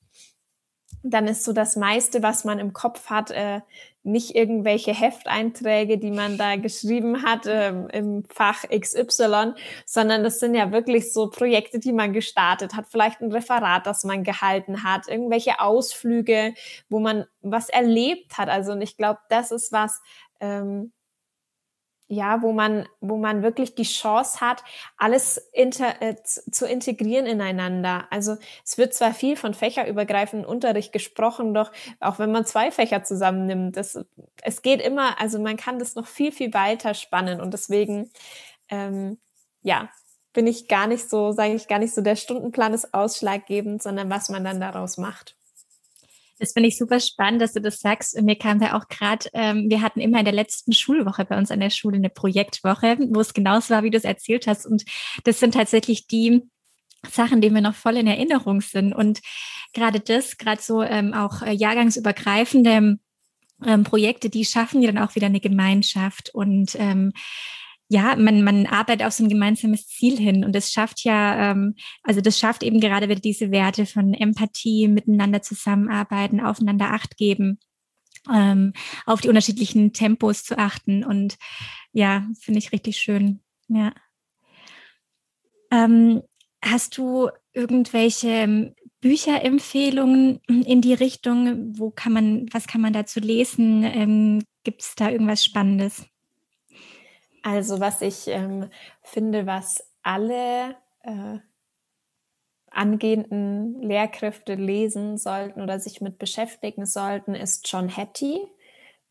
dann 1.03 1.27
ist 1.27 1.45
so 1.45 1.53
das 1.53 1.77
meiste, 1.77 2.23
was 2.23 2.45
man 2.45 2.59
im 2.59 2.73
Kopf 2.73 3.09
hat, 3.09 3.31
äh, 3.31 3.61
nicht 4.03 4.35
irgendwelche 4.35 4.95
Hefteinträge, 4.95 5.99
die 5.99 6.11
man 6.11 6.39
da 6.39 6.57
geschrieben 6.57 7.23
hat 7.23 7.47
äh, 7.47 7.69
im 7.69 8.25
Fach 8.33 8.65
XY, 8.69 9.53
sondern 9.85 10.25
das 10.25 10.41
sind 10.41 10.55
ja 10.55 10.73
wirklich 10.73 11.13
so 11.13 11.29
Projekte, 11.29 11.79
die 11.79 11.93
man 11.93 12.13
gestartet 12.13 12.75
hat, 12.75 12.87
vielleicht 12.89 13.21
ein 13.21 13.33
Referat, 13.33 13.87
das 13.87 14.05
man 14.05 14.25
gehalten 14.25 14.85
hat, 14.85 15.09
irgendwelche 15.09 15.61
Ausflüge, 15.61 16.55
wo 16.89 16.99
man 16.99 17.27
was 17.43 17.69
erlebt 17.69 18.39
hat. 18.39 18.49
Also 18.49 18.73
und 18.73 18.81
ich 18.81 18.97
glaube, 18.97 19.21
das 19.29 19.51
ist 19.51 19.71
was, 19.71 20.01
ähm, 20.41 20.93
ja, 22.13 22.43
wo 22.43 22.53
man, 22.53 22.89
wo 23.01 23.17
man 23.17 23.45
wirklich 23.45 23.77
die 23.77 23.85
Chance 23.85 24.41
hat, 24.41 24.65
alles 24.97 25.37
inter, 25.53 26.03
äh, 26.03 26.17
zu 26.25 26.67
integrieren 26.67 27.25
ineinander. 27.25 28.09
Also 28.11 28.37
es 28.65 28.79
wird 28.79 28.95
zwar 28.95 29.15
viel 29.15 29.37
von 29.37 29.55
fächerübergreifenden 29.55 30.45
Unterricht 30.45 30.93
gesprochen, 30.93 31.55
doch 31.55 31.71
auch 32.01 32.19
wenn 32.19 32.33
man 32.33 32.45
zwei 32.45 32.73
Fächer 32.73 33.05
zusammennimmt, 33.05 33.77
das, 33.77 34.05
es 34.43 34.63
geht 34.63 34.83
immer, 34.83 35.21
also 35.21 35.39
man 35.39 35.57
kann 35.57 35.79
das 35.79 35.95
noch 35.95 36.09
viel, 36.09 36.33
viel 36.33 36.53
weiter 36.53 36.95
spannen 36.95 37.41
und 37.41 37.55
deswegen, 37.55 38.11
ähm, 38.71 39.21
ja, 39.63 39.89
bin 40.33 40.49
ich 40.49 40.67
gar 40.67 40.89
nicht 40.89 41.09
so, 41.09 41.31
sage 41.31 41.55
ich 41.55 41.69
gar 41.69 41.79
nicht 41.79 41.95
so, 41.95 42.01
der 42.01 42.17
Stundenplan 42.17 42.75
ist 42.75 42.93
ausschlaggebend, 42.93 43.85
sondern 43.85 44.11
was 44.11 44.31
man 44.31 44.43
dann 44.43 44.61
daraus 44.61 44.99
macht. 44.99 45.37
Das 46.41 46.53
finde 46.55 46.71
ich 46.71 46.79
super 46.79 46.99
spannend, 47.01 47.43
dass 47.43 47.53
du 47.53 47.61
das 47.61 47.81
sagst. 47.81 48.17
Und 48.17 48.25
mir 48.25 48.37
kam 48.37 48.59
da 48.59 48.77
auch 48.77 48.89
gerade, 48.89 49.29
ähm, 49.35 49.69
wir 49.69 49.83
hatten 49.83 50.01
immer 50.01 50.19
in 50.19 50.25
der 50.25 50.35
letzten 50.35 50.73
Schulwoche 50.73 51.27
bei 51.27 51.37
uns 51.37 51.51
an 51.51 51.61
der 51.61 51.69
Schule 51.69 51.97
eine 51.97 52.09
Projektwoche, 52.09 52.97
wo 53.11 53.21
es 53.21 53.35
genauso 53.35 53.75
war, 53.75 53.83
wie 53.83 53.91
du 53.91 53.99
es 53.99 54.05
erzählt 54.05 54.47
hast. 54.47 54.65
Und 54.67 54.85
das 55.25 55.39
sind 55.39 55.53
tatsächlich 55.53 56.07
die 56.07 56.43
Sachen, 57.09 57.43
die 57.43 57.51
mir 57.51 57.61
noch 57.61 57.75
voll 57.75 57.99
in 57.99 58.07
Erinnerung 58.07 58.63
sind. 58.63 58.95
Und 58.95 59.21
gerade 59.75 60.01
das, 60.01 60.39
gerade 60.39 60.63
so 60.63 60.83
ähm, 60.83 61.13
auch 61.13 61.43
äh, 61.43 61.53
jahrgangsübergreifende 61.53 62.99
ähm, 63.67 63.85
Projekte, 63.85 64.31
die 64.31 64.47
schaffen 64.47 64.81
ja 64.81 64.91
dann 64.91 65.05
auch 65.05 65.15
wieder 65.15 65.27
eine 65.27 65.41
Gemeinschaft 65.41 66.31
und 66.35 66.75
ähm, 66.79 67.13
ja, 67.93 68.15
man, 68.15 68.45
man 68.45 68.67
arbeitet 68.67 69.05
auf 69.05 69.15
so 69.15 69.25
ein 69.25 69.29
gemeinsames 69.29 69.89
Ziel 69.89 70.17
hin 70.17 70.45
und 70.45 70.55
das 70.55 70.73
schafft 70.73 71.03
ja, 71.03 71.51
ähm, 71.51 71.75
also 72.05 72.21
das 72.21 72.39
schafft 72.39 72.63
eben 72.63 72.79
gerade 72.79 73.09
wieder 73.09 73.21
diese 73.21 73.51
Werte 73.51 73.85
von 73.85 74.15
Empathie, 74.15 74.87
miteinander 74.87 75.43
zusammenarbeiten, 75.43 76.41
aufeinander 76.41 76.93
Acht 76.93 77.17
geben, 77.17 77.59
ähm, 78.33 78.75
auf 79.07 79.21
die 79.21 79.29
unterschiedlichen 79.29 79.93
Tempos 79.93 80.45
zu 80.45 80.57
achten 80.57 81.03
und 81.03 81.37
ja, 81.93 82.29
finde 82.39 82.61
ich 82.61 82.71
richtig 82.71 82.97
schön. 82.99 83.41
Ja. 83.67 83.93
Ähm, 85.73 86.23
hast 86.63 86.97
du 86.97 87.29
irgendwelche 87.53 88.29
ähm, 88.29 88.75
Bücherempfehlungen 89.01 90.39
in 90.47 90.81
die 90.81 90.95
Richtung? 90.95 91.77
Wo 91.77 91.91
kann 91.91 92.13
man, 92.13 92.47
was 92.53 92.69
kann 92.69 92.83
man 92.83 92.93
dazu 92.93 93.19
lesen? 93.19 93.83
Ähm, 93.83 94.45
Gibt 94.63 94.83
es 94.83 94.95
da 94.95 95.11
irgendwas 95.11 95.45
Spannendes? 95.45 96.05
Also 97.43 97.81
was 97.81 98.03
ich 98.03 98.29
ähm, 98.29 98.71
finde, 99.03 99.47
was 99.47 99.85
alle 100.03 100.77
äh, 101.03 101.39
angehenden 102.71 103.83
Lehrkräfte 103.83 104.55
lesen 104.55 105.19
sollten 105.19 105.61
oder 105.61 105.81
sich 105.81 106.01
mit 106.01 106.19
beschäftigen 106.19 106.87
sollten, 106.87 107.35
ist 107.35 107.71
John 107.71 107.95
Hattie. 107.95 108.41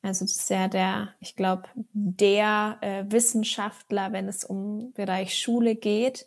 Also 0.01 0.23
das 0.23 0.37
ist 0.37 0.49
ja 0.49 0.67
der, 0.67 1.13
ich 1.19 1.35
glaube, 1.35 1.63
der 1.91 2.77
äh, 2.81 3.03
Wissenschaftler, 3.09 4.13
wenn 4.13 4.29
es 4.29 4.45
um 4.45 4.93
Bereich 4.93 5.37
Schule 5.37 5.75
geht. 5.75 6.25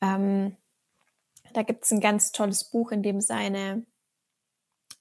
Ähm, 0.00 0.56
da 1.52 1.62
gibt 1.62 1.84
es 1.84 1.90
ein 1.90 2.00
ganz 2.00 2.30
tolles 2.30 2.64
Buch, 2.64 2.92
in 2.92 3.02
dem 3.02 3.20
seine 3.20 3.84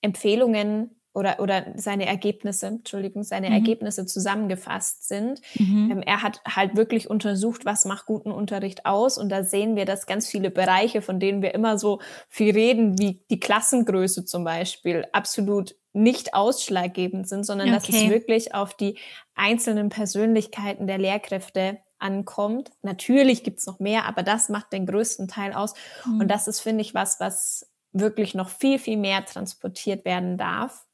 Empfehlungen 0.01 0.98
oder, 1.19 1.39
oder 1.39 1.65
seine 1.75 2.05
Ergebnisse, 2.05 2.67
Entschuldigung, 2.67 3.23
seine 3.23 3.49
mhm. 3.49 3.55
Ergebnisse 3.55 4.05
zusammengefasst 4.05 5.07
sind. 5.07 5.41
Mhm. 5.55 5.91
Ähm, 5.91 6.01
er 6.01 6.23
hat 6.23 6.41
halt 6.47 6.75
wirklich 6.75 7.09
untersucht, 7.09 7.65
was 7.65 7.85
macht 7.85 8.05
guten 8.05 8.31
Unterricht 8.31 8.85
aus. 8.85 9.17
Und 9.17 9.29
da 9.29 9.43
sehen 9.43 9.75
wir, 9.75 9.85
dass 9.85 10.07
ganz 10.07 10.27
viele 10.27 10.49
Bereiche, 10.49 11.01
von 11.01 11.19
denen 11.19 11.41
wir 11.41 11.53
immer 11.53 11.77
so 11.77 11.99
viel 12.29 12.53
reden, 12.53 12.97
wie 12.97 13.21
die 13.29 13.39
Klassengröße 13.39 14.25
zum 14.25 14.43
Beispiel, 14.43 15.05
absolut 15.11 15.75
nicht 15.91 16.33
ausschlaggebend 16.33 17.27
sind, 17.27 17.45
sondern 17.45 17.67
okay. 17.73 17.77
dass 17.77 17.89
es 17.89 18.09
wirklich 18.09 18.55
auf 18.55 18.73
die 18.73 18.97
einzelnen 19.35 19.89
Persönlichkeiten 19.89 20.87
der 20.87 20.97
Lehrkräfte 20.97 21.79
ankommt. 21.97 22.71
Natürlich 22.81 23.43
gibt's 23.43 23.65
noch 23.65 23.79
mehr, 23.79 24.05
aber 24.05 24.23
das 24.23 24.49
macht 24.49 24.71
den 24.71 24.85
größten 24.85 25.27
Teil 25.27 25.53
aus. 25.53 25.73
Mhm. 26.05 26.21
Und 26.21 26.27
das 26.29 26.47
ist, 26.47 26.61
finde 26.61 26.81
ich, 26.81 26.93
was, 26.93 27.19
was 27.19 27.69
wirklich 27.91 28.35
noch 28.35 28.49
viel, 28.49 28.79
viel 28.79 28.97
mehr 28.97 29.25
transportiert 29.25 30.05
werden 30.05 30.37
darf. 30.37 30.85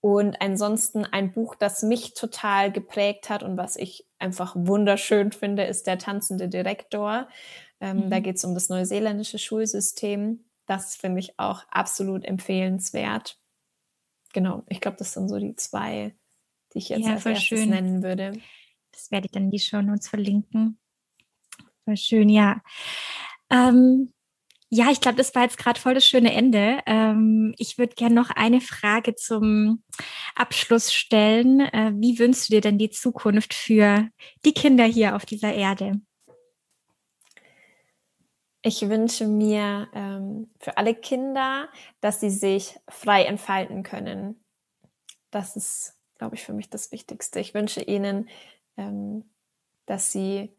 Und 0.00 0.40
ansonsten 0.40 1.04
ein 1.04 1.32
Buch, 1.32 1.54
das 1.54 1.82
mich 1.82 2.14
total 2.14 2.72
geprägt 2.72 3.28
hat 3.28 3.42
und 3.42 3.58
was 3.58 3.76
ich 3.76 4.06
einfach 4.18 4.54
wunderschön 4.56 5.30
finde, 5.32 5.64
ist 5.64 5.86
Der 5.86 5.98
tanzende 5.98 6.48
Direktor. 6.48 7.28
Ähm, 7.80 8.06
mhm. 8.06 8.10
Da 8.10 8.20
geht 8.20 8.36
es 8.36 8.44
um 8.44 8.54
das 8.54 8.70
neuseeländische 8.70 9.38
Schulsystem. 9.38 10.44
Das 10.66 10.96
finde 10.96 11.20
ich 11.20 11.38
auch 11.38 11.64
absolut 11.70 12.24
empfehlenswert. 12.24 13.38
Genau, 14.32 14.62
ich 14.68 14.80
glaube, 14.80 14.96
das 14.96 15.12
sind 15.12 15.28
so 15.28 15.38
die 15.38 15.56
zwei, 15.56 16.14
die 16.72 16.78
ich 16.78 16.88
jetzt 16.88 17.06
ja, 17.06 17.14
als 17.14 17.26
erstes 17.26 17.42
schön. 17.42 17.70
nennen 17.70 18.02
würde. 18.02 18.32
Das 18.92 19.10
werde 19.10 19.26
ich 19.26 19.32
dann 19.32 19.44
in 19.44 19.50
die 19.50 19.58
Show 19.58 19.82
Notes 19.82 20.08
verlinken. 20.08 20.78
Voll 21.84 21.96
schön, 21.96 22.28
ja. 22.28 22.62
Ähm, 23.50 24.12
ja, 24.72 24.88
ich 24.92 25.00
glaube, 25.00 25.16
das 25.16 25.34
war 25.34 25.42
jetzt 25.42 25.58
gerade 25.58 25.80
voll 25.80 25.94
das 25.94 26.06
schöne 26.06 26.32
Ende. 26.32 26.78
Ähm, 26.86 27.54
ich 27.58 27.76
würde 27.76 27.96
gerne 27.96 28.14
noch 28.14 28.30
eine 28.30 28.60
Frage 28.60 29.16
zum 29.16 29.82
Abschluss 30.36 30.94
stellen. 30.94 31.58
Äh, 31.60 31.92
wie 31.96 32.20
wünschst 32.20 32.48
du 32.48 32.52
dir 32.52 32.60
denn 32.60 32.78
die 32.78 32.90
Zukunft 32.90 33.52
für 33.52 34.08
die 34.44 34.54
Kinder 34.54 34.84
hier 34.84 35.16
auf 35.16 35.26
dieser 35.26 35.52
Erde? 35.52 36.00
Ich 38.62 38.88
wünsche 38.88 39.26
mir 39.26 39.88
ähm, 39.92 40.50
für 40.60 40.76
alle 40.76 40.94
Kinder, 40.94 41.68
dass 42.00 42.20
sie 42.20 42.30
sich 42.30 42.78
frei 42.88 43.24
entfalten 43.24 43.82
können. 43.82 44.44
Das 45.32 45.56
ist, 45.56 45.98
glaube 46.16 46.36
ich, 46.36 46.44
für 46.44 46.52
mich 46.52 46.70
das 46.70 46.92
Wichtigste. 46.92 47.40
Ich 47.40 47.54
wünsche 47.54 47.82
ihnen, 47.82 48.28
ähm, 48.76 49.28
dass 49.86 50.12
sie 50.12 50.54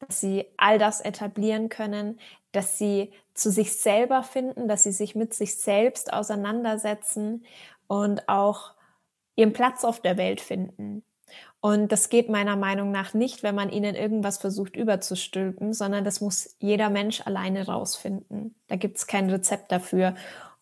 dass 0.00 0.20
sie 0.20 0.46
all 0.56 0.78
das 0.78 1.00
etablieren 1.00 1.68
können, 1.68 2.18
dass 2.52 2.78
sie 2.78 3.12
zu 3.34 3.50
sich 3.50 3.72
selber 3.76 4.22
finden, 4.22 4.68
dass 4.68 4.82
sie 4.82 4.92
sich 4.92 5.14
mit 5.14 5.34
sich 5.34 5.56
selbst 5.56 6.12
auseinandersetzen 6.12 7.44
und 7.86 8.28
auch 8.28 8.72
ihren 9.36 9.52
Platz 9.52 9.84
auf 9.84 10.00
der 10.00 10.16
Welt 10.16 10.40
finden. 10.40 11.02
Und 11.60 11.92
das 11.92 12.08
geht 12.08 12.28
meiner 12.28 12.56
Meinung 12.56 12.90
nach 12.90 13.14
nicht, 13.14 13.42
wenn 13.42 13.54
man 13.54 13.70
ihnen 13.70 13.94
irgendwas 13.94 14.38
versucht 14.38 14.76
überzustülpen, 14.76 15.74
sondern 15.74 16.04
das 16.04 16.20
muss 16.20 16.56
jeder 16.58 16.88
Mensch 16.90 17.20
alleine 17.26 17.66
rausfinden. 17.66 18.54
Da 18.68 18.76
gibt 18.76 18.96
es 18.96 19.06
kein 19.06 19.28
Rezept 19.30 19.70
dafür. 19.70 20.14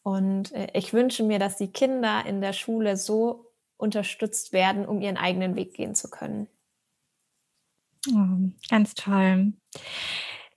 Und 0.03 0.53
äh, 0.53 0.69
ich 0.73 0.93
wünsche 0.93 1.23
mir, 1.23 1.39
dass 1.39 1.57
die 1.57 1.73
Kinder 1.73 2.25
in 2.27 2.41
der 2.41 2.53
Schule 2.53 2.97
so 2.97 3.47
unterstützt 3.77 4.53
werden, 4.53 4.87
um 4.87 5.01
ihren 5.01 5.17
eigenen 5.17 5.55
Weg 5.55 5.75
gehen 5.75 5.95
zu 5.95 6.11
können. 6.11 6.49
Oh, 8.13 8.51
ganz 8.71 8.95
toll. 8.95 9.53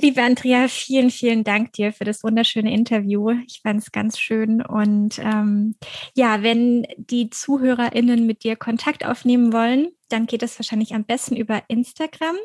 Liebe 0.02 0.24
Andrea, 0.24 0.68
vielen, 0.68 1.12
vielen 1.12 1.44
Dank 1.44 1.74
dir 1.74 1.94
für 1.94 2.06
das 2.06 2.24
wunderschöne 2.24 2.74
Interview. 2.74 3.30
Ich 3.46 3.62
fand 3.62 3.82
es 3.82 3.92
ganz 3.92 4.20
schön. 4.20 4.66
Und 4.66 5.20
ähm, 5.20 5.76
ja, 6.16 6.42
wenn 6.42 6.88
die 6.98 7.30
ZuhörerInnen 7.30 8.26
mit 8.26 8.44
dir 8.44 8.56
Kontakt 8.56 9.06
aufnehmen 9.06 9.54
wollen, 9.54 9.90
dann 10.10 10.26
geht 10.26 10.42
es 10.42 10.58
wahrscheinlich 10.58 10.96
am 10.96 11.06
besten 11.06 11.36
über 11.36 11.62
Instagram. 11.68 12.36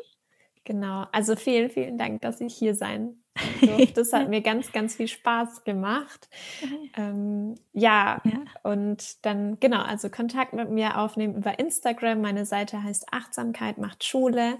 Genau, 0.65 1.05
also 1.13 1.35
vielen, 1.35 1.69
vielen 1.69 1.97
Dank, 1.97 2.21
dass 2.21 2.41
ich 2.41 2.53
hier 2.53 2.75
sein 2.75 3.23
durfte. 3.61 3.93
Das 3.93 4.13
hat 4.13 4.29
mir 4.29 4.41
ganz, 4.41 4.71
ganz 4.71 4.95
viel 4.95 5.07
Spaß 5.07 5.63
gemacht. 5.63 6.29
Ähm, 6.95 7.55
ja, 7.73 8.21
ja, 8.23 8.41
und 8.63 9.25
dann, 9.25 9.59
genau, 9.59 9.81
also 9.81 10.09
Kontakt 10.09 10.53
mit 10.53 10.69
mir 10.69 10.99
aufnehmen 10.99 11.35
über 11.35 11.57
Instagram. 11.57 12.21
Meine 12.21 12.45
Seite 12.45 12.83
heißt 12.83 13.13
Achtsamkeit 13.13 13.77
macht 13.77 14.03
Schule. 14.03 14.59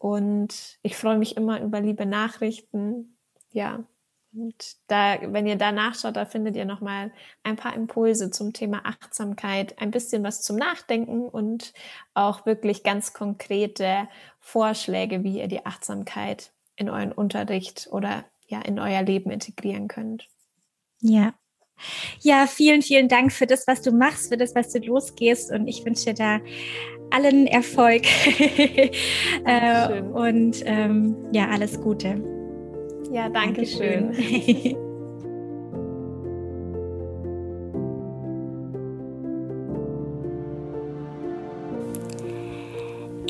Und 0.00 0.78
ich 0.82 0.96
freue 0.96 1.18
mich 1.18 1.36
immer 1.36 1.60
über 1.60 1.80
liebe 1.80 2.06
Nachrichten. 2.06 3.18
Ja, 3.52 3.84
Und 4.32 4.76
da, 4.86 5.18
wenn 5.22 5.46
ihr 5.46 5.56
da 5.56 5.72
nachschaut, 5.72 6.16
da 6.16 6.24
findet 6.24 6.56
ihr 6.56 6.64
nochmal 6.64 7.12
ein 7.42 7.56
paar 7.56 7.74
Impulse 7.74 8.30
zum 8.30 8.52
Thema 8.52 8.82
Achtsamkeit, 8.86 9.78
ein 9.80 9.90
bisschen 9.90 10.22
was 10.22 10.42
zum 10.42 10.56
Nachdenken 10.56 11.28
und 11.28 11.74
auch 12.14 12.46
wirklich 12.46 12.84
ganz 12.84 13.12
konkrete 13.12 14.08
Vorschläge, 14.38 15.24
wie 15.24 15.38
ihr 15.40 15.48
die 15.48 15.66
Achtsamkeit 15.66 16.52
in 16.76 16.88
euren 16.90 17.12
Unterricht 17.12 17.88
oder 17.90 18.24
ja 18.46 18.60
in 18.62 18.78
euer 18.78 19.02
Leben 19.02 19.30
integrieren 19.30 19.88
könnt. 19.88 20.28
Ja. 21.00 21.34
Ja, 22.20 22.46
vielen, 22.46 22.82
vielen 22.82 23.08
Dank 23.08 23.32
für 23.32 23.46
das, 23.46 23.66
was 23.66 23.82
du 23.82 23.92
machst, 23.92 24.28
für 24.28 24.36
das, 24.36 24.54
was 24.54 24.70
du 24.70 24.78
losgehst. 24.80 25.50
Und 25.50 25.66
ich 25.66 25.84
wünsche 25.84 26.06
dir 26.06 26.14
da 26.14 26.40
allen 27.10 27.46
Erfolg 27.46 28.02
äh, 29.44 30.00
und 30.12 30.62
ähm, 30.64 31.16
ja, 31.32 31.48
alles 31.48 31.80
Gute. 31.80 32.22
Ja, 33.12 33.28
danke 33.28 33.66
schön. 33.66 34.14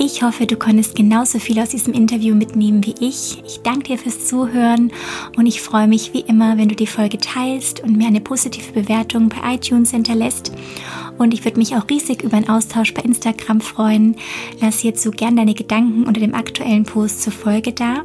Ich 0.03 0.23
hoffe, 0.23 0.47
du 0.47 0.57
konntest 0.57 0.95
genauso 0.95 1.39
viel 1.39 1.61
aus 1.61 1.69
diesem 1.69 1.93
Interview 1.93 2.35
mitnehmen 2.35 2.83
wie 2.87 2.95
ich. 3.01 3.43
Ich 3.45 3.61
danke 3.61 3.89
dir 3.89 3.99
fürs 3.99 4.27
Zuhören 4.27 4.93
und 5.37 5.45
ich 5.45 5.61
freue 5.61 5.89
mich 5.89 6.15
wie 6.15 6.21
immer, 6.21 6.57
wenn 6.57 6.71
du 6.71 6.75
die 6.75 6.87
Folge 6.87 7.19
teilst 7.19 7.81
und 7.81 7.99
mir 7.99 8.07
eine 8.07 8.23
positive 8.23 8.73
Bewertung 8.73 9.29
bei 9.29 9.57
iTunes 9.57 9.91
hinterlässt. 9.91 10.53
Und 11.19 11.35
ich 11.35 11.45
würde 11.45 11.59
mich 11.59 11.77
auch 11.77 11.87
riesig 11.91 12.23
über 12.23 12.39
einen 12.39 12.49
Austausch 12.49 12.95
bei 12.95 13.03
Instagram 13.03 13.61
freuen. 13.61 14.17
Lass 14.63 14.79
hierzu 14.79 15.11
gern 15.11 15.37
deine 15.37 15.53
Gedanken 15.53 16.05
unter 16.05 16.21
dem 16.23 16.35
aktuellen 16.35 16.85
Post 16.85 17.21
zur 17.21 17.35
Folge 17.35 17.73
da. 17.73 17.97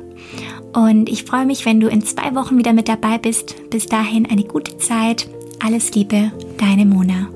Und 0.73 1.07
ich 1.07 1.23
freue 1.23 1.45
mich, 1.45 1.65
wenn 1.65 1.79
du 1.79 1.87
in 1.87 2.03
zwei 2.03 2.35
Wochen 2.35 2.57
wieder 2.57 2.73
mit 2.73 2.89
dabei 2.89 3.19
bist. 3.19 3.55
Bis 3.69 3.85
dahin 3.85 4.25
eine 4.25 4.43
gute 4.43 4.77
Zeit. 4.79 5.29
Alles 5.63 5.95
Liebe, 5.95 6.33
deine 6.57 6.85
Mona. 6.85 7.29